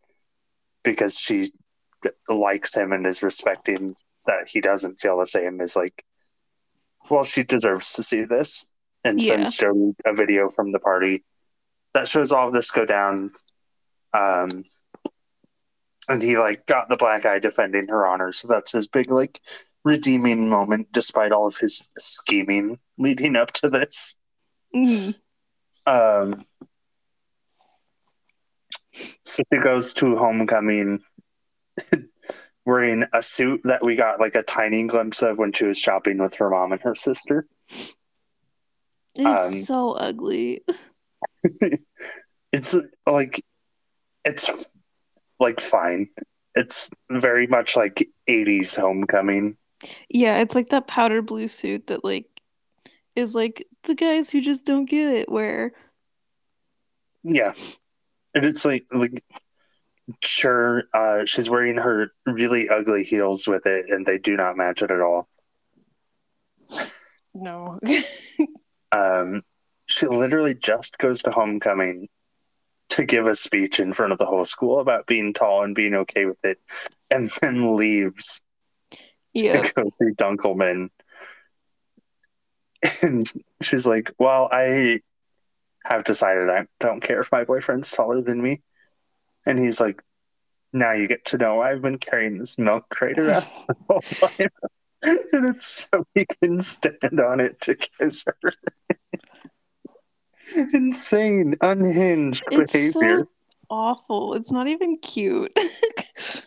because 0.84 1.18
she 1.18 1.48
likes 2.28 2.74
him 2.74 2.92
and 2.92 3.06
is 3.06 3.22
respecting 3.22 3.90
that 4.26 4.48
he 4.48 4.60
doesn't 4.60 5.00
feel 5.00 5.18
the 5.18 5.26
same, 5.26 5.60
is 5.60 5.76
like, 5.76 6.04
"Well, 7.10 7.24
she 7.24 7.42
deserves 7.42 7.92
to 7.94 8.02
see 8.02 8.22
this," 8.24 8.66
and 9.04 9.20
Yeah. 9.20 9.28
sends 9.34 9.56
Jody 9.56 9.94
a 10.04 10.14
video 10.14 10.48
from 10.48 10.72
the 10.72 10.80
party 10.80 11.24
that 11.94 12.08
shows 12.08 12.32
all 12.32 12.46
of 12.46 12.52
this 12.52 12.70
go 12.70 12.84
down. 12.84 13.32
Um, 14.14 14.64
and 16.08 16.22
he 16.22 16.36
like 16.38 16.66
got 16.66 16.88
the 16.88 16.96
black 16.96 17.24
eye 17.24 17.38
defending 17.38 17.88
her 17.88 18.06
honor, 18.06 18.32
so 18.32 18.48
that's 18.48 18.72
his 18.72 18.88
big 18.88 19.10
like 19.10 19.40
redeeming 19.84 20.48
moment, 20.48 20.88
despite 20.92 21.32
all 21.32 21.46
of 21.46 21.56
his 21.56 21.88
scheming 21.98 22.78
leading 22.98 23.36
up 23.36 23.52
to 23.52 23.68
this. 23.68 24.16
Mm. 24.74 25.18
Um, 25.86 26.44
so 29.24 29.42
she 29.52 29.58
goes 29.58 29.94
to 29.94 30.16
homecoming 30.16 31.00
wearing 32.64 33.04
a 33.12 33.22
suit 33.22 33.60
that 33.64 33.82
we 33.82 33.96
got 33.96 34.20
like 34.20 34.34
a 34.34 34.42
tiny 34.42 34.84
glimpse 34.84 35.22
of 35.22 35.38
when 35.38 35.52
she 35.52 35.64
was 35.64 35.78
shopping 35.78 36.18
with 36.18 36.34
her 36.34 36.50
mom 36.50 36.72
and 36.72 36.82
her 36.82 36.94
sister. 36.94 37.46
It's 39.14 39.46
Um, 39.46 39.52
so 39.52 39.92
ugly. 39.92 40.64
it's 42.52 42.76
like 43.06 43.44
it's 44.24 44.48
like 45.42 45.60
fine. 45.60 46.06
It's 46.54 46.90
very 47.10 47.46
much 47.46 47.76
like 47.76 48.08
80s 48.28 48.78
homecoming. 48.78 49.56
Yeah, 50.08 50.38
it's 50.38 50.54
like 50.54 50.70
that 50.70 50.86
powder 50.86 51.22
blue 51.22 51.48
suit 51.48 51.88
that 51.88 52.04
like 52.04 52.26
is 53.16 53.34
like 53.34 53.66
the 53.84 53.94
guys 53.94 54.30
who 54.30 54.40
just 54.40 54.64
don't 54.64 54.88
get 54.88 55.12
it 55.12 55.28
wear. 55.28 55.72
Yeah. 57.22 57.52
And 58.34 58.44
it's 58.44 58.64
like 58.64 58.86
like 58.90 59.22
sure 60.22 60.84
uh 60.94 61.24
she's 61.24 61.48
wearing 61.48 61.76
her 61.76 62.12
really 62.26 62.68
ugly 62.68 63.04
heels 63.04 63.46
with 63.46 63.66
it 63.66 63.86
and 63.88 64.04
they 64.04 64.18
do 64.18 64.36
not 64.36 64.56
match 64.56 64.82
it 64.82 64.90
at 64.90 65.00
all. 65.00 65.28
No. 67.34 67.78
Um 68.94 69.40
she 69.86 70.06
literally 70.06 70.54
just 70.54 70.98
goes 70.98 71.22
to 71.22 71.30
homecoming 71.30 72.08
to 72.92 73.04
give 73.04 73.26
a 73.26 73.34
speech 73.34 73.80
in 73.80 73.92
front 73.92 74.12
of 74.12 74.18
the 74.18 74.26
whole 74.26 74.44
school 74.44 74.78
about 74.78 75.06
being 75.06 75.32
tall 75.32 75.62
and 75.62 75.74
being 75.74 75.94
okay 75.94 76.26
with 76.26 76.44
it 76.44 76.58
and 77.10 77.30
then 77.40 77.76
leaves 77.76 78.42
yeah. 79.32 79.62
to 79.62 79.72
go 79.72 79.88
see 79.88 80.10
Dunkleman. 80.14 80.90
And 83.02 83.30
she's 83.62 83.86
like, 83.86 84.12
Well, 84.18 84.48
I 84.52 85.00
have 85.84 86.04
decided 86.04 86.50
I 86.50 86.66
don't 86.80 87.00
care 87.00 87.20
if 87.20 87.32
my 87.32 87.44
boyfriend's 87.44 87.90
taller 87.90 88.20
than 88.20 88.42
me. 88.42 88.60
And 89.46 89.58
he's 89.58 89.80
like, 89.80 90.02
Now 90.72 90.92
you 90.92 91.08
get 91.08 91.24
to 91.26 91.38
know 91.38 91.62
I've 91.62 91.80
been 91.82 91.98
carrying 91.98 92.38
this 92.38 92.58
milk 92.58 92.88
crate 92.90 93.18
around 93.18 93.44
the 93.68 93.76
whole 93.88 94.00
time. 94.00 94.48
and 95.02 95.46
it's 95.46 95.88
so 95.90 96.06
he 96.14 96.26
can 96.42 96.60
stand 96.60 97.20
on 97.20 97.40
it 97.40 97.60
to 97.62 97.74
kiss 97.74 98.24
her. 98.26 98.52
insane, 100.72 101.54
unhinged 101.60 102.44
It's 102.50 102.72
behavior. 102.72 103.20
so 103.20 103.28
awful. 103.70 104.34
It's 104.34 104.50
not 104.50 104.68
even 104.68 104.98
cute. 104.98 105.52
It's, 105.56 106.46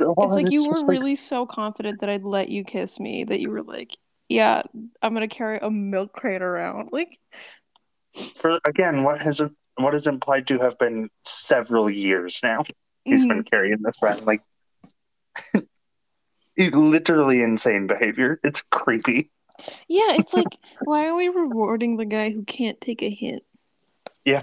well, 0.00 0.14
It's 0.18 0.34
like 0.34 0.46
and 0.46 0.52
you 0.52 0.66
were 0.66 0.74
like, 0.74 0.88
really 0.88 1.16
so 1.16 1.46
confident 1.46 2.00
that 2.00 2.08
I'd 2.08 2.24
let 2.24 2.48
you 2.48 2.64
kiss 2.64 3.00
me 3.00 3.24
that 3.24 3.40
you 3.40 3.50
were 3.50 3.62
like, 3.62 3.96
yeah, 4.28 4.62
I'm 5.02 5.14
gonna 5.14 5.28
carry 5.28 5.58
a 5.60 5.70
milk 5.70 6.12
crate 6.12 6.42
around. 6.42 6.90
Like, 6.92 7.18
for 8.34 8.58
again, 8.64 9.04
what 9.04 9.20
has 9.20 9.40
what 9.76 9.94
is 9.94 10.06
implied 10.06 10.46
to 10.48 10.58
have 10.58 10.78
been 10.78 11.08
several 11.24 11.90
years 11.90 12.40
now. 12.42 12.64
He's 13.04 13.24
been 13.24 13.44
mhm. 13.44 13.50
carrying 13.50 13.78
this 13.82 14.02
around 14.02 14.26
like 14.26 14.40
it's 16.56 16.74
literally 16.74 17.42
insane 17.42 17.86
behavior. 17.86 18.40
It's 18.42 18.62
creepy. 18.62 19.30
Yeah, 19.88 20.14
it's 20.14 20.34
like, 20.34 20.58
why 20.84 21.06
are 21.06 21.14
we 21.14 21.28
rewarding 21.28 21.96
the 21.96 22.04
guy 22.04 22.30
who 22.30 22.44
can't 22.44 22.80
take 22.80 23.02
a 23.02 23.10
hint? 23.10 23.42
Yeah. 24.24 24.42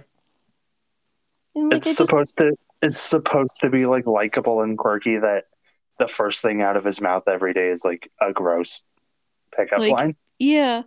Like, 1.56 1.78
it's 1.78 1.88
I 1.88 1.90
just, 1.92 1.98
supposed 1.98 2.38
to 2.38 2.58
it's 2.82 3.02
supposed 3.02 3.58
to 3.62 3.70
be 3.70 3.86
like 3.86 4.06
likable 4.06 4.62
and 4.62 4.78
quirky 4.78 5.18
that 5.18 5.46
the 6.00 6.08
first 6.08 6.42
thing 6.42 6.62
out 6.62 6.76
of 6.76 6.84
his 6.84 7.00
mouth 7.00 7.24
every 7.28 7.54
day 7.54 7.68
is 7.68 7.84
like 7.86 8.12
a 8.22 8.34
gross 8.34 8.84
pickup 9.56 9.80
Like- 9.80 9.92
line. 9.94 10.16
yeah, 10.40 10.82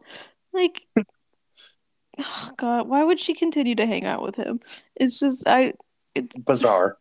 like, 0.53 0.83
oh 2.19 2.51
God, 2.57 2.89
why 2.89 3.03
would 3.05 3.21
she 3.21 3.35
continue 3.35 3.75
to 3.77 3.87
hang 3.87 4.05
out 4.05 4.23
with 4.23 4.35
him? 4.37 4.61
It's 4.97 5.19
just, 5.21 5.47
I, 5.47 5.75
it's, 6.15 6.37
Bizarre. 6.37 6.99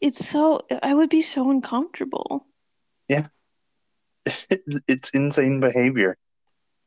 it's 0.00 0.26
so, 0.26 0.62
I 0.82 0.94
would 0.94 1.10
be 1.10 1.22
so 1.22 1.50
uncomfortable. 1.50 2.46
it's 4.88 5.10
insane 5.10 5.60
behavior. 5.60 6.16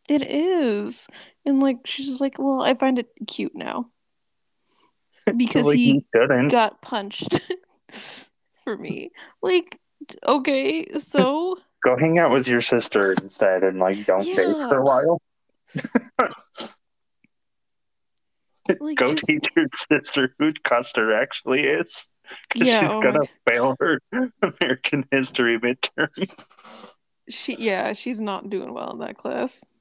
It 0.07 0.21
is. 0.21 1.07
And 1.45 1.59
like 1.61 1.79
she's 1.85 2.07
just 2.07 2.21
like, 2.21 2.37
well, 2.37 2.61
I 2.61 2.73
find 2.75 2.99
it 2.99 3.09
cute 3.27 3.55
now. 3.55 3.89
Because 5.37 5.65
like 5.65 5.77
he 5.77 6.05
got 6.49 6.81
punched 6.81 7.41
for 8.63 8.77
me. 8.77 9.11
Like, 9.41 9.79
okay, 10.27 10.87
so 10.99 11.57
Go 11.83 11.97
hang 11.97 12.19
out 12.19 12.31
with 12.31 12.47
your 12.47 12.61
sister 12.61 13.13
instead 13.13 13.63
and 13.63 13.79
like 13.79 14.05
don't 14.05 14.23
date 14.23 14.37
Yeah. 14.37 14.69
for 14.69 14.77
a 14.79 14.83
while. 14.83 15.21
like 18.79 18.97
Go 18.97 19.13
just, 19.13 19.27
teach 19.27 19.45
your 19.55 19.67
sister 19.91 20.35
who 20.39 20.51
Custer 20.63 21.13
actually 21.13 21.61
is. 21.63 22.07
Because 22.53 22.67
Yeah, 22.67 22.79
she's 22.81 22.89
oh 22.95 23.01
gonna 23.01 23.27
fail 23.47 23.75
her 23.79 23.99
American 24.41 25.05
history 25.11 25.59
midterm. 25.59 26.09
She 27.29 27.55
yeah, 27.59 27.93
she's 27.93 28.19
not 28.19 28.49
doing 28.49 28.73
well 28.73 28.91
in 28.91 28.99
that 28.99 29.17
class. 29.17 29.63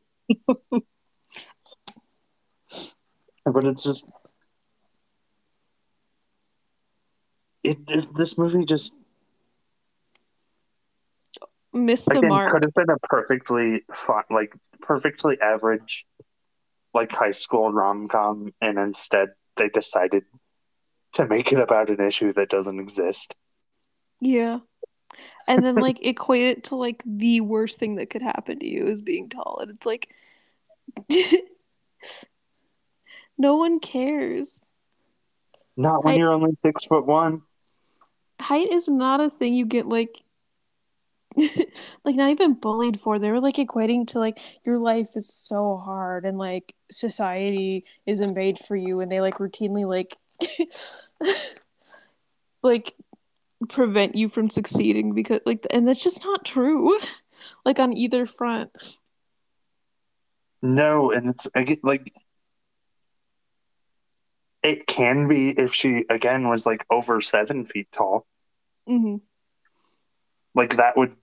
But 3.47 3.65
it's 3.65 3.83
just 3.83 4.07
it, 7.63 7.79
it 7.89 8.15
this 8.15 8.39
movie 8.39 8.65
just 8.65 8.95
Missed 11.75 12.07
the 12.07 12.19
again 12.19 12.31
mark. 12.31 12.53
could 12.53 12.63
have 12.63 12.75
been 12.75 12.89
a 12.89 12.99
perfectly 13.09 13.83
fun, 13.93 14.23
like 14.31 14.55
perfectly 14.81 15.41
average 15.41 16.07
like 16.95 17.11
high 17.11 17.33
school 17.33 17.73
rom 17.73 18.07
com 18.07 18.55
and 18.61 18.79
instead 18.79 19.31
they 19.57 19.69
decided 19.69 20.23
to 21.15 21.27
make 21.27 21.53
it 21.53 21.59
about 21.59 21.91
an 21.91 22.01
issue 22.01 22.33
that 22.33 22.49
doesn't 22.49 22.79
exist. 22.79 23.37
Yeah. 24.21 24.61
And 25.49 25.65
then 25.65 25.77
like 25.77 25.99
equate 26.07 26.43
it 26.43 26.65
to 26.65 26.77
like 26.77 27.03
the 27.07 27.41
worst 27.41 27.79
thing 27.79 27.97
that 27.97 28.11
could 28.11 28.23
happen 28.23 28.59
to 28.61 28.67
you 28.67 28.87
is 28.89 29.01
being 29.03 29.29
tall. 29.29 29.59
And 29.61 29.71
it's 29.71 29.87
like 29.87 30.09
no 33.39 33.57
one 33.57 33.81
cares. 33.81 34.61
Not 35.77 36.05
when 36.05 36.15
I- 36.15 36.17
you're 36.19 36.33
only 36.33 36.55
six 36.55 36.85
foot 36.85 37.05
one. 37.07 37.41
height 38.41 38.71
is 38.71 38.89
not 38.89 39.21
a 39.21 39.31
thing 39.31 39.55
you 39.55 39.67
get 39.67 39.87
like 39.89 40.21
like 42.05 42.15
not 42.15 42.31
even 42.31 42.55
bullied 42.55 43.01
for 43.01 43.19
they 43.19 43.31
were 43.31 43.41
like 43.41 43.57
equating 43.57 44.07
to 44.07 44.21
like 44.21 44.39
your 44.65 44.79
life 44.79 45.17
is 45.17 45.29
so 45.33 45.77
hard 45.77 46.25
and 46.25 46.39
like 46.39 46.75
society 46.93 47.85
isn't 48.07 48.35
made 48.35 48.57
for 48.59 48.77
you 48.77 49.01
and 49.01 49.11
they 49.11 49.21
like 49.21 49.39
routinely 49.39 49.85
like 49.85 50.17
like 52.63 52.95
prevent 53.67 54.15
you 54.15 54.29
from 54.29 54.51
succeeding 54.51 55.15
because 55.15 55.41
like 55.47 55.67
and 55.71 55.87
that's 55.89 56.03
just 56.03 56.25
not 56.25 56.45
true 56.45 56.99
like 57.65 57.79
on 57.79 57.93
either 57.93 58.27
front 58.27 58.99
No, 60.63 61.11
and 61.13 61.29
it's 61.31 61.47
I 61.55 61.63
get 61.65 61.85
like 61.85 62.13
it 64.63 64.87
can 64.87 65.29
be 65.29 65.51
if 65.51 65.75
she 65.75 66.05
again 66.09 66.49
was 66.49 66.67
like 66.67 66.85
over 66.91 67.21
seven 67.21 67.65
feet 67.67 67.89
tall. 67.93 68.27
hmm 68.87 69.17
Like 70.55 70.77
that 70.77 70.97
would 70.97 71.17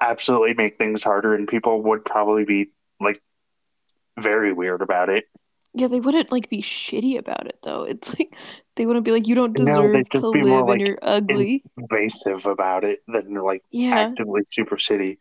absolutely 0.00 0.54
make 0.54 0.76
things 0.76 1.02
harder, 1.02 1.34
and 1.34 1.48
people 1.48 1.82
would 1.82 2.04
probably 2.04 2.44
be 2.44 2.70
like 3.00 3.22
very 4.18 4.52
weird 4.52 4.82
about 4.82 5.08
it. 5.08 5.24
Yeah 5.74 5.86
they 5.88 6.00
wouldn't 6.00 6.30
like 6.30 6.48
be 6.50 6.60
shitty 6.62 7.18
about 7.18 7.46
it 7.46 7.58
though 7.62 7.82
it's 7.84 8.16
like 8.18 8.34
they 8.76 8.84
wouldn't 8.86 9.04
be 9.04 9.10
like 9.12 9.26
you 9.26 9.34
don't 9.34 9.56
deserve 9.56 9.92
they'd 9.94 10.10
to 10.10 10.30
be 10.32 10.42
more 10.42 10.60
live 10.60 10.68
and 10.70 10.80
like 10.80 10.88
you're 10.88 10.98
ugly 11.02 11.64
Invasive 11.78 12.46
about 12.46 12.84
it 12.84 13.00
than 13.08 13.34
like 13.34 13.62
yeah 13.70 13.94
actively 13.96 14.42
super 14.44 14.76
shitty. 14.76 15.18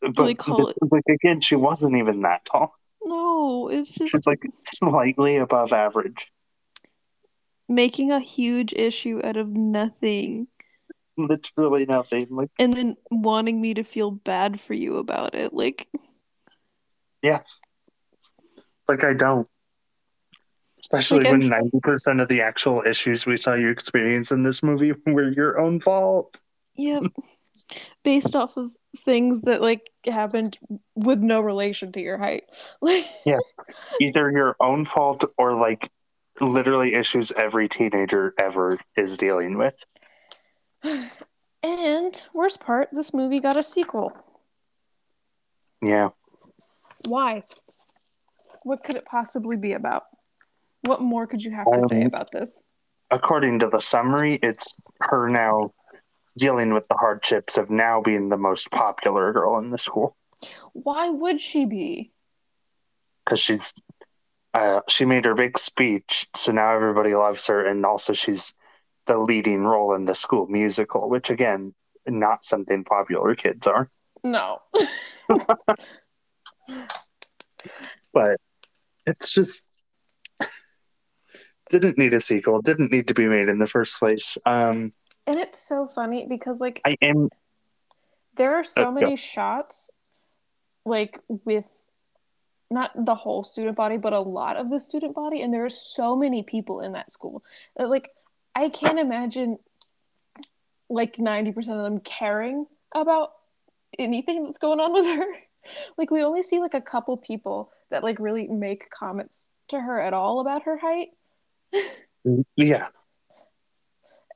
But 0.00 0.36
call 0.36 0.66
this- 0.66 0.74
like 0.90 1.04
again, 1.08 1.40
she 1.40 1.56
wasn't 1.56 1.96
even 1.96 2.20
that 2.22 2.44
tall. 2.44 2.74
no 3.02 3.68
it's 3.70 3.90
just 3.90 4.12
She's 4.12 4.26
like 4.26 4.42
slightly 4.62 5.36
above 5.38 5.72
average. 5.72 6.30
making 7.68 8.12
a 8.12 8.20
huge 8.20 8.74
issue 8.74 9.20
out 9.24 9.36
of 9.38 9.48
nothing 9.56 10.48
Literally 11.16 11.86
nothing. 11.86 12.26
Like 12.30 12.50
and 12.58 12.74
then 12.74 12.96
wanting 13.10 13.60
me 13.60 13.72
to 13.74 13.84
feel 13.84 14.10
bad 14.10 14.60
for 14.60 14.74
you 14.74 14.96
about 14.98 15.34
it 15.34 15.54
like 15.54 15.88
like 18.88 19.04
I 19.04 19.14
don't. 19.14 19.48
Especially 20.80 21.24
Like, 21.24 21.32
when 21.32 21.48
ninety 21.48 21.80
percent 21.80 22.20
of 22.20 22.28
the 22.28 22.40
actual 22.42 22.82
issues 22.86 23.26
we 23.26 23.36
saw 23.36 23.54
you 23.54 23.70
experience 23.70 24.30
in 24.32 24.42
this 24.42 24.62
movie 24.62 24.92
were 25.06 25.30
your 25.32 25.58
own 25.58 25.80
fault. 25.80 26.40
yep 26.76 27.02
based 28.02 28.36
off 28.36 28.56
of 28.58 28.70
things 28.98 29.42
that 29.42 29.62
like 29.62 29.90
happened 30.06 30.58
with 30.94 31.18
no 31.18 31.40
relation 31.40 31.90
to 31.92 32.00
your 32.00 32.18
height 32.18 32.44
like 32.82 33.04
Either 34.00 34.30
your 34.30 34.54
own 34.60 34.84
fault 34.84 35.24
or 35.38 35.54
like 35.54 35.90
literally 36.40 36.94
issues 36.94 37.32
every 37.32 37.68
teenager 37.68 38.34
ever 38.38 38.78
is 38.96 39.16
dealing 39.16 39.56
with. 39.56 39.82
and 41.62 42.26
worst 42.34 42.60
part 42.60 42.88
this 42.92 43.14
movie 43.14 43.40
got 43.40 43.56
a 43.56 43.62
sequel 43.62 44.12
Yeah. 45.80 46.10
why 47.08 47.44
what 48.64 48.82
could 48.82 48.96
it 48.96 49.04
possibly 49.06 49.56
be 49.56 49.72
about 49.72 50.04
what 50.82 51.00
more 51.00 51.26
could 51.26 51.42
you 51.42 51.50
have 51.52 51.66
to 51.72 51.86
say 51.88 52.00
Um, 52.02 52.06
about 52.06 52.30
this 52.32 52.62
According 53.10 53.60
to 53.60 53.68
the 53.68 53.80
summary, 53.80 54.34
it's 54.42 54.76
her 55.00 55.28
now 55.28 55.72
dealing 56.36 56.72
with 56.74 56.88
the 56.88 56.96
hardships 56.96 57.56
of 57.58 57.70
now 57.70 58.00
being 58.00 58.28
the 58.28 58.36
most 58.38 58.70
popular 58.72 59.32
girl 59.32 59.58
in 59.58 59.70
the 59.70 59.78
school. 59.78 60.16
why 60.72 61.08
would 61.10 61.40
she 61.40 61.64
be 61.64 62.10
Because 63.24 63.38
she's 63.40 63.72
uh, 64.54 64.80
she 64.88 65.04
made 65.04 65.24
her 65.24 65.34
big 65.34 65.58
speech, 65.58 66.28
so 66.34 66.52
now 66.52 66.72
everybody 66.74 67.14
loves 67.14 67.46
her, 67.48 67.64
and 67.66 67.84
also 67.84 68.12
she's 68.12 68.54
the 69.06 69.18
leading 69.18 69.64
role 69.64 69.94
in 69.94 70.04
the 70.04 70.14
school 70.14 70.46
musical, 70.46 71.08
which 71.10 71.28
again, 71.28 71.74
not 72.06 72.44
something 72.44 72.84
popular 72.84 73.34
kids 73.34 73.66
are. 73.66 73.88
no 74.24 74.58
but 78.12 78.36
it's 79.06 79.32
just 79.32 79.66
didn't 81.70 81.98
need 81.98 82.14
a 82.14 82.20
sequel 82.20 82.60
didn't 82.60 82.92
need 82.92 83.08
to 83.08 83.14
be 83.14 83.26
made 83.26 83.48
in 83.48 83.58
the 83.58 83.66
first 83.66 83.98
place. 83.98 84.36
Um 84.46 84.92
and 85.26 85.36
it's 85.36 85.58
so 85.58 85.88
funny 85.94 86.26
because 86.28 86.60
like 86.60 86.80
i 86.84 86.96
am 87.00 87.30
there 88.36 88.54
are 88.56 88.64
so 88.64 88.88
Uh, 88.88 88.92
many 88.92 89.16
shots 89.16 89.90
like 90.84 91.18
with 91.28 91.64
not 92.70 92.90
the 93.06 93.14
whole 93.14 93.44
student 93.44 93.76
body 93.76 93.96
but 93.96 94.12
a 94.12 94.20
lot 94.20 94.56
of 94.56 94.70
the 94.70 94.80
student 94.80 95.14
body 95.14 95.40
and 95.42 95.52
there 95.52 95.64
are 95.64 95.70
so 95.70 96.16
many 96.16 96.42
people 96.42 96.80
in 96.80 96.92
that 96.92 97.10
school. 97.12 97.42
That, 97.76 97.88
like 97.88 98.10
i 98.54 98.68
can't 98.68 98.98
imagine 98.98 99.58
like 100.90 101.16
90% 101.16 101.56
of 101.56 101.82
them 101.82 102.00
caring 102.00 102.66
about 102.94 103.32
anything 103.98 104.44
that's 104.44 104.58
going 104.58 104.80
on 104.80 104.92
with 104.92 105.06
her 105.06 105.24
like 105.96 106.10
we 106.10 106.22
only 106.22 106.42
see 106.42 106.58
like 106.58 106.74
a 106.74 106.80
couple 106.80 107.16
people 107.16 107.70
that 107.90 108.02
like 108.02 108.18
really 108.18 108.46
make 108.48 108.90
comments 108.90 109.48
to 109.68 109.80
her 109.80 110.00
at 110.00 110.12
all 110.12 110.40
about 110.40 110.62
her 110.64 110.76
height 110.78 111.08
yeah 112.56 112.88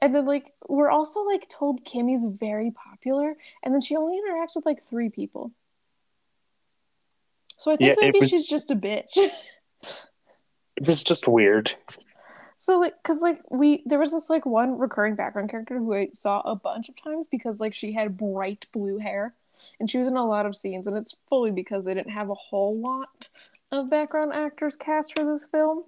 and 0.00 0.14
then 0.14 0.24
like 0.26 0.52
we're 0.68 0.90
also 0.90 1.22
like 1.24 1.48
told 1.48 1.84
kimmy's 1.84 2.24
very 2.24 2.70
popular 2.70 3.36
and 3.62 3.74
then 3.74 3.80
she 3.80 3.96
only 3.96 4.16
interacts 4.18 4.54
with 4.56 4.64
like 4.66 4.86
three 4.88 5.08
people 5.10 5.50
So 7.58 7.72
I 7.72 7.76
think 7.76 7.88
Yeah, 7.98 8.04
maybe 8.06 8.20
was- 8.20 8.30
she's 8.30 8.46
just 8.46 8.70
a 8.70 8.76
bitch. 8.76 9.16
It 10.76 10.86
was 10.86 11.02
just 11.02 11.26
weird. 11.26 11.72
So 12.58 12.78
like, 12.78 12.94
cause 13.02 13.20
like 13.20 13.40
we 13.50 13.82
there 13.84 13.98
was 13.98 14.12
this 14.12 14.30
like 14.30 14.46
one 14.46 14.78
recurring 14.78 15.16
background 15.16 15.50
character 15.50 15.76
who 15.76 15.92
I 15.92 16.10
saw 16.14 16.40
a 16.40 16.54
bunch 16.54 16.88
of 16.88 16.94
times 17.02 17.26
because 17.28 17.58
like 17.58 17.74
she 17.74 17.92
had 17.92 18.16
bright 18.16 18.66
blue 18.72 18.98
hair, 18.98 19.34
and 19.80 19.90
she 19.90 19.98
was 19.98 20.08
in 20.08 20.16
a 20.16 20.26
lot 20.26 20.46
of 20.46 20.56
scenes, 20.56 20.86
and 20.86 20.96
it's 20.96 21.14
fully 21.28 21.50
because 21.50 21.84
they 21.84 21.94
didn't 21.94 22.12
have 22.12 22.30
a 22.30 22.34
whole 22.34 22.74
lot 22.74 23.28
of 23.72 23.90
background 23.90 24.32
actors 24.32 24.76
cast 24.76 25.16
for 25.16 25.24
this 25.24 25.46
film. 25.46 25.84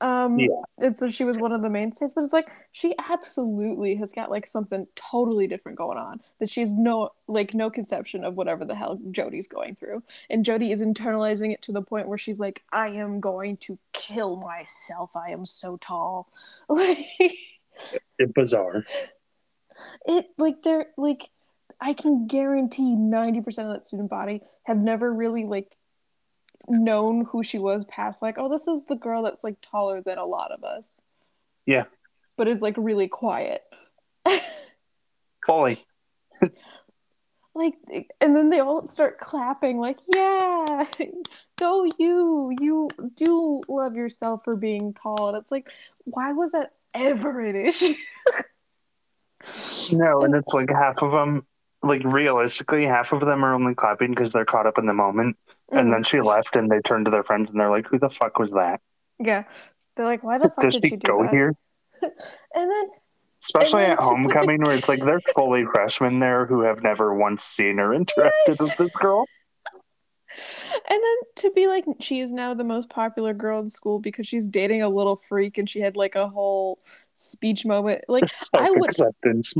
Um, 0.00 0.38
Yeah. 0.38 0.46
and 0.78 0.96
so 0.96 1.08
she 1.08 1.24
was 1.24 1.38
one 1.38 1.50
of 1.50 1.60
the 1.60 1.68
mainstays, 1.68 2.14
but 2.14 2.22
it's 2.22 2.32
like 2.32 2.48
she 2.70 2.94
absolutely 3.10 3.96
has 3.96 4.12
got 4.12 4.30
like 4.30 4.46
something 4.46 4.86
totally 4.94 5.48
different 5.48 5.76
going 5.76 5.98
on 5.98 6.20
that 6.38 6.48
she's 6.48 6.72
no 6.72 7.10
like 7.26 7.52
no 7.52 7.68
conception 7.68 8.22
of 8.22 8.36
whatever 8.36 8.64
the 8.64 8.76
hell 8.76 9.00
Jody's 9.10 9.48
going 9.48 9.74
through, 9.74 10.04
and 10.30 10.44
Jody 10.44 10.70
is 10.70 10.82
internalizing 10.82 11.52
it 11.52 11.62
to 11.62 11.72
the 11.72 11.82
point 11.82 12.06
where 12.06 12.18
she's 12.18 12.38
like, 12.38 12.62
"I 12.72 12.88
am 12.90 13.18
going 13.18 13.56
to 13.58 13.76
kill 13.92 14.36
myself. 14.36 15.10
I 15.16 15.30
am 15.30 15.44
so 15.44 15.76
tall." 15.78 16.32
Like 18.20 18.34
bizarre. 18.34 18.84
it, 20.06 20.26
like 20.36 20.62
they're 20.62 20.86
like, 20.96 21.30
I 21.80 21.92
can 21.92 22.26
guarantee 22.26 22.96
ninety 22.96 23.40
percent 23.40 23.68
of 23.68 23.74
that 23.74 23.86
student 23.86 24.10
body 24.10 24.42
have 24.64 24.78
never 24.78 25.12
really 25.12 25.44
like 25.44 25.76
known 26.68 27.24
who 27.24 27.42
she 27.42 27.58
was 27.58 27.84
past 27.84 28.20
like, 28.20 28.36
oh, 28.38 28.48
this 28.48 28.66
is 28.66 28.84
the 28.84 28.96
girl 28.96 29.22
that's 29.22 29.44
like 29.44 29.56
taller 29.60 30.02
than 30.02 30.18
a 30.18 30.26
lot 30.26 30.50
of 30.50 30.64
us. 30.64 31.00
Yeah. 31.66 31.84
but 32.36 32.48
is 32.48 32.62
like 32.62 32.74
really 32.76 33.08
quiet. 33.08 33.62
Fully. 35.46 35.84
like 37.54 37.74
and 38.20 38.36
then 38.36 38.50
they 38.50 38.60
all 38.60 38.86
start 38.86 39.18
clapping 39.18 39.80
like 39.80 39.98
yeah 40.14 40.84
go 41.58 41.84
you 41.98 42.54
you 42.60 42.88
do 43.16 43.60
love 43.68 43.96
yourself 43.96 44.44
for 44.44 44.54
being 44.54 44.94
tall 44.94 45.28
and 45.28 45.36
it's 45.36 45.50
like 45.50 45.68
why 46.04 46.30
was 46.30 46.52
that 46.52 46.74
ever 46.94 47.40
an 47.40 47.56
issue 47.56 47.94
No, 49.92 50.22
and 50.22 50.34
it's 50.34 50.52
like 50.52 50.70
half 50.70 51.02
of 51.02 51.12
them, 51.12 51.46
like 51.82 52.02
realistically, 52.04 52.84
half 52.84 53.12
of 53.12 53.20
them 53.20 53.44
are 53.44 53.54
only 53.54 53.74
clapping 53.74 54.10
because 54.10 54.32
they're 54.32 54.44
caught 54.44 54.66
up 54.66 54.78
in 54.78 54.86
the 54.86 54.94
moment. 54.94 55.36
And 55.70 55.80
mm-hmm. 55.80 55.90
then 55.92 56.02
she 56.02 56.20
left, 56.20 56.56
and 56.56 56.70
they 56.70 56.80
turn 56.80 57.04
to 57.04 57.10
their 57.10 57.22
friends, 57.22 57.50
and 57.50 57.60
they're 57.60 57.70
like, 57.70 57.86
"Who 57.86 57.98
the 57.98 58.10
fuck 58.10 58.38
was 58.38 58.52
that? 58.52 58.80
yeah 59.20 59.44
they're 59.96 60.06
like 60.06 60.22
why 60.22 60.38
the 60.38 60.48
fuck 60.48 60.60
Does 60.60 60.74
did 60.80 60.84
she 60.84 60.90
she 60.90 60.96
go 60.96 61.22
that 61.22 61.30
here?" 61.32 61.54
and 62.02 62.70
then 62.70 62.88
Especially 63.42 63.82
then 63.82 63.92
at 63.92 64.02
homecoming, 64.02 64.60
where 64.62 64.74
it's 64.76 64.88
like 64.88 65.04
there's 65.04 65.22
fully 65.34 65.64
freshmen 65.64 66.18
there 66.18 66.46
who 66.46 66.62
have 66.62 66.82
never 66.82 67.14
once 67.14 67.42
seen 67.44 67.78
or 67.78 67.90
interacted 67.90 68.30
Yes. 68.48 68.60
with 68.60 68.76
this 68.76 68.96
girl. 68.96 69.26
and 70.88 71.00
then 71.02 71.16
to 71.36 71.50
be 71.52 71.68
like 71.68 71.84
she 72.00 72.20
is 72.20 72.32
now 72.32 72.54
the 72.54 72.64
most 72.64 72.90
popular 72.90 73.32
girl 73.34 73.60
in 73.60 73.68
school 73.68 73.98
because 74.00 74.26
she's 74.26 74.46
dating 74.46 74.82
a 74.82 74.88
little 74.88 75.20
freak 75.28 75.56
and 75.58 75.70
she 75.70 75.80
had 75.80 75.96
like 75.96 76.14
a 76.16 76.28
whole 76.28 76.80
speech 77.14 77.64
moment 77.64 78.04
like 78.08 78.24
I 78.54 78.70
would 78.70 78.84
acceptance. 78.84 79.54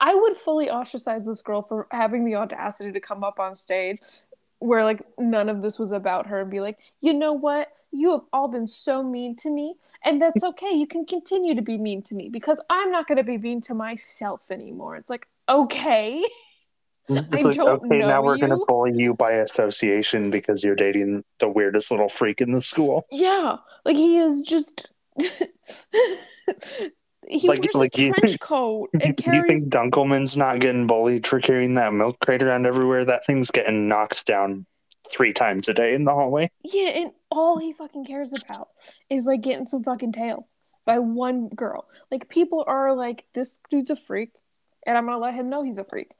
I 0.00 0.14
would 0.14 0.36
fully 0.36 0.70
ostracize 0.70 1.24
this 1.26 1.40
girl 1.40 1.62
for 1.62 1.86
having 1.90 2.24
the 2.24 2.34
audacity 2.36 2.92
to 2.92 3.00
come 3.00 3.22
up 3.22 3.38
on 3.38 3.54
stage 3.54 4.00
where 4.58 4.84
like 4.84 5.02
none 5.18 5.48
of 5.48 5.62
this 5.62 5.78
was 5.78 5.92
about 5.92 6.26
her 6.26 6.40
and 6.40 6.50
be 6.50 6.60
like, 6.60 6.78
you 7.00 7.12
know 7.12 7.32
what? 7.32 7.68
You 7.92 8.12
have 8.12 8.22
all 8.32 8.48
been 8.48 8.66
so 8.66 9.02
mean 9.02 9.36
to 9.36 9.50
me, 9.50 9.76
and 10.04 10.20
that's 10.20 10.42
okay. 10.52 10.72
You 10.72 10.86
can 10.86 11.04
continue 11.04 11.54
to 11.54 11.62
be 11.62 11.78
mean 11.78 12.02
to 12.04 12.14
me 12.14 12.28
because 12.28 12.60
I'm 12.70 12.90
not 12.90 13.06
going 13.06 13.18
to 13.18 13.24
be 13.24 13.38
mean 13.38 13.60
to 13.62 13.74
myself 13.74 14.50
anymore. 14.50 14.96
It's 14.96 15.10
like, 15.10 15.28
okay. 15.48 16.24
It's 17.06 17.34
I 17.34 17.40
like, 17.40 17.56
don't 17.56 17.84
okay, 17.84 17.98
now 17.98 18.22
we're 18.22 18.38
gonna 18.38 18.56
bully 18.66 18.94
you 18.96 19.12
by 19.12 19.32
association 19.32 20.30
because 20.30 20.64
you're 20.64 20.74
dating 20.74 21.22
the 21.38 21.50
weirdest 21.50 21.90
little 21.90 22.08
freak 22.08 22.40
in 22.40 22.52
the 22.52 22.62
school. 22.62 23.04
Yeah. 23.12 23.58
Like 23.84 23.96
he 23.96 24.16
is 24.16 24.40
just. 24.40 24.90
he 27.28 27.48
Like- 27.48 27.60
wears 27.62 27.74
like 27.74 27.98
a 27.98 28.00
you- 28.02 28.12
trench 28.14 28.38
coat 28.40 28.90
and 28.94 29.18
You 29.18 29.42
think 29.46 29.72
Dunkleman's 29.72 30.36
not 30.36 30.58
getting 30.60 30.86
bullied 30.86 31.26
for 31.26 31.40
carrying 31.40 31.74
that 31.74 31.92
milk 31.92 32.18
crate 32.20 32.42
around 32.42 32.66
everywhere? 32.66 33.04
That 33.04 33.26
thing's 33.26 33.50
getting 33.50 33.88
knocked 33.88 34.26
down 34.26 34.66
three 35.10 35.32
times 35.32 35.68
a 35.68 35.74
day 35.74 35.94
in 35.94 36.04
the 36.04 36.12
hallway. 36.12 36.50
Yeah, 36.62 36.88
and 36.88 37.12
all 37.30 37.58
he 37.58 37.72
fucking 37.72 38.06
cares 38.06 38.32
about 38.32 38.68
is 39.10 39.26
like 39.26 39.42
getting 39.42 39.66
some 39.66 39.82
fucking 39.84 40.12
tail 40.12 40.48
by 40.86 40.98
one 40.98 41.48
girl. 41.48 41.86
Like 42.10 42.28
people 42.28 42.64
are 42.66 42.94
like, 42.94 43.24
this 43.34 43.58
dude's 43.70 43.90
a 43.90 43.96
freak, 43.96 44.30
and 44.86 44.96
I'm 44.96 45.04
gonna 45.06 45.18
let 45.18 45.34
him 45.34 45.48
know 45.50 45.62
he's 45.62 45.78
a 45.78 45.84
freak. 45.84 46.10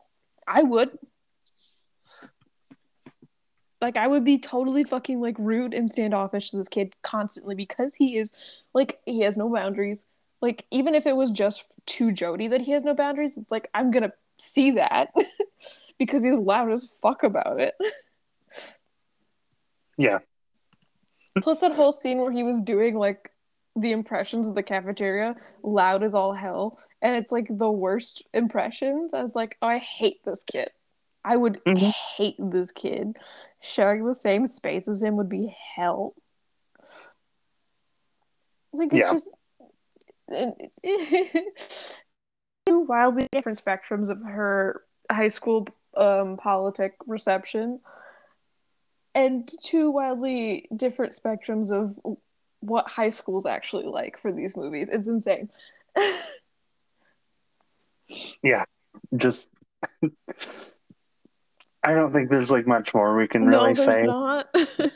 I 0.47 0.63
would. 0.63 0.91
Like 3.81 3.97
I 3.99 4.07
would 4.07 4.25
be 4.25 4.39
totally 4.39 4.85
fucking 4.85 5.21
like 5.21 5.37
rude 5.39 5.75
and 5.75 5.91
standoffish 5.91 6.51
to 6.51 6.57
this 6.57 6.69
kid 6.69 6.95
constantly 7.03 7.55
because 7.55 7.95
he 7.95 8.17
is 8.17 8.33
like 8.73 8.99
he 9.05 9.21
has 9.21 9.37
no 9.37 9.53
boundaries. 9.53 10.07
Like 10.45 10.67
even 10.71 10.95
if 10.95 11.07
it 11.07 11.17
was 11.17 11.31
just 11.31 11.65
to 11.87 12.13
Jody 12.13 12.49
that 12.49 12.61
he 12.61 12.73
has 12.73 12.85
no 12.85 12.93
boundaries, 12.93 13.39
it's 13.39 13.51
like 13.51 13.71
I'm 13.73 13.91
gonna 13.91 14.13
see 14.39 14.73
that 14.73 15.09
because 15.99 16.23
he's 16.23 16.37
loud 16.39 16.71
as 16.71 16.87
fuck 17.01 17.23
about 17.23 17.61
it. 17.61 17.73
Yeah. 19.97 20.19
Plus 21.41 21.61
that 21.61 21.73
whole 21.73 21.93
scene 21.93 22.19
where 22.19 22.33
he 22.33 22.43
was 22.43 22.61
doing 22.61 22.97
like 22.97 23.31
the 23.77 23.93
impressions 23.93 24.49
of 24.49 24.57
the 24.57 24.63
cafeteria, 24.63 25.37
loud 25.63 26.03
as 26.03 26.15
all 26.15 26.33
hell, 26.35 26.79
and 27.01 27.15
it's 27.15 27.31
like 27.31 27.47
the 27.49 27.71
worst 27.71 28.23
impressions. 28.35 29.15
I 29.15 29.23
was 29.23 29.37
like, 29.37 29.57
oh, 29.63 29.69
I 29.69 29.79
hate 29.79 30.25
this 30.25 30.43
kid. 30.43 30.71
I 31.25 31.37
would 31.37 31.61
Mhm. 31.65 31.93
hate 32.17 32.35
this 32.41 32.73
kid. 32.73 33.17
Sharing 33.61 34.05
the 34.05 34.17
same 34.17 34.49
space 34.49 34.89
as 34.89 35.01
him 35.01 35.17
would 35.17 35.29
be 35.29 35.57
hell. 35.77 36.15
Like 38.73 38.93
it's 38.93 39.07
Yeah. 39.07 39.13
just 39.13 39.29
two 42.67 42.81
wildly 42.81 43.29
different 43.33 43.63
spectrums 43.63 44.11
of 44.11 44.23
her 44.23 44.83
high 45.11 45.29
school 45.29 45.67
um, 45.97 46.37
politic 46.37 46.95
reception 47.07 47.81
and 49.15 49.51
two 49.63 49.91
wildly 49.91 50.69
different 50.75 51.13
spectrums 51.13 51.71
of 51.71 51.95
what 52.61 52.89
high 52.89 53.11
school's 53.11 53.47
actually 53.47 53.85
like 53.87 54.19
for 54.21 54.33
these 54.33 54.57
movies. 54.57 54.89
It's 54.91 55.09
insane. 55.09 55.51
Yeah, 58.43 58.65
just, 59.17 59.51
I 61.83 61.93
don't 61.93 62.13
think 62.13 62.31
there's 62.31 62.51
like 62.51 62.67
much 62.67 62.95
more 62.95 63.17
we 63.17 63.27
can 63.27 63.47
really 63.47 63.75
say 63.75 64.03
not. 64.03 64.47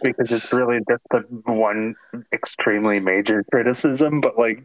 because 0.02 0.32
it's 0.32 0.52
really 0.52 0.80
just 0.88 1.06
the 1.10 1.22
one 1.46 1.94
extremely 2.32 3.00
major 3.00 3.44
criticism. 3.50 4.20
But 4.20 4.38
like, 4.38 4.62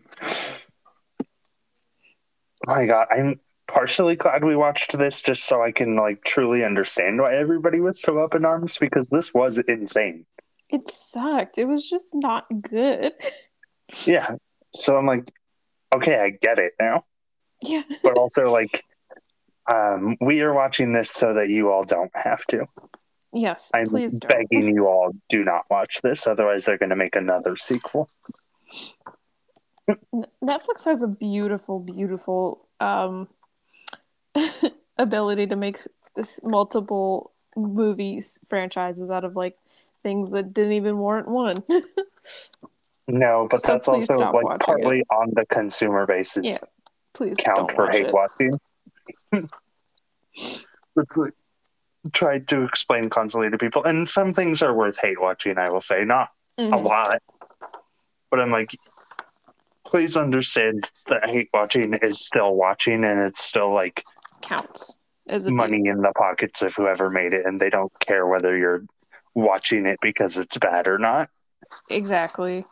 my 2.66 2.86
God, 2.86 3.08
I'm 3.12 3.40
partially 3.68 4.16
glad 4.16 4.44
we 4.44 4.56
watched 4.56 4.98
this 4.98 5.22
just 5.22 5.46
so 5.46 5.64
I 5.64 5.72
can 5.72 5.96
like 5.96 6.24
truly 6.24 6.64
understand 6.64 7.20
why 7.20 7.36
everybody 7.36 7.80
was 7.80 8.02
so 8.02 8.20
up 8.20 8.36
in 8.36 8.46
arms 8.46 8.78
because 8.78 9.10
this 9.10 9.34
was 9.34 9.58
insane. 9.60 10.26
it 10.70 10.90
sucked. 10.90 11.58
It 11.58 11.66
was 11.66 11.90
just 11.90 12.14
not 12.14 12.46
good. 12.62 13.14
Yeah. 14.06 14.36
So 14.74 14.98
I'm 14.98 15.06
like, 15.06 15.30
okay, 15.94 16.20
I 16.20 16.32
get 16.32 16.58
it 16.60 16.74
now. 16.80 17.06
Yeah. 17.62 17.84
But 18.02 18.18
also 18.18 18.52
like 18.52 18.84
um 19.70 20.18
we 20.20 20.42
are 20.42 20.54
watching 20.54 20.94
this 20.94 21.10
so 21.12 21.34
that 21.36 21.50
you 21.50 21.72
all 21.72 21.84
don't 21.86 22.12
have 22.16 22.46
to. 22.48 22.66
Yes. 23.34 23.72
I'm 23.74 23.90
please 23.90 24.20
don't. 24.20 24.30
begging 24.30 24.76
you 24.76 24.88
all 24.88 25.12
do 25.30 25.44
not 25.44 25.64
watch 25.70 26.02
this, 26.02 26.28
otherwise 26.28 26.66
they're 26.66 26.78
gonna 26.78 26.96
make 26.96 27.16
another 27.16 27.56
sequel. 27.56 28.10
Netflix 30.44 30.86
has 30.86 31.04
a 31.04 31.08
beautiful, 31.08 31.80
beautiful 31.80 32.68
um, 32.80 33.28
ability 34.98 35.48
to 35.48 35.56
make 35.56 35.80
this 36.16 36.40
multiple 36.44 37.32
movies 37.56 38.40
franchises 38.48 39.10
out 39.10 39.24
of 39.24 39.36
like 39.36 39.58
things 40.04 40.32
that 40.32 40.54
didn't 40.54 40.74
even 40.74 40.98
warrant 40.98 41.28
one. 41.28 41.64
No, 43.08 43.50
but 43.52 43.62
So 43.62 43.74
that's 43.74 43.88
also 43.90 44.32
like 44.32 44.60
partly 44.62 45.04
on 45.12 45.32
the 45.34 45.46
consumer 45.48 46.06
basis 46.06 46.48
Yeah, 46.48 46.58
Please 47.14 47.38
count 47.38 47.70
for 47.74 47.90
hate 47.90 48.06
it. 48.06 48.14
watching. 48.14 48.58
Let's 50.96 51.18
like, 51.18 51.34
try 52.14 52.40
to 52.40 52.64
explain 52.64 53.10
constantly 53.10 53.50
to 53.50 53.58
people. 53.58 53.84
And 53.84 54.08
some 54.10 54.34
things 54.34 54.62
are 54.64 54.74
worth 54.74 54.98
hate 55.02 55.20
watching, 55.20 55.58
I 55.58 55.70
will 55.70 55.82
say. 55.82 56.06
Not 56.06 56.30
a 56.58 56.62
Mhm. 56.62 56.86
lot. 56.86 57.22
But 58.32 58.40
I'm 58.40 58.52
like, 58.52 58.74
please 59.86 60.18
understand 60.18 60.90
that 61.08 61.26
hate 61.26 61.50
watching 61.54 61.94
is 61.94 62.26
still 62.26 62.56
watching 62.56 63.04
and 63.04 63.20
it's 63.20 63.44
still 63.44 63.74
like 63.74 64.04
Counts 64.42 65.00
as 65.28 65.50
money 65.50 65.88
in 65.88 66.02
the 66.02 66.12
pockets 66.18 66.62
of 66.62 66.76
whoever 66.76 67.10
made 67.10 67.34
it 67.34 67.46
and 67.46 67.62
they 67.62 67.70
don't 67.70 67.92
care 68.00 68.28
whether 68.28 68.58
you're 68.58 68.84
watching 69.34 69.86
it 69.86 70.00
because 70.02 70.38
it's 70.38 70.58
bad 70.58 70.88
or 70.88 71.00
not. 71.00 71.30
Exactly. 71.90 72.66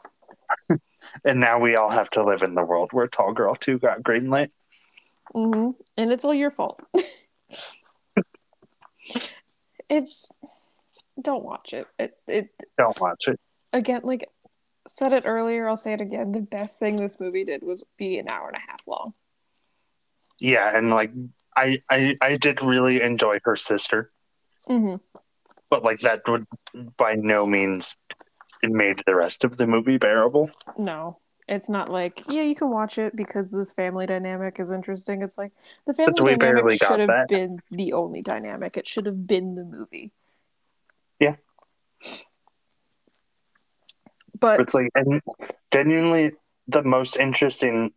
And 1.26 1.40
now 1.40 1.60
we 1.60 1.76
all 1.76 1.90
have 1.90 2.12
to 2.12 2.24
live 2.24 2.44
in 2.44 2.54
the 2.54 2.64
world 2.64 2.94
where 2.94 3.08
Tall 3.08 3.34
Girl 3.34 3.56
2 3.56 3.80
got 3.80 4.04
greenlit. 4.04 4.50
Mm 5.34 5.54
hmm 5.54 5.70
And 5.98 6.12
it's 6.12 6.24
all 6.24 6.34
your 6.34 6.52
fault. 6.52 6.80
it's 9.90 10.30
don't 11.22 11.44
watch 11.44 11.74
it. 11.74 11.88
It 11.98 12.18
it 12.28 12.50
Don't 12.78 13.00
watch 13.00 13.28
it. 13.28 13.40
again 13.74 14.02
like 14.04 14.30
said 14.88 15.14
it 15.14 15.24
earlier, 15.26 15.68
I'll 15.68 15.78
say 15.78 15.94
it 15.94 16.02
again. 16.02 16.32
The 16.32 16.42
best 16.42 16.80
thing 16.80 16.98
this 16.98 17.20
movie 17.20 17.46
did 17.46 17.64
was 17.64 17.84
be 17.98 18.18
an 18.18 18.28
hour 18.28 18.48
and 18.48 18.58
a 18.58 18.72
half 18.72 18.82
long. 18.88 19.14
Yeah, 20.40 20.76
and 20.76 20.90
like 20.90 21.12
I 21.56 21.82
I 21.90 22.16
I 22.22 22.38
did 22.38 22.62
really 22.62 23.02
enjoy 23.02 23.40
her 23.44 23.56
sister, 23.56 24.12
Mm-hmm. 24.68 24.96
but 25.70 25.84
like 25.84 26.00
that 26.02 26.22
would 26.28 26.46
by 26.98 27.16
no 27.16 27.46
means 27.46 27.98
it 28.64 28.72
made 28.72 29.02
the 29.06 29.16
rest 29.16 29.44
of 29.44 29.58
the 29.58 29.68
movie 29.68 29.98
bearable. 29.98 30.50
No, 30.78 31.20
it's 31.48 31.70
not 31.70 31.90
like 31.90 32.24
yeah, 32.28 32.42
you 32.42 32.56
can 32.56 32.70
watch 32.72 32.98
it 32.98 33.16
because 33.16 33.52
this 33.52 33.74
family 33.74 34.08
dynamic 34.08 34.60
is 34.60 34.72
interesting. 34.72 35.22
It's 35.22 35.38
like 35.38 35.52
the 35.86 35.94
family 35.94 36.36
dynamic 36.38 36.82
should 36.82 37.08
have 37.08 37.28
been 37.28 37.60
the 37.70 37.94
only 37.94 38.22
dynamic. 38.24 38.78
It 38.78 38.88
should 38.88 39.06
have 39.06 39.28
been 39.28 39.56
the 39.56 39.64
movie. 39.64 40.12
Yeah. 41.20 41.36
But 44.42 44.60
It's 44.60 44.74
like 44.74 44.90
and 44.96 45.22
genuinely 45.72 46.32
the 46.68 46.84
most 46.84 47.16
interesting 47.18 47.94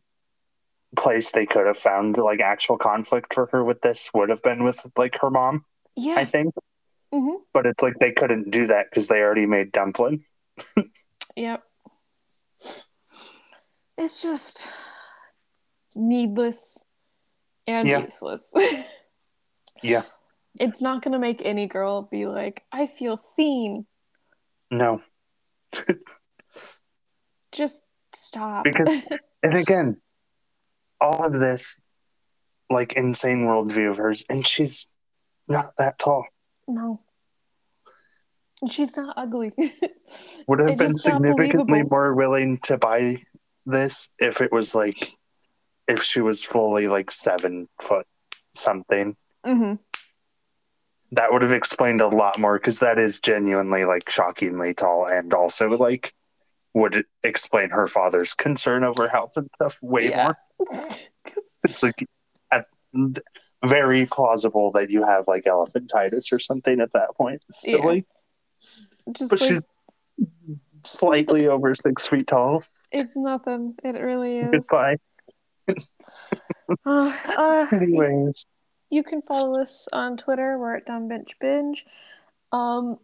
place 0.96 1.32
they 1.32 1.46
could 1.46 1.66
have 1.66 1.76
found 1.78 2.16
like 2.18 2.40
actual 2.40 2.78
conflict 2.78 3.34
for 3.34 3.46
her 3.50 3.64
with 3.64 3.80
this 3.80 4.10
would 4.14 4.28
have 4.28 4.42
been 4.42 4.62
with 4.62 4.86
like 4.96 5.18
her 5.20 5.30
mom, 5.30 5.64
Yeah. 5.96 6.14
I 6.16 6.24
think. 6.24 6.54
hmm 7.12 7.36
But 7.52 7.66
it's 7.66 7.82
like 7.82 7.98
they 7.98 8.12
couldn't 8.12 8.50
do 8.50 8.68
that 8.68 8.86
because 8.90 9.08
they 9.08 9.20
already 9.22 9.46
made 9.46 9.72
Dumplin'. 9.72 10.18
yep. 11.36 11.62
It's 13.96 14.22
just 14.22 14.68
needless 15.96 16.84
and 17.66 17.88
Yeah. 17.88 18.00
useless. 18.00 18.52
Yeah. 19.82 20.02
it's 20.58 20.80
not 20.80 21.02
gonna 21.02 21.18
make 21.18 21.42
any 21.44 21.66
girl 21.66 22.02
be 22.02 22.26
like, 22.26 22.62
I 22.72 22.86
feel 22.86 23.16
seen. 23.16 23.86
No. 24.70 25.00
Just 27.52 27.82
stop. 28.14 28.64
Because- 28.64 29.02
And 29.42 29.54
again, 29.54 30.00
all 31.02 31.26
of 31.26 31.34
this 31.34 31.78
like 32.70 32.94
insane 32.94 33.40
worldview 33.44 33.90
of 33.90 33.98
hers, 33.98 34.24
and 34.30 34.46
she's 34.46 34.86
not 35.48 35.76
that 35.76 35.98
tall. 35.98 36.26
no. 36.66 37.00
She's 38.70 38.96
not 38.96 39.12
ugly. 39.18 39.52
Would 40.48 40.60
have 40.60 40.78
been 40.78 40.96
significantly 40.96 41.82
more 41.82 42.14
willing 42.14 42.56
to 42.64 42.78
buy 42.78 43.16
this 43.66 44.08
if 44.18 44.40
it 44.40 44.50
was 44.52 44.74
like 44.74 45.10
if 45.86 46.02
she 46.02 46.22
was 46.22 46.42
fully 46.42 46.88
like 46.88 47.10
seven 47.10 47.66
foot 47.82 48.06
something. 48.54 49.16
hmm 49.44 49.74
That 51.12 51.30
would 51.32 51.42
have 51.42 51.52
explained 51.52 52.00
a 52.00 52.08
lot 52.08 52.38
more 52.40 52.58
because 52.58 52.78
that 52.78 52.98
is 52.98 53.20
genuinely 53.20 53.84
like 53.84 54.08
shockingly 54.08 54.72
tall 54.72 55.06
and 55.06 55.34
also 55.34 55.68
like 55.68 56.14
would 56.74 57.04
explain 57.22 57.70
her 57.70 57.86
father's 57.86 58.34
concern 58.34 58.84
over 58.84 59.08
health 59.08 59.32
and 59.36 59.48
stuff 59.54 59.78
way 59.82 60.10
Yeah. 60.10 60.32
more. 60.58 60.88
It's 61.64 61.82
like 61.82 62.06
at, 62.52 62.66
very 63.64 64.04
plausible 64.04 64.70
that 64.72 64.90
you 64.90 65.02
have 65.04 65.26
like 65.26 65.44
elephantitis 65.44 66.30
or 66.32 66.38
something 66.38 66.78
at 66.80 66.92
that 66.92 67.14
point. 67.16 67.42
Yeah. 67.64 68.00
Just 69.16 69.30
But 69.30 69.40
like 69.40 69.48
she's 69.50 69.60
slightly 70.84 71.46
over 71.48 71.74
six 71.74 72.06
feet 72.06 72.26
tall. 72.26 72.62
it's 72.92 73.16
nothing. 73.16 73.74
It 73.82 73.98
really 73.98 74.38
is. 74.40 74.50
Goodbye. 74.68 74.96
Uh, 76.86 77.14
uh, 77.26 77.66
Anyways, 77.72 78.46
you 78.90 79.02
can 79.02 79.22
follow 79.22 79.60
us 79.60 79.86
on 79.92 80.16
Twitter. 80.16 80.58
We're 80.58 80.76
at 80.76 80.86
Dumb 80.86 81.08
Bitch 81.08 81.32
Binge. 81.40 81.84
Um, 82.52 82.98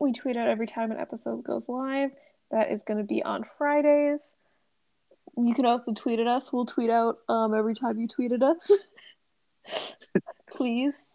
we 0.00 0.12
tweet 0.12 0.36
out 0.36 0.48
every 0.48 0.66
time 0.66 0.90
an 0.90 0.98
episode 0.98 1.42
goes 1.44 1.68
live. 1.68 2.10
That 2.50 2.70
is 2.70 2.82
going 2.82 2.98
to 2.98 3.04
be 3.04 3.22
on 3.22 3.44
Fridays. 3.58 4.34
You 5.36 5.54
can 5.54 5.66
also 5.66 5.92
tweet 5.92 6.18
at 6.18 6.26
us. 6.26 6.52
We'll 6.52 6.66
tweet 6.66 6.90
out 6.90 7.18
um, 7.28 7.54
every 7.54 7.74
time 7.74 8.00
you 8.00 8.08
tweet 8.08 8.32
at 8.32 8.42
us. 8.42 8.70
Please. 10.52 11.10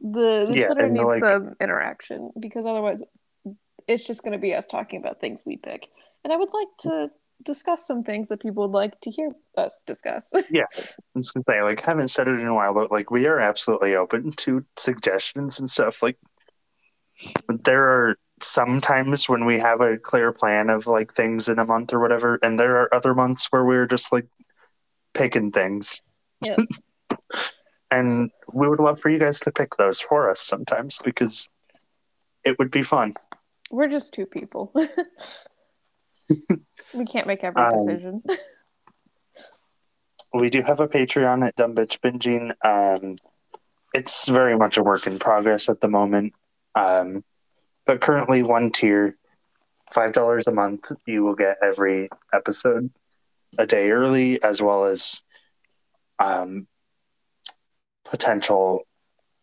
The, 0.00 0.46
the 0.48 0.54
Yeah, 0.58 0.66
Twitter 0.66 0.88
needs 0.88 1.04
like- 1.04 1.20
some 1.20 1.54
interaction 1.60 2.30
because 2.38 2.64
otherwise 2.66 3.02
it's 3.86 4.06
just 4.06 4.22
going 4.22 4.32
to 4.32 4.38
be 4.38 4.54
us 4.54 4.66
talking 4.66 5.00
about 5.00 5.20
things 5.20 5.42
we 5.44 5.56
pick. 5.58 5.88
And 6.24 6.32
I 6.32 6.36
would 6.36 6.52
like 6.52 6.68
to 6.80 7.10
discuss 7.44 7.86
some 7.86 8.02
things 8.02 8.28
that 8.28 8.40
people 8.40 8.66
would 8.66 8.74
like 8.76 8.98
to 9.02 9.10
hear 9.10 9.30
us 9.56 9.82
discuss. 9.86 10.32
Yeah, 10.50 10.64
I 10.72 10.78
was 11.14 11.30
gonna 11.30 11.44
say, 11.48 11.62
like, 11.62 11.80
haven't 11.80 12.08
said 12.08 12.28
it 12.28 12.40
in 12.40 12.46
a 12.46 12.54
while, 12.54 12.74
but 12.74 12.90
like, 12.90 13.10
we 13.10 13.26
are 13.26 13.38
absolutely 13.38 13.94
open 13.94 14.32
to 14.38 14.64
suggestions 14.76 15.60
and 15.60 15.70
stuff. 15.70 16.02
Like, 16.02 16.16
there 17.64 17.82
are 17.82 18.18
some 18.42 18.80
times 18.80 19.28
when 19.28 19.44
we 19.44 19.58
have 19.58 19.80
a 19.80 19.98
clear 19.98 20.32
plan 20.32 20.70
of 20.70 20.86
like 20.86 21.12
things 21.12 21.48
in 21.48 21.58
a 21.58 21.64
month 21.64 21.92
or 21.92 22.00
whatever, 22.00 22.38
and 22.42 22.58
there 22.58 22.76
are 22.76 22.94
other 22.94 23.14
months 23.14 23.46
where 23.50 23.64
we're 23.64 23.86
just 23.86 24.12
like 24.12 24.26
picking 25.14 25.50
things. 25.50 26.02
Yeah. 26.44 26.56
and 27.90 28.30
we 28.52 28.68
would 28.68 28.80
love 28.80 29.00
for 29.00 29.08
you 29.08 29.18
guys 29.18 29.40
to 29.40 29.50
pick 29.50 29.76
those 29.76 30.00
for 30.00 30.30
us 30.30 30.40
sometimes 30.40 30.98
because 31.04 31.48
it 32.44 32.58
would 32.58 32.70
be 32.70 32.82
fun. 32.82 33.14
We're 33.70 33.88
just 33.88 34.12
two 34.12 34.26
people. 34.26 34.72
we 36.94 37.04
can't 37.06 37.26
make 37.26 37.42
every 37.42 37.62
Um, 37.62 37.70
decision. 37.72 38.22
we 40.34 40.50
do 40.50 40.62
have 40.62 40.80
a 40.80 40.88
Patreon 40.88 41.46
at 41.46 41.56
Dumb 41.56 41.74
Bitch 41.74 41.98
Binging. 42.00 42.52
Um, 42.64 43.16
it's 43.94 44.28
very 44.28 44.56
much 44.56 44.76
a 44.76 44.82
work 44.82 45.06
in 45.06 45.18
progress 45.18 45.68
at 45.68 45.80
the 45.80 45.88
moment. 45.88 46.34
Um, 46.74 47.24
but 47.86 48.00
currently, 48.00 48.42
one 48.42 48.70
tier, 48.70 49.16
five 49.92 50.12
dollars 50.12 50.46
a 50.46 50.52
month, 50.52 50.90
you 51.06 51.24
will 51.24 51.34
get 51.34 51.58
every 51.62 52.08
episode 52.32 52.90
a 53.58 53.66
day 53.66 53.90
early, 53.90 54.42
as 54.42 54.60
well 54.60 54.84
as 54.84 55.22
um, 56.18 56.66
potential 58.04 58.86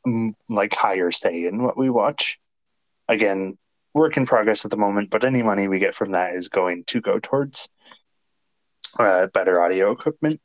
mm, 0.05 0.33
like 0.49 0.75
higher 0.75 1.11
say 1.11 1.45
in 1.45 1.63
what 1.63 1.77
we 1.77 1.89
watch. 1.89 2.39
Again, 3.07 3.57
work 3.93 4.17
in 4.17 4.25
progress 4.25 4.65
at 4.65 4.71
the 4.71 4.77
moment, 4.77 5.09
but 5.09 5.23
any 5.23 5.43
money 5.43 5.67
we 5.67 5.79
get 5.79 5.95
from 5.95 6.11
that 6.11 6.35
is 6.35 6.49
going 6.49 6.83
to 6.87 7.01
go 7.01 7.19
towards 7.19 7.69
uh, 8.99 9.27
better 9.27 9.61
audio 9.61 9.91
equipment. 9.91 10.41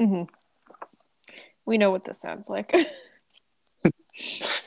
Mm-hmm. 0.00 0.24
We 1.66 1.78
know 1.78 1.90
what 1.90 2.04
this 2.04 2.20
sounds 2.20 2.48
like. 2.48 2.74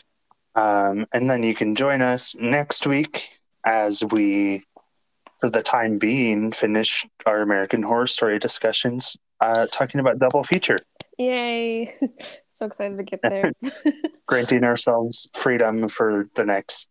Um, 0.55 1.05
and 1.13 1.29
then 1.29 1.43
you 1.43 1.55
can 1.55 1.75
join 1.75 2.01
us 2.01 2.35
next 2.35 2.85
week 2.85 3.29
as 3.65 4.03
we, 4.11 4.63
for 5.39 5.49
the 5.49 5.63
time 5.63 5.97
being, 5.97 6.51
finish 6.51 7.05
our 7.25 7.41
American 7.41 7.81
Horror 7.83 8.07
Story 8.07 8.39
discussions, 8.39 9.17
uh, 9.39 9.67
talking 9.71 9.99
about 9.99 10.19
double 10.19 10.43
feature, 10.43 10.77
Yay! 11.19 11.93
so 12.49 12.65
excited 12.65 12.97
to 12.97 13.03
get 13.03 13.19
there. 13.23 13.51
granting 14.27 14.63
ourselves 14.63 15.29
freedom 15.33 15.87
for 15.87 16.27
the 16.35 16.45
next 16.45 16.89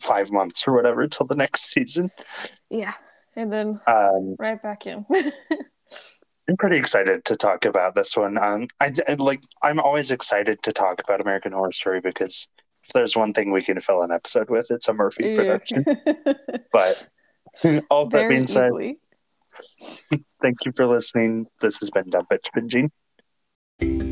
five 0.00 0.30
months 0.32 0.66
or 0.68 0.74
whatever 0.74 1.06
till 1.08 1.26
the 1.26 1.34
next 1.36 1.62
season. 1.72 2.10
yeah. 2.70 2.92
And 3.34 3.50
then 3.50 3.80
Um, 3.86 4.36
right 4.38 4.62
back 4.62 4.86
in. 4.86 5.06
I'm 6.48 6.56
pretty 6.58 6.76
excited 6.76 7.24
to 7.26 7.36
talk 7.36 7.64
about 7.64 7.94
this 7.94 8.14
one. 8.16 8.36
Um, 8.36 8.66
I, 8.80 8.92
I 9.08 9.14
like. 9.14 9.40
I'm 9.62 9.80
always 9.80 10.10
excited 10.10 10.62
to 10.64 10.72
talk 10.72 11.00
about 11.02 11.20
American 11.22 11.52
Horror 11.52 11.72
Story 11.72 12.00
because 12.00 12.48
there's 12.92 13.16
one 13.16 13.32
thing 13.32 13.50
we 13.52 13.62
can 13.62 13.80
fill 13.80 14.02
an 14.02 14.12
episode 14.12 14.50
with, 14.50 14.70
it's 14.70 14.88
a 14.88 14.94
Murphy 14.94 15.24
Yeah. 15.28 15.36
production. 15.36 15.84
But 16.72 17.08
all 17.90 18.08
that 18.08 18.28
being 18.28 18.46
said. 18.46 18.72
Thank 20.42 20.64
you 20.64 20.72
for 20.74 20.86
listening. 20.86 21.46
This 21.60 21.78
has 21.80 21.90
been 21.90 22.08
Dumb 22.08 22.26
Bitch 22.30 22.48
Binging. 22.56 24.11